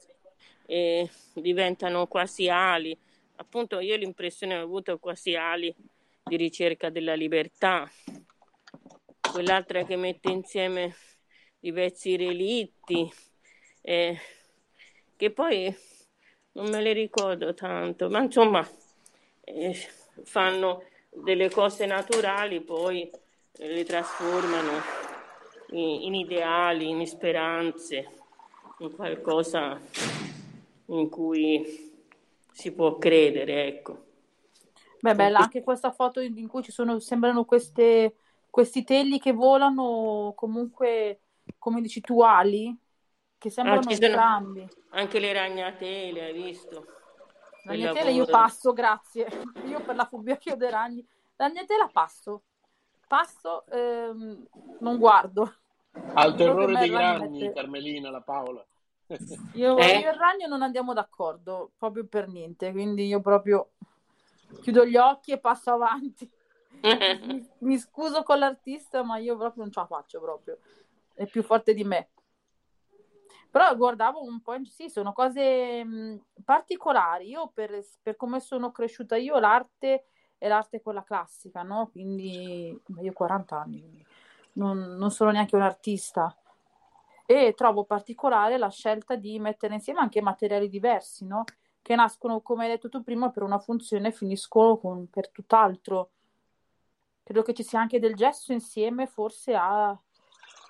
[0.66, 2.96] eh, diventano quasi ali.
[3.36, 5.74] Appunto io l'impressione ho avuto quasi ali
[6.22, 7.90] di ricerca della libertà.
[9.32, 10.94] Quell'altra che mette insieme
[11.60, 13.10] i pezzi relitti,
[13.86, 14.18] eh,
[15.14, 15.74] che poi
[16.52, 18.66] non me le ricordo tanto, ma insomma
[19.42, 19.76] eh,
[20.22, 23.10] fanno delle cose naturali, poi
[23.58, 24.72] eh, le trasformano
[25.72, 28.08] in, in ideali, in speranze,
[28.78, 29.78] in qualcosa
[30.86, 31.92] in cui
[32.50, 34.04] si può credere, ecco.
[35.00, 38.14] Beh, bella anche questa foto in cui ci sono, sembrano queste,
[38.48, 41.20] questi tegli che volano comunque,
[41.58, 42.74] come dici tu, ali,
[43.44, 44.66] che sembrano ah, entrambi.
[44.90, 46.86] Anche le ragnatele, hai visto?
[47.64, 49.26] Ragnatela io passo, grazie.
[49.68, 51.06] Io per la fobia che ho dei ragni.
[51.36, 52.44] Ragnatela passo.
[53.06, 54.46] Passo, ehm,
[54.80, 55.56] non guardo.
[56.14, 57.52] Al terrore dei ragni.
[57.52, 58.64] Carmelina, la Paola.
[59.52, 59.98] Io, eh?
[59.98, 63.72] io e il ragno non andiamo d'accordo, proprio per niente, quindi io proprio
[64.62, 66.28] chiudo gli occhi e passo avanti.
[66.80, 70.58] mi, mi scuso con l'artista, ma io proprio non ce la faccio proprio.
[71.12, 72.08] È più forte di me.
[73.54, 77.28] Però guardavo un po', sì, sono cose mh, particolari.
[77.28, 80.06] Io per, per, come sono cresciuta io, l'arte
[80.38, 81.88] è l'arte quella classica, no?
[81.92, 84.04] Quindi io ho 40 anni,
[84.54, 86.36] non, non sono neanche un artista.
[87.26, 91.44] E trovo particolare la scelta di mettere insieme anche materiali diversi, no?
[91.80, 96.10] Che nascono, come hai detto tu prima, per una funzione e finiscono con, per tutt'altro.
[97.22, 99.96] Credo che ci sia anche del gesso insieme, forse a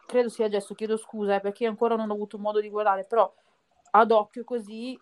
[0.06, 3.32] credo sia gesso, chiedo scusa eh, perché ancora non ho avuto modo di guardare, però
[3.90, 4.98] ad occhio così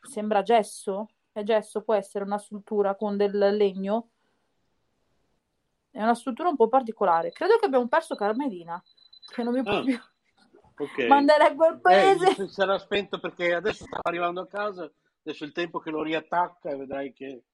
[0.00, 1.08] sembra gesso.
[1.32, 4.10] È gesso, può essere una struttura con del legno.
[5.90, 7.30] È una struttura un po' particolare.
[7.30, 8.82] Credo che abbiamo perso Carmelina,
[9.32, 9.98] che non mi può ah, più
[10.76, 11.06] okay.
[11.08, 12.42] mandare a quel paese.
[12.42, 14.90] Eh, sarà spento perché adesso sta arrivando a casa,
[15.24, 17.44] adesso è il tempo che lo riattacca e vedrai che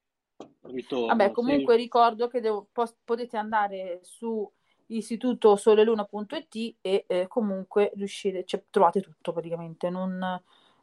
[0.62, 1.14] ritorna.
[1.14, 1.80] Vabbè, comunque sì.
[1.82, 2.68] ricordo che devo,
[3.04, 4.50] potete andare su
[4.88, 10.22] istituto soleluna.it e eh, comunque riuscire, cioè, trovate tutto praticamente, non,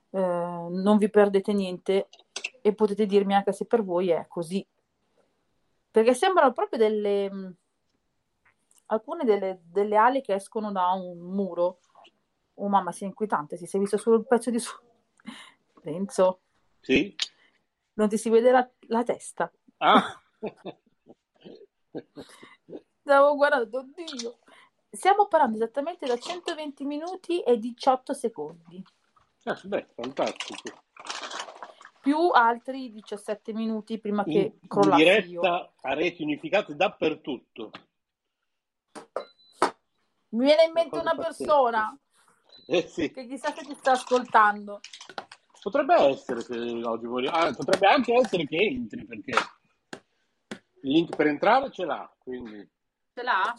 [0.10, 2.10] eh, non vi perdete niente
[2.62, 4.66] e potete dirmi anche se per voi è così.
[5.92, 7.50] Perché sembrano proprio delle mm,
[8.88, 11.80] alcune delle, delle ali che escono da un muro.
[12.56, 14.76] Oh mamma, sia inquietante, si sei visto solo il pezzo di su.
[15.84, 16.40] Renzo.
[16.80, 17.16] Sì.
[17.94, 19.52] Non ti si vede la, la testa.
[19.78, 20.20] Ah.
[23.04, 24.38] Stavo guardando, oddio.
[24.90, 28.82] Stiamo parlando esattamente da 120 minuti e 18 secondi.
[29.44, 30.84] Ah, beh, fantastico.
[32.00, 35.74] Più altri 17 minuti prima che in, crollassi in diretta io.
[35.82, 37.72] a reti unificate dappertutto.
[40.30, 41.98] Mi viene in mente una persona
[42.68, 43.12] eh sì.
[43.12, 44.80] che chissà se ti sta ascoltando.
[45.62, 47.32] Potrebbe essere che oggi voglio...
[47.32, 49.32] ah, potrebbe anche essere che entri perché
[50.84, 52.70] il link per entrare ce l'ha, quindi
[53.14, 53.56] Ce l'ha?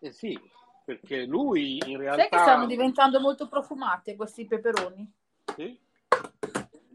[0.00, 0.38] Eh sì,
[0.84, 2.22] perché lui in realtà...
[2.22, 5.10] Sai che stanno diventando molto profumate questi peperoni?
[5.56, 5.80] Sì?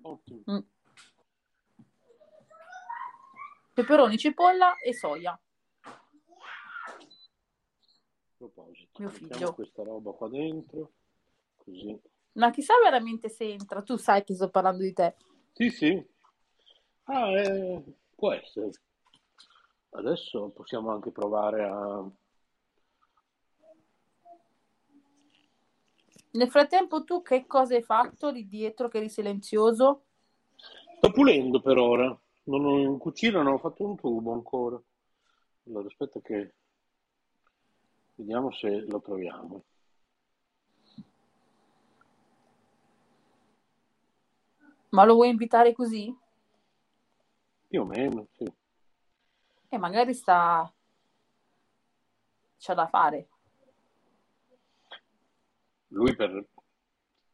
[0.02, 0.42] Ottimo.
[0.52, 0.60] Mm.
[3.74, 5.32] Peperoni, cipolla e soia.
[5.32, 5.42] A
[8.38, 9.54] proposito, Mio figlio.
[9.54, 10.92] questa roba qua dentro,
[11.58, 12.00] così.
[12.34, 13.82] Ma chissà veramente se entra.
[13.82, 15.16] Tu sai che sto parlando di te.
[15.54, 16.08] Sì, sì.
[17.06, 17.84] Ah, eh,
[18.16, 18.70] può essere.
[19.96, 22.06] Adesso possiamo anche provare a...
[26.32, 30.04] Nel frattempo tu che cosa hai fatto lì dietro che eri silenzioso?
[30.98, 32.20] Sto pulendo per ora.
[32.44, 34.82] Non ho, in cucina non ho fatto un tubo ancora.
[35.68, 36.54] Allora, aspetta che...
[38.16, 39.64] Vediamo se lo troviamo.
[44.90, 46.14] Ma lo vuoi invitare così?
[47.68, 48.46] Più o meno, sì.
[49.70, 50.72] E magari sta...
[52.58, 53.28] c'ha da fare.
[55.90, 56.46] Lui per...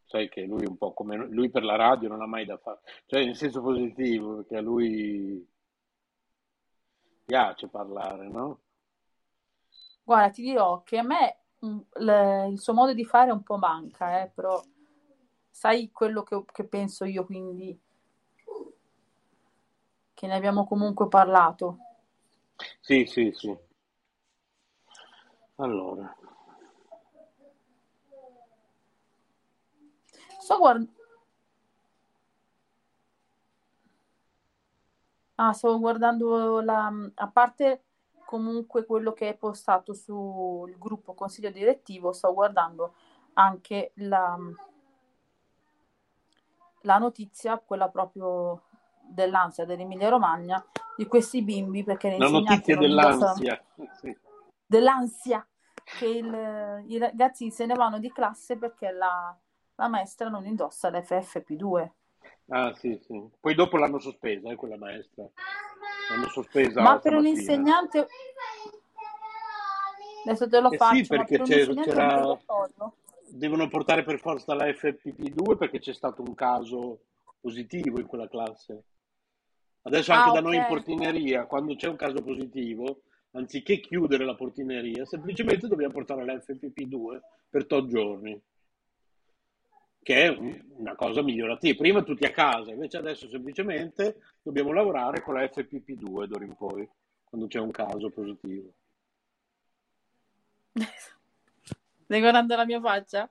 [0.06, 1.16] Sai che lui un po' come...
[1.16, 2.80] Lui per la radio non ha mai da fare.
[3.06, 5.48] Cioè, in senso positivo, perché a lui
[7.26, 8.60] piace parlare, no?
[10.04, 13.58] Guarda, ti dirò che a me mm, le- il suo modo di fare un po'
[13.58, 14.62] manca, eh, però
[15.50, 17.80] sai quello che, che penso io, quindi
[20.14, 21.78] che ne abbiamo comunque parlato.
[22.82, 23.56] Sì, sì, sì.
[25.56, 26.14] Allora,
[30.40, 30.92] Sto guardando...
[35.36, 36.92] Ah, stavo guardando la...
[37.16, 37.84] A parte
[38.26, 42.94] comunque quello che è postato sul gruppo consiglio direttivo, sto guardando
[43.34, 44.38] anche la,
[46.82, 48.64] la notizia, quella proprio
[49.02, 50.64] dell'ansia dell'Emilia Romagna,
[50.98, 53.64] di questi bimbi, perché le la notizia dell'ansia.
[54.00, 54.16] Sì.
[54.66, 55.46] dell'ansia
[55.84, 59.36] che il- i ragazzi se ne vanno di classe perché la,
[59.76, 61.90] la maestra non indossa l'FFP2.
[62.50, 63.22] Ah, sì, sì.
[63.40, 65.28] Poi dopo l'hanno sospesa, eh, quella maestra.
[66.10, 68.08] L'hanno sospesa Ma per un insegnante,
[70.26, 72.38] adesso te lo Eh sì, faccio, ma perché per c'era,
[73.30, 77.00] devono portare per forza la FPP2 perché c'è stato un caso
[77.40, 78.84] positivo in quella classe.
[79.84, 83.02] Adesso anche Ah, da noi in portineria, quando c'è un caso positivo,
[83.32, 88.40] anziché chiudere la portineria, semplicemente dobbiamo portare la FPP2 per tot giorni,
[90.04, 91.76] che è un- una cosa migliorativa.
[91.78, 96.88] Prima tutti a casa, invece adesso semplicemente dobbiamo lavorare con la FPP2 d'ora in poi,
[97.24, 98.74] quando c'è un caso positivo.
[102.04, 103.30] Stai guardando la mia faccia?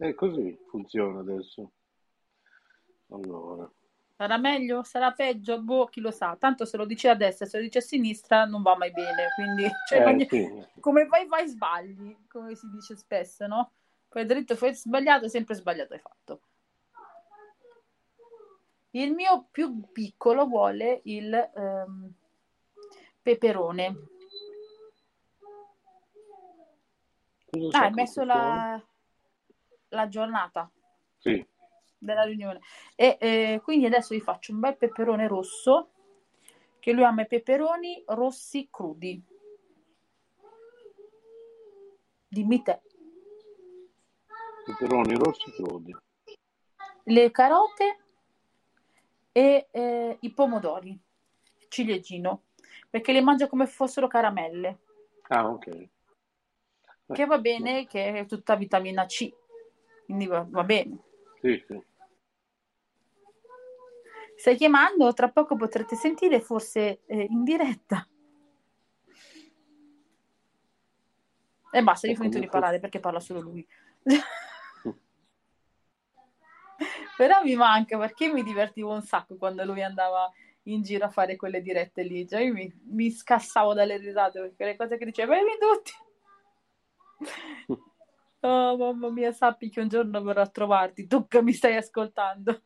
[0.00, 1.72] E così funziona adesso.
[3.08, 3.68] Allora,
[4.18, 4.82] Sarà meglio?
[4.82, 5.62] Sarà peggio?
[5.62, 6.34] Boh, chi lo sa.
[6.36, 9.28] Tanto se lo dici a destra, se lo dici a sinistra non va mai bene.
[9.36, 10.66] Quindi, cioè, eh, ogni- sì.
[10.80, 13.70] come vai, vai, sbagli, come si dice spesso, no?
[14.08, 16.40] Fai dritto, fai sbagliato, sempre sbagliato hai fatto.
[18.90, 22.12] Il mio più piccolo vuole il ehm,
[23.22, 23.96] peperone.
[27.70, 28.82] Ah, hai messo la,
[29.90, 30.68] la giornata
[31.18, 31.46] Sì.
[31.98, 32.60] Della riunione.
[32.94, 35.90] E eh, quindi adesso vi faccio un bel peperone rosso,
[36.78, 39.22] che lui ama i peperoni rossi crudi.
[42.28, 42.80] Dimmi te.
[44.64, 45.96] Peperoni rossi crudi.
[47.04, 47.98] Le carote
[49.32, 50.98] e eh, i pomodori,
[51.68, 52.42] ciliegino,
[52.90, 54.80] perché le mangia come fossero caramelle,
[55.28, 55.88] Ah, ok.
[57.12, 59.32] Che va bene, che è tutta vitamina C,
[60.04, 60.98] quindi va, va bene.
[61.40, 61.80] Sì, sì.
[64.38, 65.12] Stai chiamando?
[65.14, 68.06] Tra poco potrete sentire, forse eh, in diretta.
[71.72, 73.66] E basta, io ho finito di parlare perché parla solo lui.
[77.16, 80.30] Però mi manca perché mi divertivo un sacco quando lui andava
[80.62, 82.24] in giro a fare quelle dirette lì.
[82.28, 85.92] Cioè, io mi, mi scassavo dalle risate perché le cose che diceva, vieni tutti.
[88.40, 92.62] Oh, mamma mia, sappi che un giorno verrò a trovarti, tu che mi stai ascoltando.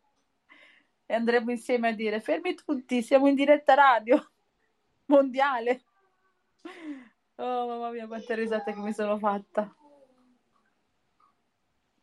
[1.13, 4.31] E andremo insieme a dire, fermi tutti, siamo in diretta radio
[5.13, 5.83] mondiale.
[7.35, 9.71] Oh, mamma mia, quante risate che mi sono fatta.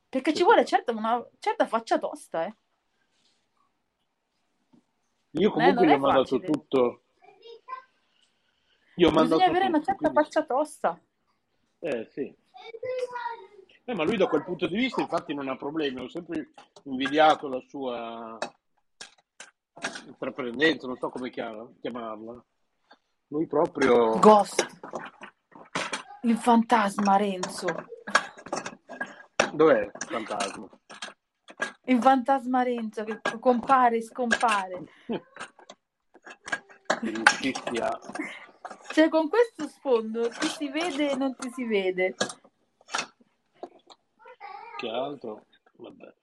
[0.09, 2.55] Perché ci vuole certa, una certa faccia tosta, eh.
[5.31, 7.01] Io Eh, comunque non gli ho mandato tutto.
[8.97, 10.23] Io ho mandato Bisogna avere una tutto, certa quindi...
[10.23, 11.01] faccia tosta.
[11.79, 12.35] Eh, sì.
[13.85, 16.51] Eh, ma lui da quel punto di vista infatti non ha problemi, ho sempre
[16.83, 18.37] invidiato la sua
[20.09, 22.43] intraprendenza, non so come chiama- chiamarla,
[23.27, 24.17] Lui proprio...
[24.19, 24.67] Ghost.
[26.23, 27.67] Il fantasma, Renzo.
[29.53, 30.69] Dov'è il fantasma?
[31.85, 34.83] Il fantasma Renzo che compare e scompare.
[38.91, 42.15] Cioè, con questo sfondo ti si vede e non ti si vede.
[44.77, 45.45] Che altro?
[45.77, 46.13] Vabbè.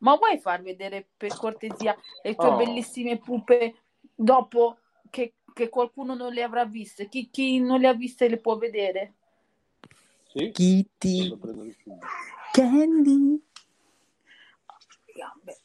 [0.00, 2.56] Ma vuoi far vedere per cortesia le tue Oh.
[2.56, 3.74] bellissime pupe
[4.14, 4.78] dopo
[5.10, 7.08] che, che qualcuno non le avrà viste?
[7.08, 9.14] Chi, chi non le ha viste le può vedere?
[10.28, 10.50] Sì?
[10.50, 11.38] Kitty.
[12.52, 13.42] Candy.
[15.14, 15.60] Gambe.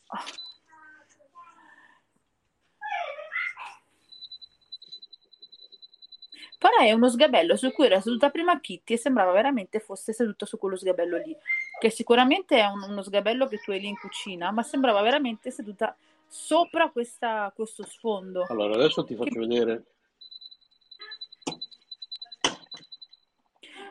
[6.58, 10.48] Però è uno sgabello su cui era seduta prima Kitty e sembrava veramente fosse seduta
[10.48, 11.38] su quello sgabello lì,
[11.80, 15.52] che sicuramente è un- uno sgabello che tu hai lì in cucina, ma sembrava veramente
[15.52, 15.96] seduta
[16.28, 18.46] sopra questa- questo sfondo.
[18.50, 19.86] Allora, adesso ti faccio vedere.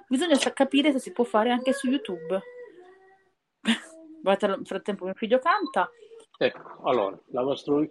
[0.09, 2.43] Bisogna capire se si può fare anche su YouTube.
[4.23, 5.90] Guarda, nel frattempo mio figlio canta.
[6.36, 7.90] Ecco, allora, la vastroia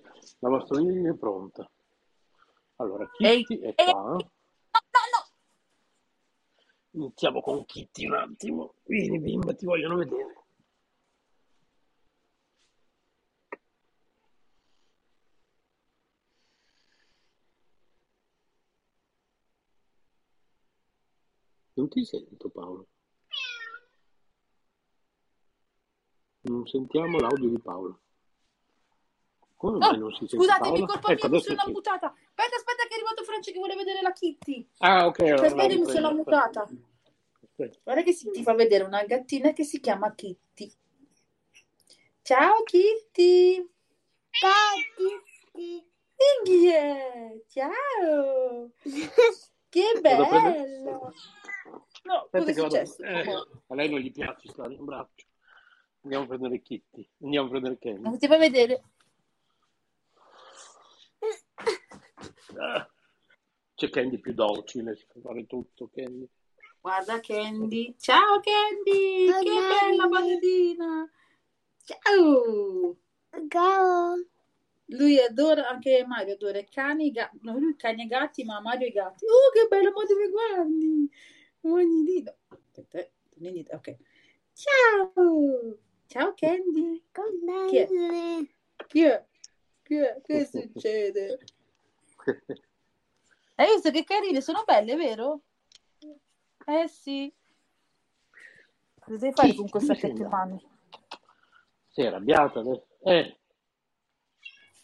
[1.11, 1.69] è pronta.
[2.77, 4.17] Allora, Ehi, Kitty è ehi, qua.
[6.95, 8.75] Iniziamo con Kitty un attimo.
[8.85, 10.43] Vieni, bimba, ti vogliono vedere.
[21.73, 22.87] Non ti sento, Paolo.
[26.41, 28.01] Non sentiamo l'audio di Paolo.
[29.55, 30.85] Come mai Oh, non si sente scusatemi, Paolo?
[30.85, 31.71] colpa Ecco, mia, mi sono sì.
[31.71, 32.07] mutata.
[32.07, 32.72] Aspetta, aspetta,
[33.13, 34.67] che è arrivato Franci che vuole vedere la Kitty.
[34.79, 36.67] Ah, ok, allora Per la bene mi sono mutata.
[37.41, 37.79] Aspetta.
[37.83, 40.71] Guarda che si ti fa vedere una gattina che si chiama Kitty.
[42.21, 43.69] Ciao Kitty.
[46.43, 47.41] Chi è?
[47.47, 48.71] Ciao.
[49.69, 51.13] Che bello.
[52.03, 53.01] No, cosa è successo?
[53.03, 53.23] eh,
[53.67, 55.27] a lei non gli piace stare in braccio.
[56.03, 57.09] Andiamo a prendere Kitty.
[57.21, 58.01] Andiamo a prendere Kenny.
[58.01, 58.83] Non ti fa vedere?
[62.57, 62.87] Ah,
[63.75, 66.27] C'è Candy più docile, si fa fare tutto Candy.
[66.79, 67.95] Guarda Candy.
[67.97, 69.27] Ciao Candy.
[69.27, 69.89] Ciao, Che Candy.
[69.89, 71.11] bella ballerina.
[71.83, 72.97] Ciao.
[73.47, 74.27] Go.
[74.87, 78.87] Lui adora, anche Mario adora i cani, gatti, no, lui cani e gatti, ma Mario
[78.87, 79.25] i gatti.
[79.25, 81.09] Oh, che bello, ma dove guardi?
[81.61, 82.35] Ogni dito.
[82.49, 83.95] Aspetta, eh, ogni dito, ok.
[84.53, 85.77] Ciao!
[86.05, 87.01] Ciao Candy.
[87.69, 87.87] Chi è?
[88.87, 89.25] Chi è?
[89.81, 90.21] Chi è?
[90.21, 91.39] Che succede?
[93.55, 94.41] Hai visto che carine?
[94.41, 95.41] Sono belle, vero?
[96.65, 97.31] Eh sì.
[98.99, 99.55] Cosa devi fare Chi?
[99.57, 100.57] con questa settimana?
[101.89, 102.87] Sei arrabbiata adesso?
[103.03, 103.37] Eh.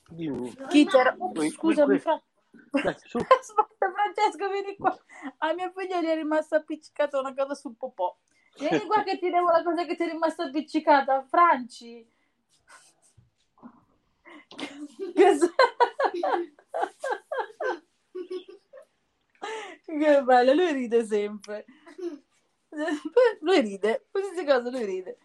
[0.09, 0.53] Dimmi.
[0.59, 2.13] Oh, Qui- scusami, Fra...
[2.71, 4.97] Aspetta, Francesco, vieni qua.
[5.37, 8.15] A mia figlia gli è rimasta appiccicata una cosa sul popò.
[8.57, 11.23] Vieni qua che ti devo la cosa che ti è rimasta appiccicata.
[11.23, 12.07] Franci.
[15.15, 15.47] Cos'è?
[19.97, 21.65] Che bello, lui ride sempre.
[23.41, 25.17] Lui ride, qualsiasi cosa lui ride.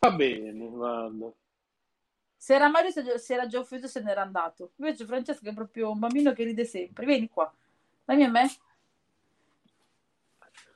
[0.00, 1.32] Va bene, guarda.
[2.36, 4.72] Se era Mario si si era già offeso se n'era andato.
[4.76, 7.06] Invece Francesco è proprio un bambino che ride sempre.
[7.06, 7.50] Vieni qua,
[8.04, 8.50] dammi a me.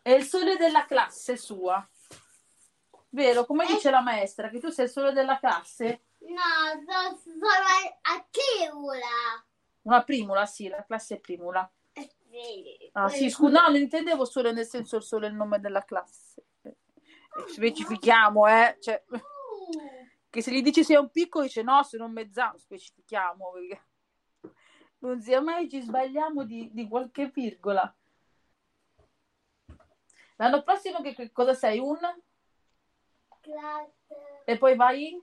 [0.00, 1.86] È il sole della classe sua.
[3.10, 3.44] Vero?
[3.44, 6.00] Come dice la maestra, che tu sei il sole della classe?
[6.20, 9.44] No, so- sono a, a Chiula.
[9.82, 11.70] Una primula, sì, la classe è primula.
[12.92, 15.84] Ah sì, scusa, no, non intendevo sole nel senso il sole è il nome della
[15.84, 16.44] classe.
[16.62, 16.76] Eh,
[17.46, 18.76] Specifichiamo, eh.
[18.80, 19.02] Cioè,
[20.30, 23.52] che se gli dici sei un piccolo, dice no, sono un mezzano, specifichiamo.
[23.52, 23.86] Perché
[24.98, 27.94] non sia mai ci sbagliamo di, di qualche virgola.
[30.36, 31.78] L'anno prossimo che, che cosa sei?
[31.78, 31.98] Un?
[33.40, 34.42] Classe.
[34.44, 35.22] E poi vai?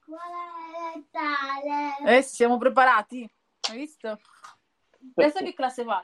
[0.00, 0.22] Scuola
[0.68, 2.16] elementare.
[2.18, 3.28] Eh, siamo preparati.
[3.68, 4.18] Hai visto?
[5.14, 6.02] Adesso che classe vai?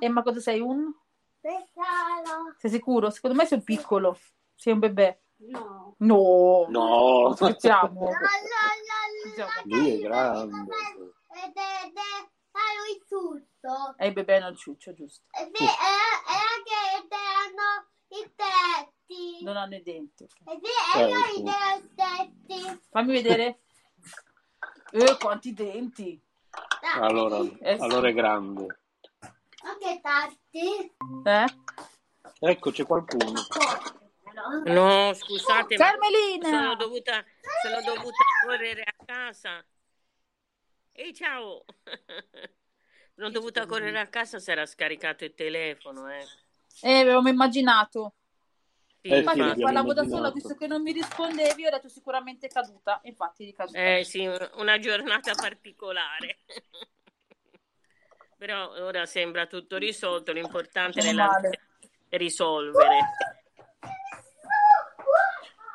[0.00, 0.60] E ma cosa sei?
[0.60, 0.92] Un?
[1.40, 2.54] Pesaro.
[2.58, 3.10] Sei sicuro?
[3.10, 4.18] Secondo me sei un piccolo.
[4.54, 5.18] Sei un bebè.
[5.38, 5.94] No.
[5.98, 6.66] No.
[6.68, 8.00] No, Scherziamo.
[8.00, 8.20] No, no, no,
[9.32, 9.62] Scherziamo.
[9.64, 10.56] lui è grande.
[12.50, 13.94] Ha lui tutto.
[13.96, 15.28] E il bebè non ciuccio, giusto.
[15.38, 19.44] E, ve- e, e anche hanno i tetti.
[19.44, 20.24] Non hanno i denti.
[20.24, 20.60] E,
[20.96, 21.42] Eh, io i
[21.94, 22.80] tetti.
[22.90, 23.60] Fammi vedere.
[24.92, 26.20] Eh, quanti denti.
[26.94, 27.82] Allora, Eh sì.
[27.82, 28.80] allora è grande.
[29.62, 30.94] Anche tatti.
[31.24, 31.46] Eh?
[32.40, 33.32] Ecco, c'è qualcuno.
[34.64, 36.74] No, scusate, ma sono Carmelina!
[36.76, 37.24] dovuta,
[37.60, 39.64] sono dovuta correre a casa
[40.92, 41.64] Ehi, ciao!
[43.14, 46.24] Sono dovuta correre a casa, si era scaricato il telefono, eh.
[46.82, 48.14] Eh, avevamo immaginato.
[49.00, 49.60] Sì, Eh, Infatti, sì, infatti.
[49.62, 53.00] parlavo da sola, visto che non mi rispondevi, ho detto sicuramente caduta.
[53.04, 53.78] Infatti, di caduta.
[53.78, 56.38] Eh sì, una giornata particolare.
[58.36, 61.40] Però ora sembra tutto risolto, l'importante è la-
[62.10, 63.00] risolvere.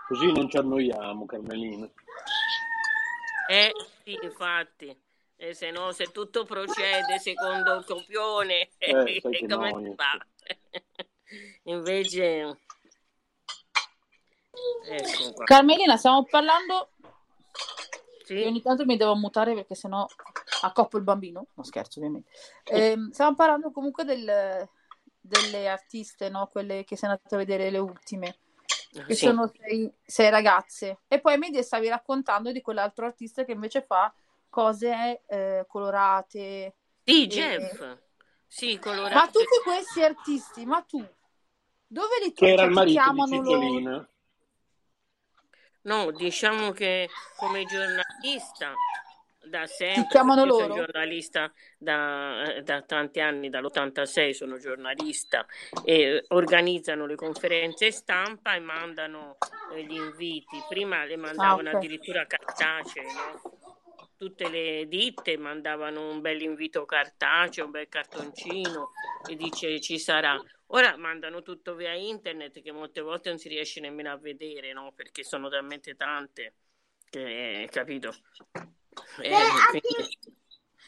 [0.08, 1.90] Così non ci annoiamo, Carmelina.
[3.50, 3.74] Eh
[4.04, 4.96] sì, infatti,
[5.36, 9.90] e se no, se tutto procede secondo il copione, Eh, come noia.
[9.90, 10.28] si fa?
[11.64, 12.60] Invece,
[14.88, 15.46] ecco qua.
[15.46, 16.90] Carmelina, stiamo parlando.
[17.00, 20.06] Io Sì, ogni tanto mi devo mutare perché sennò
[20.62, 21.48] accoppo il bambino.
[21.56, 22.30] No, scherzo, ovviamente.
[22.66, 24.68] Ehm, stiamo parlando comunque del-
[25.20, 26.48] delle artiste, no?
[26.48, 28.36] Quelle che sei andate a vedere le ultime,
[28.92, 29.26] che sì.
[29.26, 31.00] sono sei, sei ragazze.
[31.08, 34.14] E poi mi stavi raccontando di quell'altro artista che invece fa
[34.50, 36.76] cose eh, colorate.
[37.04, 37.98] Sì, e- Jeff,
[38.48, 39.32] sì, Ma colorato.
[39.32, 41.04] tutti questi artisti, ma tu
[41.88, 44.08] dove li Che era cioè, il ti marito di chiamano loro?
[45.84, 48.74] No, diciamo che come giornalista
[49.46, 50.86] da sempre, chiamano io sono loro?
[50.86, 55.46] giornalista da, da tanti anni, dall'86 sono giornalista
[55.86, 59.36] e organizzano le conferenze stampa e mandano
[59.76, 60.64] eh, gli inviti.
[60.70, 61.76] Prima le Ah, mandavano ok.
[61.76, 63.42] addirittura cartacee, no?
[64.18, 68.92] Tutte le ditte mandavano un bel invito cartaceo, un bel cartoncino
[69.30, 70.42] e dice ci sarà.
[70.76, 74.92] Ora mandano tutto via internet che molte volte non si riesce nemmeno a vedere, no?
[74.94, 76.56] Perché sono talmente tante
[77.10, 78.12] che, capito?
[79.22, 79.32] Eh,
[79.70, 80.18] quindi-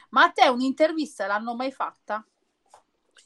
[0.09, 2.25] Ma a te un'intervista l'hanno mai fatta?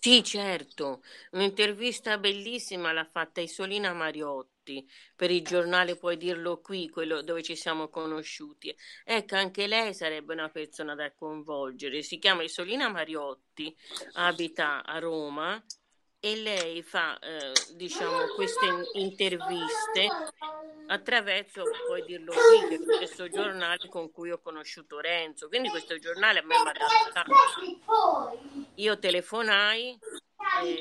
[0.01, 7.21] Sì, certo, un'intervista bellissima l'ha fatta Isolina Mariotti per il giornale Puoi dirlo qui, quello
[7.21, 8.75] dove ci siamo conosciuti.
[9.05, 12.01] Ecco, anche lei sarebbe una persona da coinvolgere.
[12.01, 13.73] Si chiama Isolina Mariotti,
[14.13, 15.61] abita a Roma
[16.21, 20.07] e lei fa, eh, diciamo, queste interviste
[20.87, 25.47] attraverso, puoi dirlo qui, che è lo stesso giornale con cui ho conosciuto Renzo.
[25.47, 27.31] Quindi questo giornale a me mi ha dato.
[28.75, 29.97] Io telefonai
[30.63, 30.79] eh,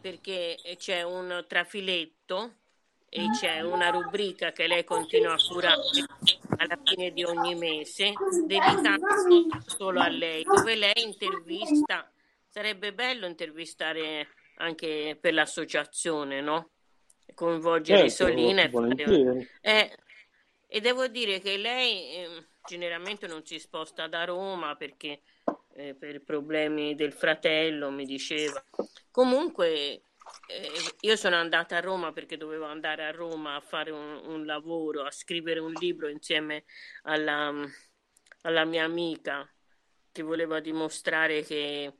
[0.00, 2.54] perché c'è un trafiletto
[3.08, 5.80] e c'è una rubrica che lei continua a curare
[6.56, 8.14] alla fine di ogni mese,
[8.46, 8.96] dedicata
[9.66, 12.10] solo a lei, dove lei intervista.
[12.52, 16.72] Sarebbe bello intervistare anche per l'associazione, no?
[17.32, 19.48] Coinvolgere Certo, Isolina e fare...
[19.62, 19.96] Eh,
[20.66, 25.22] e devo dire che lei eh, generalmente non si sposta da Roma perché
[25.76, 28.62] eh, per problemi del fratello mi diceva.
[29.10, 30.02] Comunque eh,
[31.00, 35.04] io sono andata a Roma perché dovevo andare a Roma a fare un, un lavoro,
[35.04, 36.64] a scrivere un libro insieme
[37.04, 37.50] alla,
[38.42, 39.50] alla mia amica
[40.12, 41.94] che voleva dimostrare che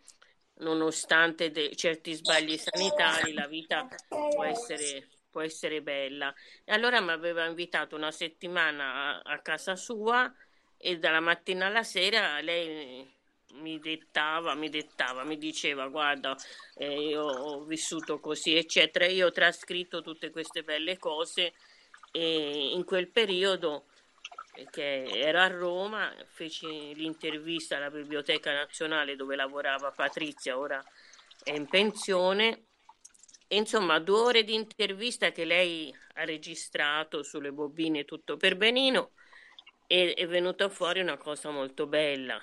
[0.62, 6.32] nonostante de- certi sbagli sanitari la vita può essere, può essere bella.
[6.64, 10.32] E allora mi aveva invitato una settimana a, a casa sua
[10.76, 13.20] e dalla mattina alla sera lei
[13.54, 16.34] mi dettava, mi dettava, mi diceva guarda,
[16.74, 19.06] eh, io ho vissuto così, eccetera.
[19.06, 21.52] Io ho trascritto tutte queste belle cose
[22.10, 23.86] e in quel periodo
[24.70, 30.82] che ero a Roma, feci l'intervista alla Biblioteca Nazionale dove lavorava Patrizia, ora
[31.42, 32.66] è in pensione.
[33.48, 39.12] E insomma, due ore di intervista che lei ha registrato sulle bobine tutto per benino
[39.86, 42.40] e è venuta fuori una cosa molto bella.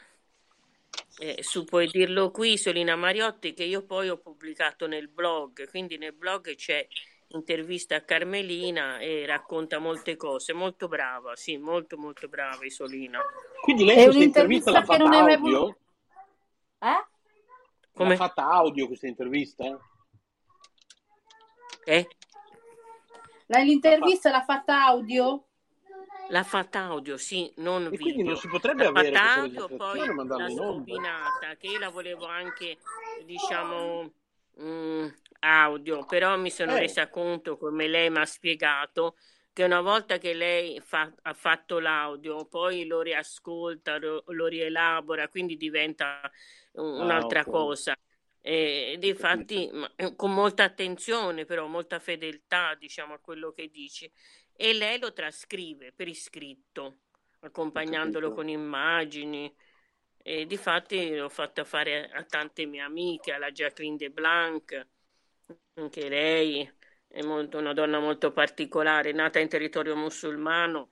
[1.17, 5.97] Eh, su puoi dirlo qui, Solina Mariotti, che io poi ho pubblicato nel blog, quindi
[5.97, 6.87] nel blog c'è
[7.29, 13.19] intervista a Carmelina e racconta molte cose, molto brava, sì, molto molto brava Isolina.
[13.61, 15.77] Quindi lei È questa intervista un'intervista l'ha che fatta non hai mai audio?
[16.79, 17.07] Eh?
[17.93, 18.09] Come?
[18.09, 19.77] L'ha fatta audio questa intervista?
[21.85, 22.07] Eh?
[23.47, 25.45] L'intervista l'ha fatta audio?
[26.29, 28.35] L'ha fatta audio, sì, non E quindi non video.
[28.35, 32.77] si potrebbe L'ha avere fatta audio, poi l'ha scombinata, che io la volevo anche,
[33.25, 34.11] diciamo,
[34.61, 35.07] mm,
[35.39, 36.77] audio, però mi sono Eh.
[36.77, 39.17] resa conto, come lei mi ha spiegato,
[39.53, 45.27] che una volta che lei fa- ha fatto l'audio, poi lo riascolta, lo, lo rielabora,
[45.29, 46.21] quindi diventa
[46.73, 47.47] Ah, un'altra ok.
[47.47, 47.95] cosa.
[48.41, 54.11] E difatti, eh, con molta attenzione, però molta fedeltà, diciamo, a quello che dici.
[54.53, 56.99] E lei lo trascrive per iscritto,
[57.41, 59.53] accompagnandolo con immagini.
[60.21, 64.87] E difatti l'ho fatta fare a tante mie amiche, alla Jacqueline de Blanc,
[65.81, 66.69] anche lei
[67.07, 70.91] è molto- una donna molto particolare, nata in territorio musulmano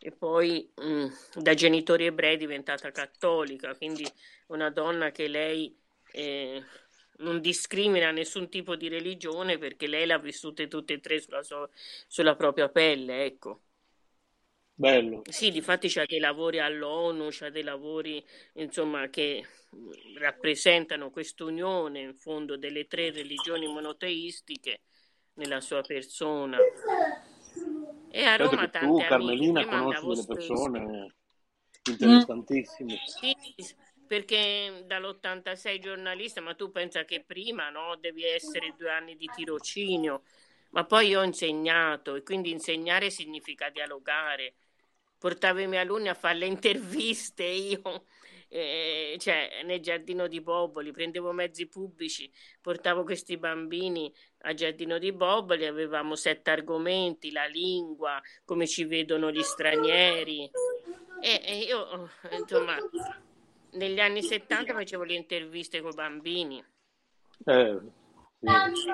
[0.00, 1.06] e poi mh, mm,
[1.42, 4.04] da genitori ebrei è diventata cattolica, quindi
[4.48, 5.76] una donna che lei
[6.12, 6.62] eh,
[7.18, 11.68] non discrimina nessun tipo di religione perché lei l'ha vissute tutte e tre sulla, sua,
[12.08, 13.60] sulla propria pelle, ecco.
[14.82, 15.22] Bello.
[15.30, 18.20] Sì, difatti c'ha dei lavori all'ONU, c'ha dei lavori
[18.54, 19.46] insomma che
[20.18, 24.80] rappresentano quest'unione in fondo delle tre religioni monoteistiche
[25.34, 26.58] nella sua persona.
[28.10, 31.14] E a Roma tante tu, Carmelina, conosci delle persone
[31.88, 32.98] interessantissime.
[33.06, 33.36] Sì,
[34.04, 40.24] perché dall'86 giornalista, ma tu pensa che prima no, devi essere due anni di tirocinio,
[40.70, 44.54] ma poi io ho insegnato e quindi insegnare significa dialogare.
[45.22, 48.06] Portavo i miei alunni a fare le interviste io
[48.54, 52.30] eh, cioè, nel giardino di Boboli, prendevo mezzi pubblici,
[52.60, 54.12] portavo questi bambini
[54.42, 60.50] al giardino di Boboli, avevamo sette argomenti, la lingua, come ci vedono gli stranieri.
[61.22, 62.76] E, e io, insomma,
[63.70, 66.62] negli anni 70 facevo le interviste con i bambini.
[67.46, 67.80] Eh,
[68.72, 68.92] sì.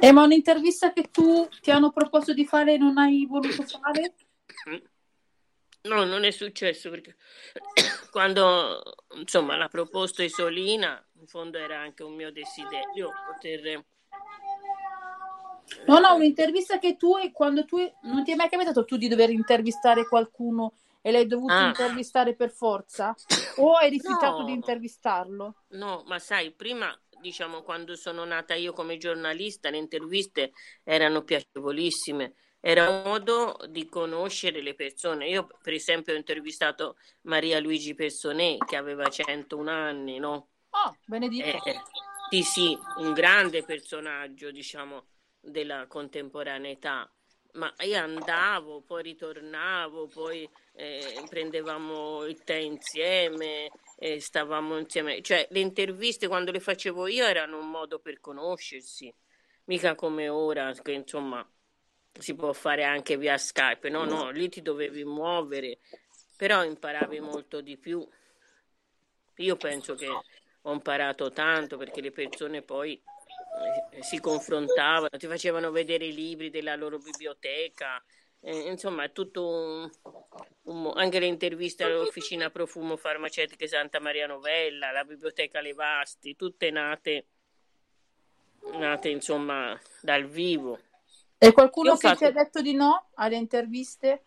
[0.00, 4.14] Eh, ma un'intervista che tu ti hanno proposto di fare e non hai voluto fare?
[5.82, 7.16] No, non è successo perché
[8.10, 8.82] quando
[9.14, 13.84] insomma l'ha proposto Isolina, in fondo era anche un mio desiderio poter.
[15.86, 19.30] No, no, un'intervista che tu, quando tu non ti è mai capitato tu di dover
[19.30, 21.68] intervistare qualcuno e l'hai dovuto ah.
[21.68, 23.14] intervistare per forza?
[23.58, 24.44] O hai rifiutato no.
[24.44, 25.62] di intervistarlo?
[25.68, 30.52] No, ma sai, prima diciamo quando sono nata io come giornalista, le interviste
[30.84, 35.28] erano piacevolissime era un modo di conoscere le persone.
[35.28, 40.48] Io, per esempio, ho intervistato Maria Luigi Personè, che aveva 101 anni, no?
[40.70, 41.68] Oh, benedetto.
[41.68, 41.80] Eh,
[42.30, 45.06] sì, sì, un grande personaggio, diciamo,
[45.40, 47.10] della contemporaneità.
[47.52, 55.22] Ma io andavo, poi ritornavo, poi eh, prendevamo il tè insieme, eh, stavamo insieme.
[55.22, 59.12] Cioè, le interviste quando le facevo io erano un modo per conoscersi,
[59.64, 61.48] mica come ora, che insomma
[62.18, 65.78] si può fare anche via Skype, no, no, lì ti dovevi muovere,
[66.36, 68.06] però imparavi molto di più.
[69.36, 73.00] Io penso che ho imparato tanto perché le persone poi
[73.92, 78.02] eh, si confrontavano, ti facevano vedere i libri della loro biblioteca,
[78.40, 79.90] eh, insomma è tutto un,
[80.64, 87.26] un, anche le interviste all'officina profumo farmaceutiche Santa Maria Novella, la biblioteca Levasti, tutte nate,
[88.72, 90.80] nate insomma dal vivo.
[91.38, 92.18] E qualcuno che fatto...
[92.18, 94.24] ti ha detto di no alle interviste?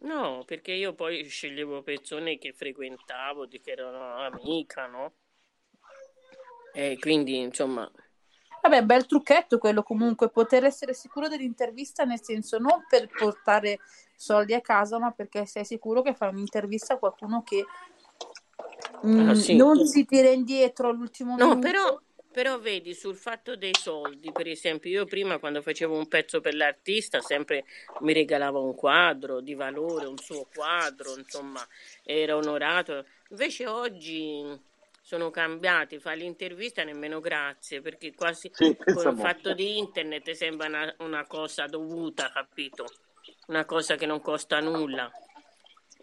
[0.00, 5.12] No, perché io poi sceglievo persone che frequentavo, che erano amica, no?
[6.72, 7.90] E quindi, insomma...
[8.62, 13.78] Vabbè, bel trucchetto quello comunque, poter essere sicuro dell'intervista, nel senso non per portare
[14.14, 17.64] soldi a casa, ma perché sei sicuro che fai un'intervista a qualcuno che
[19.02, 19.56] mh, ah, sì.
[19.56, 21.66] non si tira indietro all'ultimo no, minuto.
[21.66, 22.00] Però
[22.32, 26.54] però vedi, sul fatto dei soldi, per esempio, io prima quando facevo un pezzo per
[26.54, 27.64] l'artista sempre
[28.00, 31.66] mi regalava un quadro di valore, un suo quadro, insomma,
[32.04, 33.04] era onorato.
[33.30, 34.68] Invece oggi
[35.00, 40.68] sono cambiati, fa l'intervista nemmeno grazie, perché quasi sì, con il fatto di internet sembra
[40.68, 42.84] una, una cosa dovuta, capito?
[43.48, 45.10] Una cosa che non costa nulla.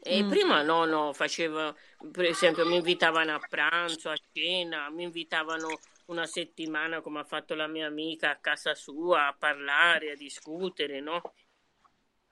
[0.04, 0.30] E mm.
[0.30, 1.76] prima no, no, facevo,
[2.12, 7.56] per esempio, mi invitavano a pranzo, a cena, mi invitavano una settimana come ha fatto
[7.56, 11.22] la mia amica a casa sua a parlare, a discutere, no?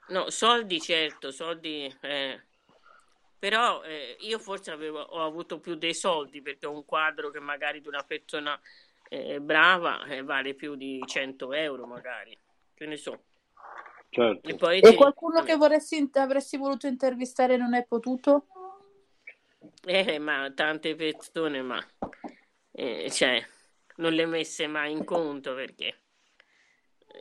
[0.09, 1.93] No, soldi certo, soldi...
[2.01, 2.41] Eh.
[3.37, 7.81] Però eh, io forse avevo, ho avuto più dei soldi perché un quadro che magari
[7.81, 8.59] di una persona
[9.09, 12.35] eh, brava eh, vale più di 100 euro magari,
[12.73, 13.23] che ne so.
[14.09, 14.47] Certo.
[14.47, 18.47] E, poi e qualcuno che vorresti, avresti voluto intervistare non hai potuto?
[19.83, 21.85] Eh, ma tante persone, ma...
[22.71, 23.45] Eh, cioè,
[23.97, 25.99] non le messe mai in conto perché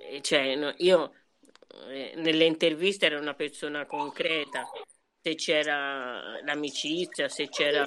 [0.03, 1.13] eh, cioè, no, io
[1.89, 4.69] eh, nelle interviste ero una persona concreta,
[5.21, 7.87] se c'era l'amicizia, se c'era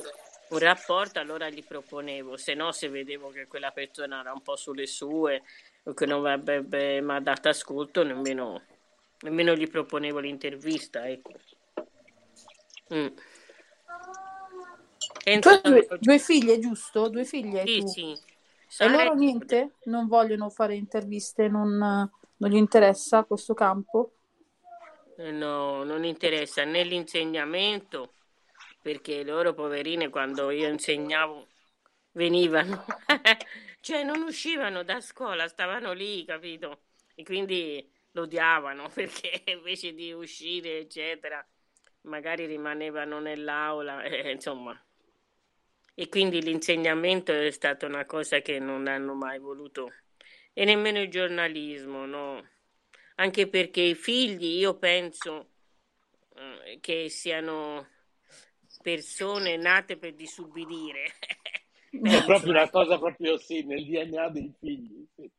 [0.50, 4.56] un rapporto, allora gli proponevo, se no, se vedevo che quella persona era un po'
[4.56, 5.44] sulle sue
[5.84, 8.64] o che non avrebbe mai dato ascolto, nemmeno,
[9.20, 11.08] nemmeno gli proponevo l'intervista.
[11.08, 11.34] Ecco.
[12.94, 13.08] Mm.
[15.40, 17.10] Due, due, figlie, giusto?
[17.10, 17.66] Due figlie?
[17.66, 17.88] Sì, tu?
[17.88, 18.18] sì.
[18.80, 19.76] E loro niente?
[19.86, 21.48] Non vogliono fare interviste?
[21.48, 24.12] Non, non gli interessa questo campo?
[25.18, 28.14] Eh, no, non interessa né l'insegnamento,
[28.82, 31.48] perché loro poverine quando io insegnavo
[32.12, 32.86] venivano,
[33.82, 36.82] cioè non uscivano da scuola, stavano lì, capito?
[37.16, 41.46] E quindi lo odiavano perché invece di uscire, eccetera,
[42.02, 44.80] magari rimanevano nell'aula, eh, insomma.
[46.00, 49.92] E quindi l'insegnamento è stata una cosa che non hanno mai voluto.
[50.54, 52.48] E nemmeno il giornalismo, no?
[53.16, 55.54] Anche perché i figli, io penso
[56.36, 57.88] eh, che siano
[58.84, 61.14] persone nate per disubbidire.
[61.90, 65.04] È proprio una cosa proprio sì, nel DNA dei figli.
[65.16, 65.32] Sì.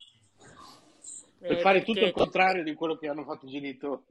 [1.38, 4.02] Per eh, fare tutto il contrario di quello che hanno fatto i genitori.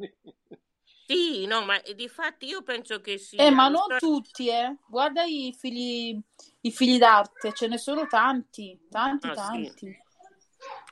[1.09, 3.41] Sì, no, ma di fatti io penso che sia.
[3.41, 4.75] Eh, ma non tutti, eh.
[4.89, 6.19] Guarda i figli,
[6.61, 9.71] i figli d'arte, ce ne sono tanti, tanti, ah, tanti.
[9.77, 9.97] Sì.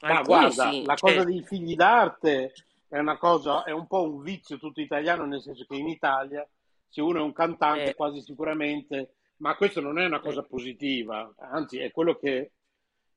[0.07, 1.15] Ma guarda, sì, la cioè...
[1.15, 2.53] cosa dei figli d'arte
[2.87, 6.47] è una cosa, è un po' un vizio tutto italiano, nel senso che in Italia,
[6.87, 7.95] se uno è un cantante, eh.
[7.95, 10.47] quasi sicuramente, ma questo non è una cosa eh.
[10.47, 12.51] positiva, anzi è quello che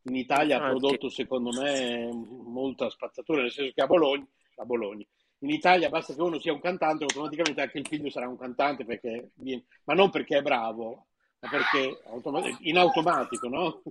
[0.03, 4.27] in Italia ha prodotto, secondo me, molta spazzatura, nel senso che a Bologna,
[4.57, 5.07] a Bologna
[5.41, 8.85] in Italia basta che uno sia un cantante, automaticamente anche il figlio sarà un cantante,
[8.85, 11.07] perché viene, ma non perché è bravo,
[11.41, 12.01] ma perché
[12.63, 13.83] in automatico, no?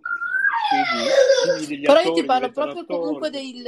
[1.56, 3.00] Quindi, Però io ti parlo proprio attori.
[3.00, 3.64] comunque dei,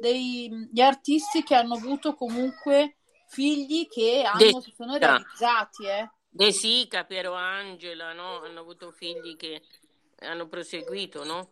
[0.00, 2.96] degli artisti che hanno avuto comunque
[3.28, 6.08] figli che hanno, si sono realizzati, eh.
[6.28, 8.42] De Sica, Piero Angela, no?
[8.42, 9.62] Hanno avuto figli che
[10.20, 11.50] hanno proseguito, no?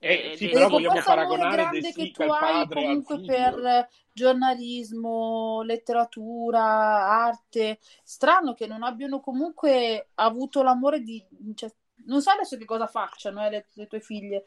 [0.00, 7.78] Eh, sì, però vogliamo paragonare De Sica, il padre, comunque per giornalismo, letteratura, arte.
[8.04, 11.24] Strano che non abbiano comunque avuto l'amore di...
[11.54, 11.72] Cioè,
[12.06, 14.44] non so adesso che cosa facciano eh, le, le tue figlie.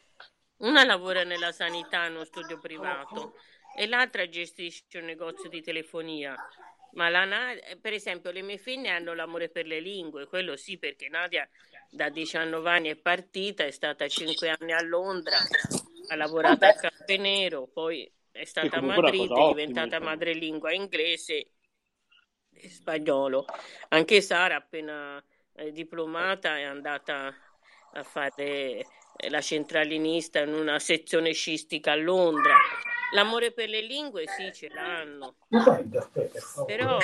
[0.57, 3.34] Una lavora nella sanità in uno studio privato
[3.76, 6.36] e l'altra gestisce un negozio di telefonia.
[6.93, 10.77] Ma la Nadia, per esempio, le mie figlie hanno l'amore per le lingue, quello sì,
[10.77, 11.47] perché Nadia
[11.89, 15.38] da 19 anni è partita, è stata 5 anni a Londra,
[16.07, 21.51] ha lavorato a Cape Nero, poi è stata a Madrid, è diventata madrelingua inglese
[22.53, 23.45] e spagnolo.
[23.89, 25.23] Anche Sara, appena
[25.55, 27.35] eh, diplomata, è andata
[27.93, 28.85] a fare
[29.18, 32.55] eh, la centralinista in una sezione scistica a Londra.
[33.14, 35.36] L'amore per le lingue sì, ce l'hanno.
[36.66, 36.98] Però,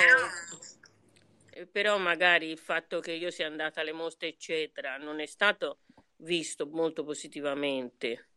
[1.50, 5.80] eh, però magari il fatto che io sia andata alle mostre, eccetera, non è stato
[6.16, 8.28] visto molto positivamente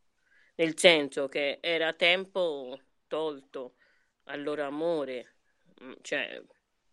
[0.56, 3.76] nel senso che era tempo tolto
[4.26, 5.36] al loro amore,
[5.84, 6.42] mm, cioè,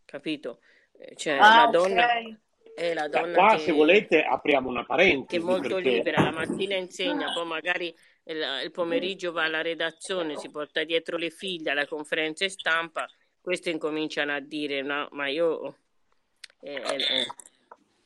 [0.04, 0.60] capito?
[0.92, 2.38] Eh, cioè, ah, la donna okay.
[2.74, 5.26] è la donna qua, che, se volete, apriamo una parentesi.
[5.26, 5.90] Che è molto perché...
[5.90, 7.94] libera, la mattina insegna, poi magari
[8.28, 13.08] il, il pomeriggio va alla redazione, si porta dietro le figlie alla conferenza stampa,
[13.40, 15.76] queste incominciano a dire no, ma io
[16.60, 17.26] eh, eh,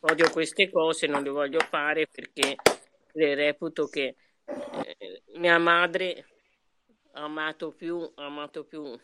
[0.00, 2.56] odio queste cose, non le voglio fare perché
[3.12, 6.26] reputo che eh, mia madre
[7.12, 8.98] ha amato più, ha amato più,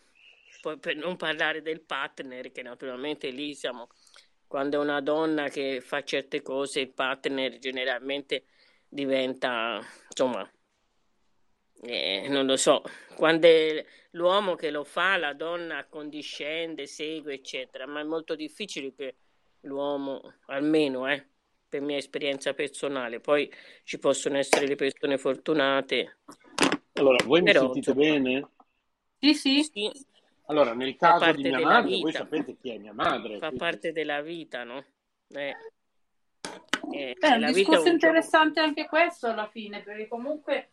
[0.61, 3.89] poi per non parlare del partner, che naturalmente lì siamo,
[4.47, 8.45] quando è una donna che fa certe cose, il partner generalmente
[8.89, 10.49] diventa, insomma,
[11.83, 12.83] eh, non lo so,
[13.15, 18.93] quando è l'uomo che lo fa, la donna condiscende, segue, eccetera, ma è molto difficile
[18.95, 19.17] che
[19.61, 21.27] l'uomo, almeno, eh,
[21.69, 23.21] per mia esperienza personale.
[23.21, 23.53] Poi
[23.85, 26.19] ci possono essere le persone fortunate.
[26.95, 28.49] Allora, voi mi sentite bene?
[29.21, 29.63] Sì, sì.
[29.63, 30.07] sì.
[30.47, 32.03] Allora, nel caso di mia madre, vita.
[32.03, 33.35] voi sapete chi è mia madre.
[33.35, 33.57] Fa quindi...
[33.59, 34.85] parte della vita, no?
[35.29, 35.55] Eh.
[36.91, 40.71] Eh, è un discorso interessante anche questo alla fine, perché comunque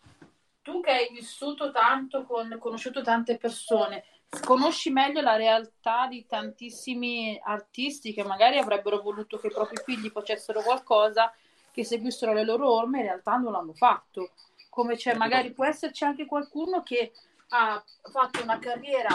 [0.66, 4.04] tu che hai vissuto tanto, con, conosciuto tante persone,
[4.44, 10.10] conosci meglio la realtà di tantissimi artisti che magari avrebbero voluto che i propri figli
[10.10, 11.32] facessero qualcosa,
[11.72, 14.32] che seguissero le loro orme, in realtà non l'hanno fatto.
[14.72, 17.12] Come c'è, magari può esserci anche qualcuno che
[17.50, 17.82] ha
[18.12, 19.10] fatto una carriera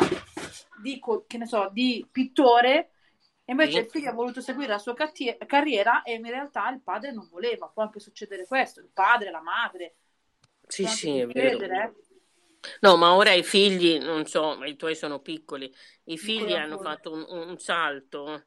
[0.81, 2.93] di, che ne so, di pittore
[3.45, 7.11] e invece il figlio ha voluto seguire la sua carriera e in realtà il padre
[7.11, 7.67] non voleva.
[7.67, 9.97] Può anche succedere questo, il padre, la madre.
[10.71, 11.59] Sì, sì, è vero.
[11.65, 11.93] Eh.
[12.81, 15.73] No, ma ora i figli, non so, i tuoi sono piccoli,
[16.05, 18.47] i figli hanno fatto un, un, salto,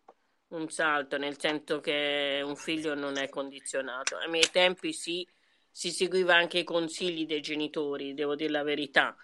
[0.50, 4.16] un salto, nel senso che un figlio non è condizionato.
[4.18, 5.28] Ai miei tempi sì,
[5.70, 9.16] si seguiva anche i consigli dei genitori, devo dire la verità.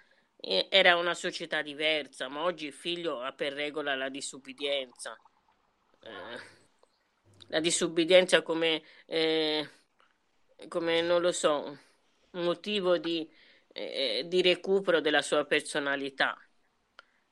[0.41, 5.15] Era una società diversa, ma oggi il figlio ha per regola la disubbidienza.
[6.01, 6.57] Eh,
[7.49, 9.69] la disubbidienza come, eh,
[10.67, 11.77] come, non lo so,
[12.31, 13.29] motivo di
[13.71, 16.37] eh, di recupero della sua personalità.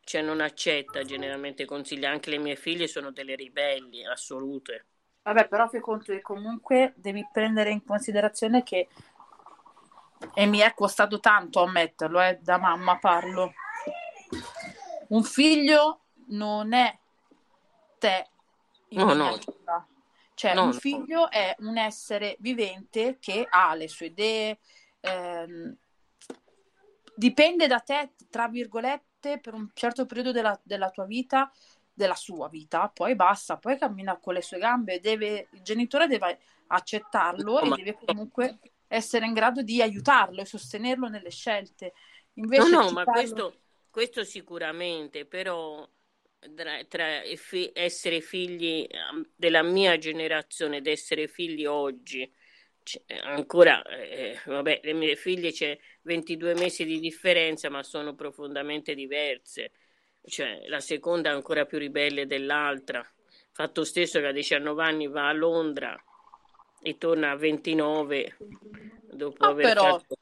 [0.03, 4.85] Cioè non accetta generalmente consigli, anche le mie figlie sono delle ribelli assolute.
[5.23, 8.87] Vabbè, però fai conto che comunque devi prendere in considerazione che
[10.33, 13.53] e mi è costato tanto ammetterlo, eh, da mamma parlo.
[15.09, 16.97] Un figlio non è
[17.99, 18.29] te
[18.89, 19.37] No, no.
[20.33, 20.73] Cioè, No, un no.
[20.73, 24.59] figlio è un essere vivente che ha le sue idee,
[25.11, 25.75] ehm,
[27.15, 31.51] dipende da te, tra virgolette, per un certo periodo della, della tua vita,
[31.93, 36.39] della sua vita, poi basta, poi cammina con le sue gambe, deve, il genitore deve
[36.67, 41.93] accettarlo No, e deve comunque essere in grado di aiutarlo e sostenerlo nelle scelte.
[42.35, 43.57] No, Invece no, ma citarlo- questo,
[43.89, 45.87] questo sicuramente, però
[46.53, 52.31] tra, tra fi- essere figli ehm, della mia generazione ed essere figli oggi,
[53.23, 59.71] ancora, eh, vabbè, le mie figlie c'è 22 mesi di differenza, ma sono profondamente diverse.
[60.23, 63.05] Cioè, la seconda è ancora più ribelle dell'altra.
[63.51, 65.99] Fatto stesso che a 19 anni va a Londra
[66.81, 68.35] e torna a 29
[69.11, 69.99] dopo Ah, aver però.
[69.99, 70.15] fatto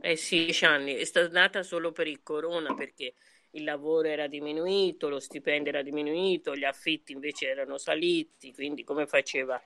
[0.00, 3.14] eh sì, 10 anni, è stata nata solo per il corona perché
[3.52, 9.06] il lavoro era diminuito, lo stipendio era diminuito, gli affitti invece erano saliti, quindi come
[9.06, 9.60] faceva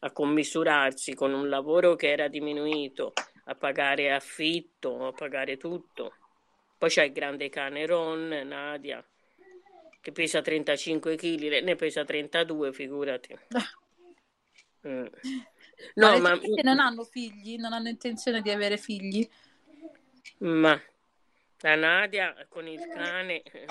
[0.00, 3.12] a commisurarsi con un lavoro che era diminuito,
[3.44, 6.14] a pagare affitto, a pagare tutto.
[6.78, 9.04] Poi c'è il grande cane Ron, Nadia,
[10.00, 13.38] che pesa 35 kg, ne pesa 32, figurati.
[14.86, 15.06] Mm.
[15.96, 17.56] Ma No, le ma, figlie non hanno figli?
[17.56, 19.28] Non hanno intenzione di avere figli?
[20.38, 20.80] ma
[21.60, 23.66] la Nadia con il cane eh,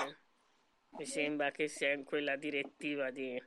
[0.90, 3.42] mi sembra che sia in quella direttiva di,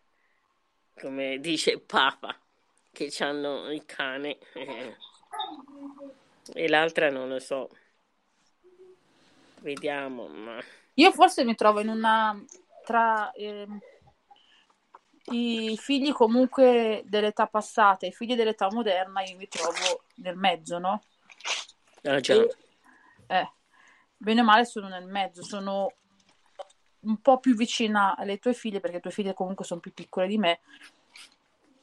[0.95, 2.37] come dice Papa,
[2.93, 4.95] che hanno il cane eh,
[6.53, 7.69] e l'altra non lo so.
[9.61, 10.63] Vediamo, ma
[10.95, 12.37] Io forse mi trovo in una
[12.85, 13.79] tra ehm,
[15.31, 20.77] i figli comunque dell'età passata e i figli dell'età moderna, io mi trovo nel mezzo,
[20.79, 21.01] no?
[22.03, 22.55] ah, già, E,
[23.27, 23.51] eh,
[24.17, 25.93] bene o male sono nel mezzo, sono
[26.99, 30.27] un po' più vicina alle tue figlie perché le tue figlie comunque sono più piccole
[30.27, 30.59] di me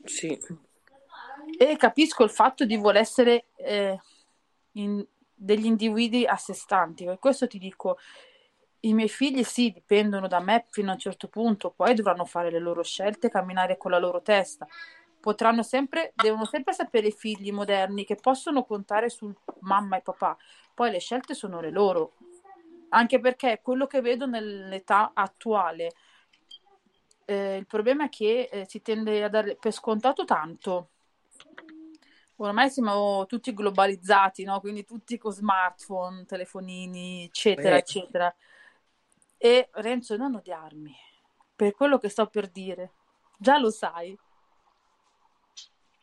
[0.05, 0.39] sì,
[1.63, 4.01] e capisco il fatto di voler essere eh,
[4.73, 7.05] in- degli individui a sé stanti.
[7.05, 7.99] Per questo ti dico,
[8.81, 12.51] i miei figli sì, dipendono da me fino a un certo punto, poi dovranno fare
[12.51, 14.67] le loro scelte, camminare con la loro testa.
[15.21, 20.39] Potranno sempre, devono sempre sapere i figli moderni che possono contare su mamma e papà,
[20.73, 22.15] poi le scelte sono le loro.
[22.89, 25.93] Anche perché quello che vedo nell'età attuale,
[27.27, 30.89] eh, il problema è che eh, si tende a dare per scontato tanto.
[32.43, 34.61] Ormai siamo tutti globalizzati, no?
[34.61, 37.79] Quindi tutti con smartphone, telefonini, eccetera, Eh.
[37.81, 38.35] eccetera.
[39.37, 40.95] E Renzo, non odiarmi
[41.55, 42.93] per quello che sto per dire.
[43.39, 44.17] Già lo sai.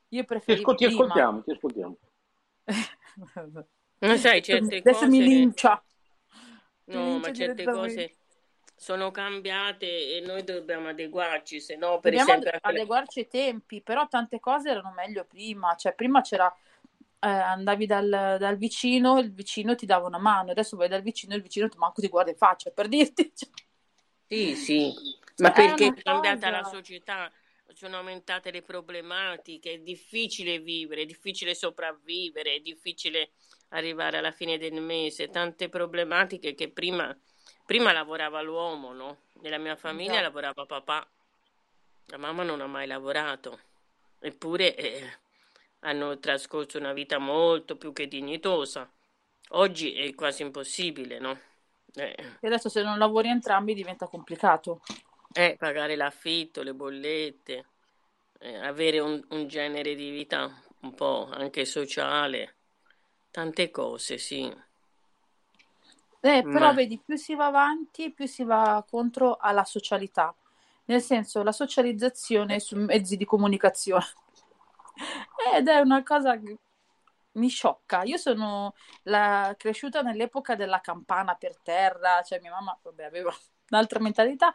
[0.10, 1.98] Io Ti, preferivo ascol- ti ascoltiamo, ti ascoltiamo.
[4.00, 5.24] non sai certe Adesso mi cose.
[5.24, 5.84] lincia.
[6.86, 8.16] Mi No, lincia ma certe cose
[8.80, 14.08] sono cambiate e noi dobbiamo adeguarci, se no, per Dobbiamo esempio, adeguarci ai tempi, però
[14.08, 15.76] tante cose erano meglio prima.
[15.76, 16.48] Cioè, prima c'era,
[17.20, 21.34] eh, andavi dal, dal vicino, il vicino ti dava una mano, adesso vai dal vicino
[21.36, 23.34] il vicino ti manco ti guarda in faccia per dirti.
[23.36, 23.50] Cioè,
[24.30, 24.94] Sì, sì,
[25.38, 27.32] ma Cioè, è perché una è cambiata la società,
[27.74, 33.32] sono aumentate le problematiche, è difficile vivere, è difficile sopravvivere, è difficile
[33.70, 37.16] arrivare alla fine del mese, tante problematiche che prima,
[37.66, 39.18] prima lavorava l'uomo, no?
[39.42, 40.24] Nella mia famiglia Esatto.
[40.24, 41.08] lavorava papà,
[42.08, 43.60] la mamma non ha mai lavorato,
[44.20, 45.18] eppure eh,
[45.80, 48.90] hanno trascorso una vita molto più che dignitosa.
[49.52, 51.40] Oggi è quasi impossibile, no?
[51.96, 52.16] Eh.
[52.40, 54.82] E adesso se non lavori entrambi diventa complicato.
[55.34, 57.66] Eh, pagare l'affitto, le bollette,
[58.40, 62.56] eh, avere un, un genere di vita un po' anche sociale,
[63.32, 64.66] tante cose, sì.
[66.20, 70.36] Eh, però Ma vedi, più si va avanti, più si va contro alla socialità.
[70.86, 74.06] Nel senso, la socializzazione su mezzi di comunicazione.
[75.56, 76.58] Ed è una cosa che
[77.34, 78.04] mi sciocca.
[78.04, 78.74] Io sono
[79.04, 83.32] la- cresciuta nell'epoca della campana per terra, cioè mia mamma, vabbè, aveva
[83.70, 84.52] un'altra mentalità,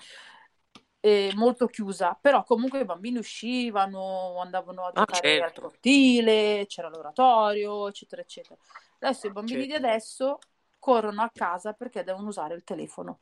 [1.00, 6.64] eh, molto chiusa, però comunque i bambini uscivano, andavano a Ah, giocare al certo, cortile,
[6.68, 8.58] c'era l'oratorio, eccetera, eccetera.
[9.00, 9.74] Adesso i bambini di certo.
[9.74, 10.38] adesso
[10.82, 13.20] corrono a casa perché devono usare il telefono.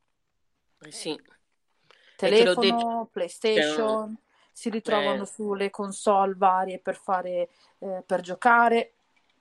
[0.80, 4.18] Eh sì, e detto, Telefono, PlayStation,
[4.50, 8.94] si ritrovano eh, sulle console varie per fare, eh, per giocare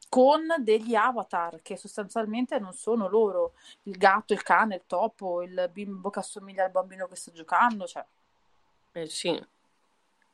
[0.09, 5.69] con degli avatar che sostanzialmente non sono loro, il gatto, il cane, il topo, il
[5.71, 8.05] bimbo che assomiglia al bambino che sta giocando, cioè
[8.91, 9.41] eh sì,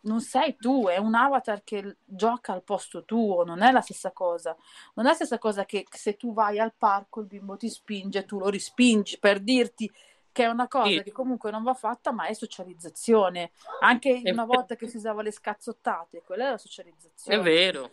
[0.06, 4.12] non sei tu, è un avatar che gioca al posto tuo, non è la stessa
[4.12, 4.56] cosa.
[4.96, 8.26] Non è la stessa cosa che se tu vai al parco il bimbo ti spinge,
[8.26, 9.92] tu lo rispingi per dirti
[10.32, 11.04] che è una cosa Sì.
[11.04, 13.52] che comunque non va fatta, ma è socializzazione.
[13.80, 14.58] Anche È una vero.
[14.58, 17.42] volta che si usava le scazzottate, quella è la È socializzazione.
[17.42, 17.92] vero.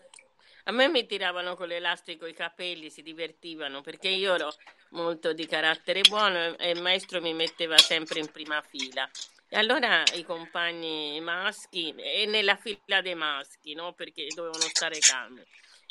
[0.64, 4.54] A me mi tiravano con l'elastico i capelli, si divertivano perché io ero
[4.90, 9.08] molto di carattere buono e il maestro mi metteva sempre in prima fila.
[9.48, 13.92] E allora i compagni maschi, e nella fila dei maschi, no?
[13.92, 15.42] Perché dovevano stare calmi.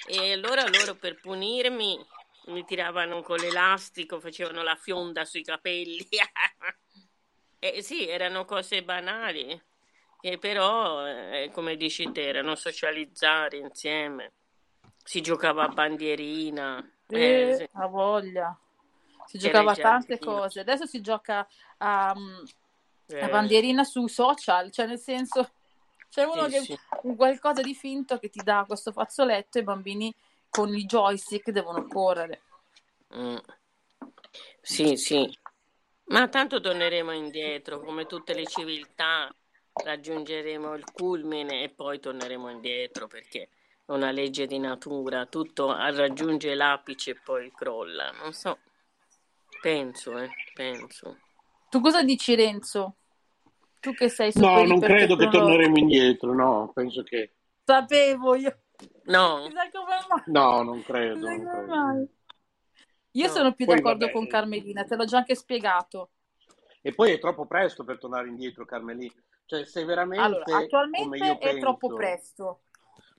[0.08, 2.00] E allora loro per punirmi
[2.46, 6.08] mi tiravano con l'elastico, facevano la fionda sui capelli.
[7.64, 9.62] E sì, erano cose banali,
[10.20, 14.32] che però, eh, come dici te, erano socializzare insieme.
[15.04, 16.80] Si giocava a bandierina.
[17.08, 17.70] Eh, Eh, sì.
[17.74, 18.58] ha voglia.
[19.26, 20.40] Si giocava a tante giardino.
[20.40, 20.60] cose.
[20.62, 21.48] Adesso si gioca
[21.78, 22.44] a, mm,
[23.20, 25.52] a Eh, bandierina su social, cioè nel senso
[26.10, 26.80] c'è uno sì, che sì.
[27.04, 30.14] un qualcosa di finto che ti dà questo fazzoletto e i bambini
[30.50, 32.42] con i joystick devono correre.
[33.16, 33.38] Mm.
[34.62, 35.30] Sì, sì.
[36.06, 39.34] Ma tanto torneremo indietro, come tutte le civiltà,
[39.74, 43.50] raggiungeremo il culmine e poi torneremo indietro perché
[43.94, 48.12] una legge di natura, tutto raggiunge l'apice e poi crolla.
[48.12, 48.60] Non so,
[49.62, 51.20] penso, eh, penso.
[51.70, 52.96] Tu cosa dici, Renzo?
[53.80, 57.36] Tu che sei No, non credo che torneremo indietro, no, penso che...
[57.64, 58.60] Sapevo io.
[59.06, 60.24] No, Chissà come mai.
[60.26, 61.68] No, non credo, non come credo.
[61.68, 62.08] mai.
[63.12, 63.32] Io no.
[63.34, 66.12] sono più Poi d'accordo vabbè, con Carmelina, te l'ho già anche spiegato.
[66.82, 69.14] e poi è troppo presto per tornare indietro, Carmelina.
[69.46, 69.82] Cioè, se
[70.16, 72.62] Allora, veramente, come attualmente io è troppo penso, presto.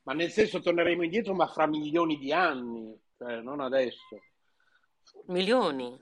[0.05, 4.19] Ma nel senso torneremo indietro, ma fra milioni di anni, cioè, non adesso.
[5.27, 5.99] milioni,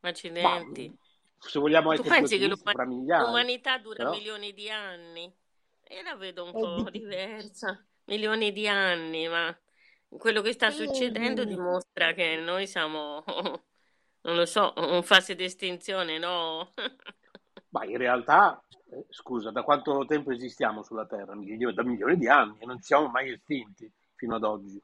[0.00, 0.96] Ma accidenti.
[1.38, 4.10] se vogliamo Tu pensi che ottimisti, l'uma- fra migliaia, l'umanità dura però...
[4.10, 5.32] milioni di anni?
[5.90, 7.86] Io la vedo un Eh, po' di- diversa.
[8.06, 9.56] Milioni di anni, ma
[10.08, 13.24] quello che sta succedendo dimostra che noi siamo,
[14.22, 16.72] non lo so, in fase di estinzione, no?
[17.74, 21.34] Ma in realtà, eh, scusa, da quanto tempo esistiamo sulla Terra?
[21.34, 24.80] Milioni- da milioni di anni e non ci siamo mai estinti fino ad oggi.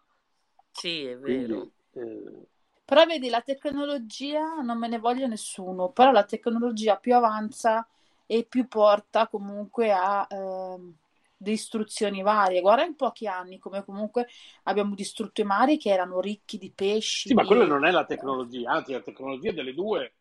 [0.73, 1.73] Sì, è Quindi, vero.
[1.93, 2.49] eh,
[2.85, 7.87] Però vedi, la tecnologia non me ne voglia nessuno, però la tecnologia più avanza
[8.27, 10.93] e più porta comunque a ehm,
[11.37, 12.61] distruzioni varie.
[12.61, 14.27] Guarda in pochi anni come comunque
[14.65, 18.05] abbiamo distrutto i mari che erano ricchi di pesci, sì, ma quella non è la
[18.05, 20.15] tecnologia, anzi la tecnologia delle due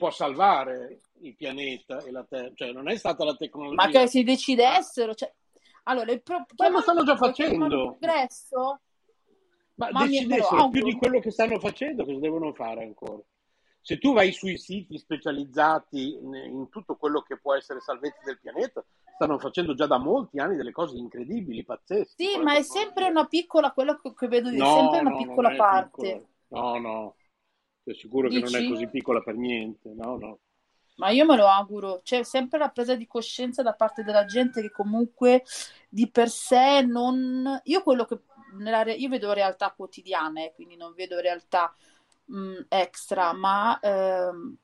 [0.00, 3.86] può salvare il pianeta e la Terra, cioè non è stata la Ma tecnologia.
[4.00, 5.30] che si decidessero, cioè...
[5.84, 6.46] Allora, il pro...
[6.56, 7.66] Ma lo stanno già facendo.
[7.98, 8.80] progresso?
[9.74, 12.82] Ma Ma mi- me lo decidessero più di quello che stanno facendo, cosa devono fare
[12.82, 13.20] ancora?
[13.82, 18.82] Se tu vai sui siti specializzati in tutto quello che può essere salvezza del pianeta,
[19.14, 22.14] stanno facendo già da molti anni delle cose incredibili, pazzesche.
[22.16, 25.54] Sì, ma è sempre una piccola, quello che vedo è No, sempre una no, piccola
[25.56, 26.26] parte.
[26.48, 26.68] piccola.
[26.72, 27.14] No, no,
[27.84, 28.68] sei sicuro che non è Dici?
[28.68, 29.92] così piccola per niente.
[29.94, 30.38] No, no.
[30.96, 34.60] Ma io me lo auguro, c'è sempre la presa di coscienza da parte della gente
[34.60, 35.44] che comunque
[35.88, 37.60] di per sé non...
[37.64, 38.20] Io quello che...
[38.58, 41.74] Nella re- Io vedo realtà quotidiane, quindi non vedo realtà
[42.26, 44.56] mh, extra, ma ehm,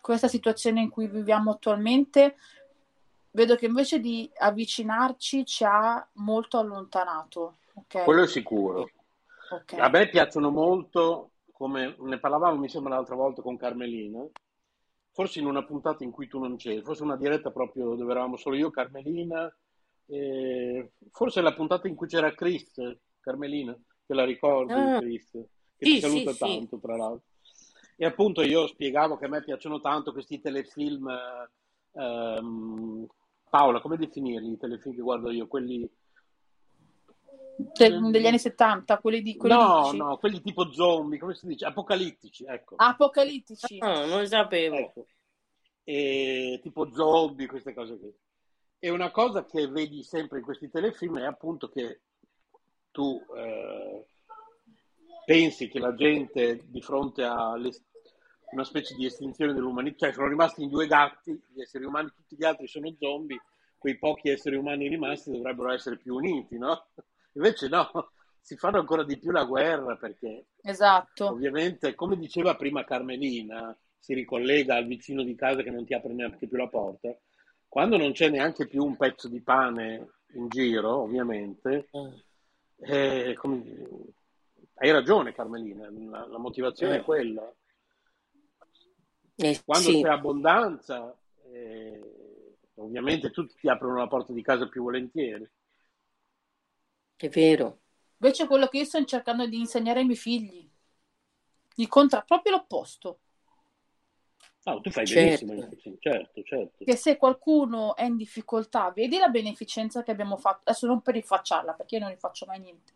[0.00, 2.36] questa situazione in cui viviamo attualmente
[3.32, 7.58] vedo che invece di avvicinarci ci ha molto allontanato.
[7.74, 8.04] Ok?
[8.04, 8.90] Quello è sicuro.
[9.50, 9.74] Ok.
[9.74, 11.29] A me piacciono molto,
[11.60, 14.26] come ne parlavamo mi sembra l'altra volta con Carmelina,
[15.10, 18.38] forse in una puntata in cui tu non c'eri, forse una diretta proprio dove eravamo
[18.38, 19.54] solo io, Carmelina,
[20.06, 22.80] e forse la puntata in cui c'era Chris,
[23.20, 25.32] Carmelina, te la ricordi Ah, Chris?
[25.32, 26.38] Che sì, ti saluta sì, sì.
[26.38, 27.28] tanto tra l'altro.
[27.94, 33.06] E appunto io spiegavo che a me piacciono tanto questi telefilm, eh, ehm,
[33.50, 35.46] Paola, come definirli i telefilm che guardo io?
[35.46, 35.86] Quelli...
[37.72, 39.96] De- degli anni 70, quelli di quelli No, dici?
[39.96, 41.66] no, quelli tipo zombie, come si dice?
[41.66, 42.74] Apocalittici, ecco.
[42.76, 43.78] Apocalittici.
[43.78, 44.76] No, non lo sapevo.
[44.76, 45.06] Ecco.
[45.84, 48.12] E tipo zombie, queste cose qui.
[48.78, 52.00] E una cosa che vedi sempre in questi telefilm è appunto che
[52.90, 54.06] tu eh,
[55.24, 57.52] pensi che la gente di fronte a
[58.52, 62.36] una specie di estinzione dell'umanità, cioè sono rimasti in due gatti, gli esseri umani, tutti
[62.36, 63.40] gli altri sono zombie,
[63.78, 66.88] quei pochi esseri umani rimasti dovrebbero essere più uniti, no?
[67.32, 67.88] Invece no,
[68.40, 71.26] si fanno ancora di più la guerra perché Esatto.
[71.28, 76.12] Ovviamente, come diceva prima Carmelina, si ricollega al vicino di casa che non ti apre
[76.12, 77.14] neanche più la porta.
[77.68, 81.88] Quando non c'è neanche più un pezzo di pane in giro, ovviamente,
[82.78, 83.64] eh, come-
[84.76, 87.52] hai ragione Carmelina, la, la motivazione è Eh, quella.
[89.38, 91.16] eh, Quando sì, c'è abbondanza,
[91.52, 95.48] eh, ovviamente tutti ti aprono la porta di casa più volentieri.
[97.26, 97.80] È vero.
[98.18, 100.68] Invece quello che io sto cercando di insegnare ai miei figli,
[101.76, 103.20] il contra- proprio l'opposto.
[104.66, 105.46] No, tu fai certo.
[105.46, 106.84] benissimo, certo, certo.
[106.84, 111.14] Che se qualcuno è in difficoltà, vedi la beneficenza che abbiamo fatto, adesso non per
[111.14, 112.92] rifacciarla, perché io non rifaccio mai niente,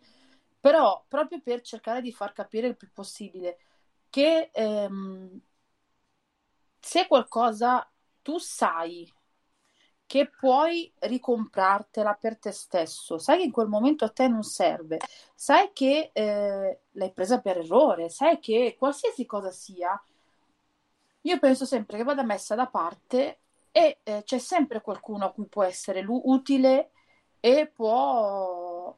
[0.60, 3.58] però proprio per cercare di far capire il più possibile
[4.10, 5.40] che ehm,
[6.80, 7.90] se qualcosa
[8.22, 9.10] tu sai
[10.06, 14.98] che puoi ricomprartela per te stesso, sai che in quel momento a te non serve,
[15.34, 20.00] sai che eh, l'hai presa per errore, sai che qualsiasi cosa sia,
[21.22, 23.38] io penso sempre che vada messa da parte
[23.72, 26.90] e eh, c'è sempre qualcuno a cui può essere l- utile
[27.40, 28.96] e può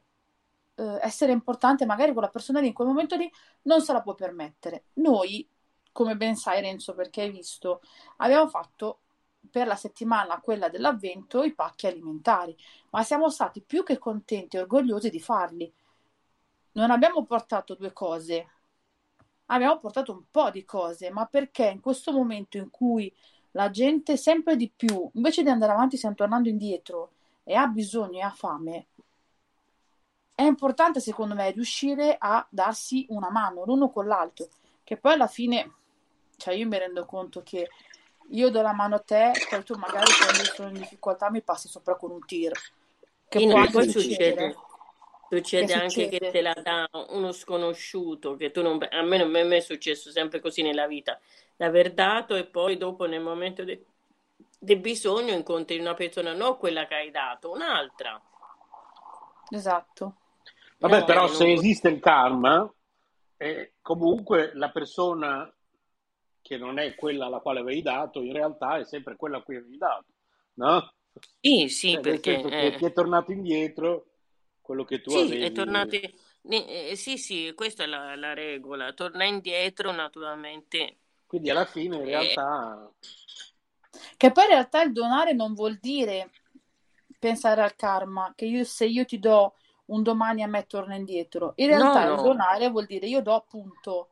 [0.75, 3.31] eh, essere importante, magari quella persona lì in quel momento lì
[3.63, 4.85] non se la può permettere.
[4.95, 5.47] Noi,
[5.91, 7.81] come ben sai Renzo, perché hai visto,
[8.17, 8.99] abbiamo fatto
[9.49, 12.55] per la settimana, quella dell'avvento, i pacchi alimentari,
[12.91, 15.71] ma siamo stati più che contenti e orgogliosi di farli.
[16.73, 18.47] Non abbiamo portato due cose,
[19.45, 23.13] abbiamo portato un po' di cose, ma perché in questo momento in cui
[23.51, 27.11] la gente sempre di più, invece di andare avanti, stiamo tornando indietro
[27.43, 28.87] e ha bisogno e ha fame,
[30.35, 34.47] è importante secondo me riuscire a darsi una mano l'uno con l'altro,
[34.83, 35.73] che poi alla fine,
[36.35, 37.67] cioè io mi rendo conto che
[38.29, 41.67] io do la mano a te, poi tu magari quando sono in difficoltà mi passi
[41.67, 42.51] sopra con un tir.
[43.27, 44.55] Che poi, poi succede.
[45.29, 46.19] Succede che anche succede?
[46.19, 49.59] che te la dà uno sconosciuto, che tu non, a me non a me è
[49.59, 51.19] successo sempre così nella vita,
[51.55, 53.83] d'aver dato e poi dopo nel momento del
[54.59, 58.19] de bisogno incontri una persona, non quella che hai dato, un'altra.
[59.49, 60.15] Esatto.
[60.79, 61.35] Vabbè, no, però non...
[61.35, 62.71] se esiste il karma,
[63.37, 65.51] eh, comunque la persona
[66.47, 69.57] che non è quella alla quale avevi dato, in realtà è sempre quella a cui
[69.57, 70.05] avevi dato,
[70.53, 70.93] no?
[71.41, 72.39] Sì, sì, cioè, perché...
[72.39, 72.77] Eh...
[72.77, 74.11] ti è tornato indietro
[74.61, 75.43] quello che tu sì, avevi.
[75.43, 75.97] È tornato...
[76.49, 80.99] Eh, sì, sì, questa è la, la, regola, torna indietro naturalmente.
[81.25, 82.05] Quindi alla fine in eh.
[82.05, 82.93] realtà...
[84.15, 86.29] Che poi in realtà il donare non vuol dire
[87.19, 89.55] pensare al karma, che io, se io ti do
[89.87, 91.51] un domani a me torna indietro.
[91.57, 92.15] In realtà no, no.
[92.15, 94.11] il donare vuol dire io do appunto,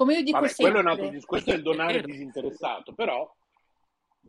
[0.00, 0.64] come io dico Vabbè, sempre...
[0.64, 3.30] Quello è un altro discorso, è il donare disinteressato, però...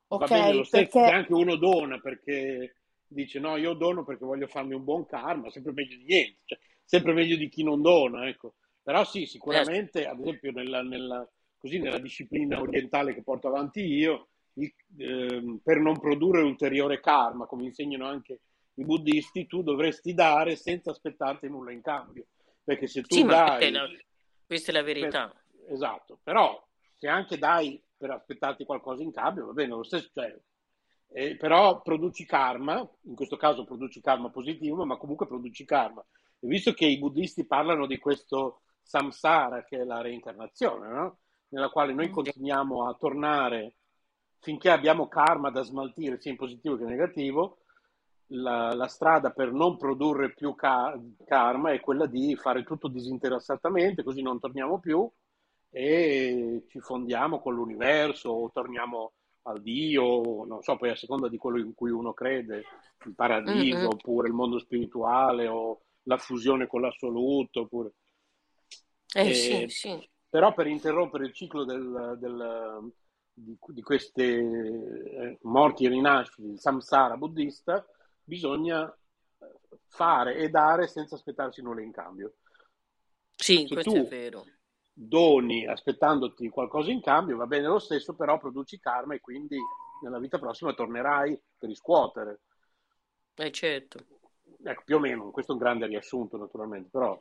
[0.07, 1.07] Ok, va bene lo stesso perché...
[1.07, 2.75] se anche uno dona perché
[3.07, 6.59] dice no, io dono perché voglio farmi un buon karma, sempre meglio di niente, cioè,
[6.83, 8.55] sempre meglio di chi non dona, ecco.
[8.83, 11.25] Però sì, sicuramente, ad esempio, nella, nella,
[11.57, 17.45] così, nella disciplina orientale che porto avanti io, il, eh, per non produrre ulteriore karma,
[17.45, 18.41] come insegnano anche
[18.73, 22.25] i buddisti, tu dovresti dare senza aspettarti nulla in cambio.
[22.61, 23.71] Perché se tu sì, dai...
[23.71, 23.87] La...
[24.45, 25.29] Questa è la verità.
[25.29, 25.39] Per...
[25.73, 26.61] esatto, però
[26.97, 30.35] se anche dai per aspettarti qualcosa in cambio, va bene, lo stesso, cioè,
[31.13, 36.03] eh, però produci karma, in questo caso produci karma positivo, ma comunque produci karma.
[36.39, 41.17] E visto che i buddisti parlano di questo samsara, che è la reincarnazione, no?
[41.49, 43.75] nella quale noi continuiamo a tornare
[44.39, 47.59] finché abbiamo karma da smaltire, sia in positivo che in negativo,
[48.33, 54.03] la, la strada per non produrre più car- karma è quella di fare tutto disinteressatamente,
[54.03, 55.09] così non torniamo più
[55.71, 61.37] e ci fondiamo con l'universo o torniamo al Dio, non so, poi a seconda di
[61.37, 62.63] quello in cui uno crede,
[63.05, 63.85] il paradiso, mm-hmm.
[63.85, 67.93] oppure il mondo spirituale, o la fusione con l'assoluto, oppure...
[69.13, 70.09] Eh, e, sì, sì.
[70.29, 72.93] Però per interrompere il ciclo del, del,
[73.33, 77.85] di, di, queste eh, morti e rinascite, il samsara buddista,
[78.23, 78.93] bisogna
[79.87, 82.35] fare e dare senza aspettarsi nulla in cambio.
[83.35, 84.45] Sì, Se questo tu, è vero
[84.93, 89.57] doni aspettandoti qualcosa in cambio, va bene lo stesso, però produci karma e quindi
[90.03, 92.41] nella vita prossima tornerai per riscuotere.
[93.35, 94.05] Eh certo.
[94.63, 97.19] Ecco, più o meno, questo è un grande riassunto naturalmente, però...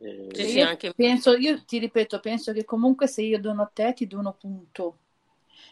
[0.00, 0.28] Eh...
[0.32, 0.92] Sì, sì, anche...
[0.94, 4.98] penso, io ti ripeto, penso che comunque se io dono a te ti dono punto.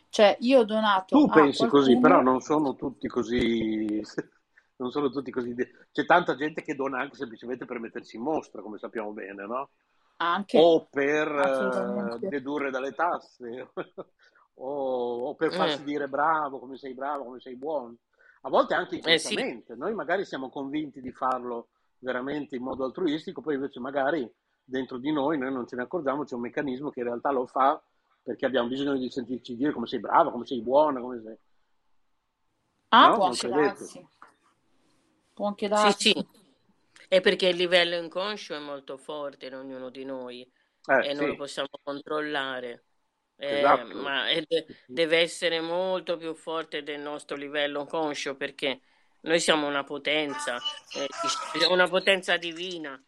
[0.09, 1.19] Cioè, io ho donato.
[1.19, 1.83] Tu pensi qualcuno...
[1.83, 4.01] così, però non sono tutti così.
[4.77, 5.55] non sono tutti così.
[5.91, 9.71] C'è tanta gente che dona anche semplicemente per mettersi in mostra, come sappiamo bene, no?
[10.23, 13.71] Anche, o per uh, dedurre dalle tasse
[14.55, 15.85] o, o, per farsi eh.
[15.85, 17.97] dire bravo, come sei bravo, come sei buono.
[18.43, 19.73] A volte anche inconsciamente.
[19.73, 19.81] Eh sì.
[19.81, 24.33] Noi magari siamo convinti di farlo veramente in modo altruistico, poi invece magari
[24.63, 27.47] dentro di noi noi non ce ne accorgiamo, c'è un meccanismo che in realtà lo
[27.47, 27.83] fa
[28.23, 31.37] perché abbiamo bisogno di sentirci dire come sei bravo, come sei buona, come sei...
[32.91, 33.15] Ah, no?
[33.17, 34.09] può anche darsi.
[35.35, 36.11] Può anche darsi.
[36.11, 36.41] Sì, sì.
[37.13, 40.51] È perché il livello inconscio è molto forte in ognuno di noi
[40.87, 42.85] eh, e non lo possiamo controllare.
[43.37, 43.99] Eh, esatto.
[43.99, 48.81] ma de- deve essere molto più forte del nostro livello conscio perché
[49.21, 50.59] noi siamo una potenza,
[50.95, 52.99] eh, una potenza divina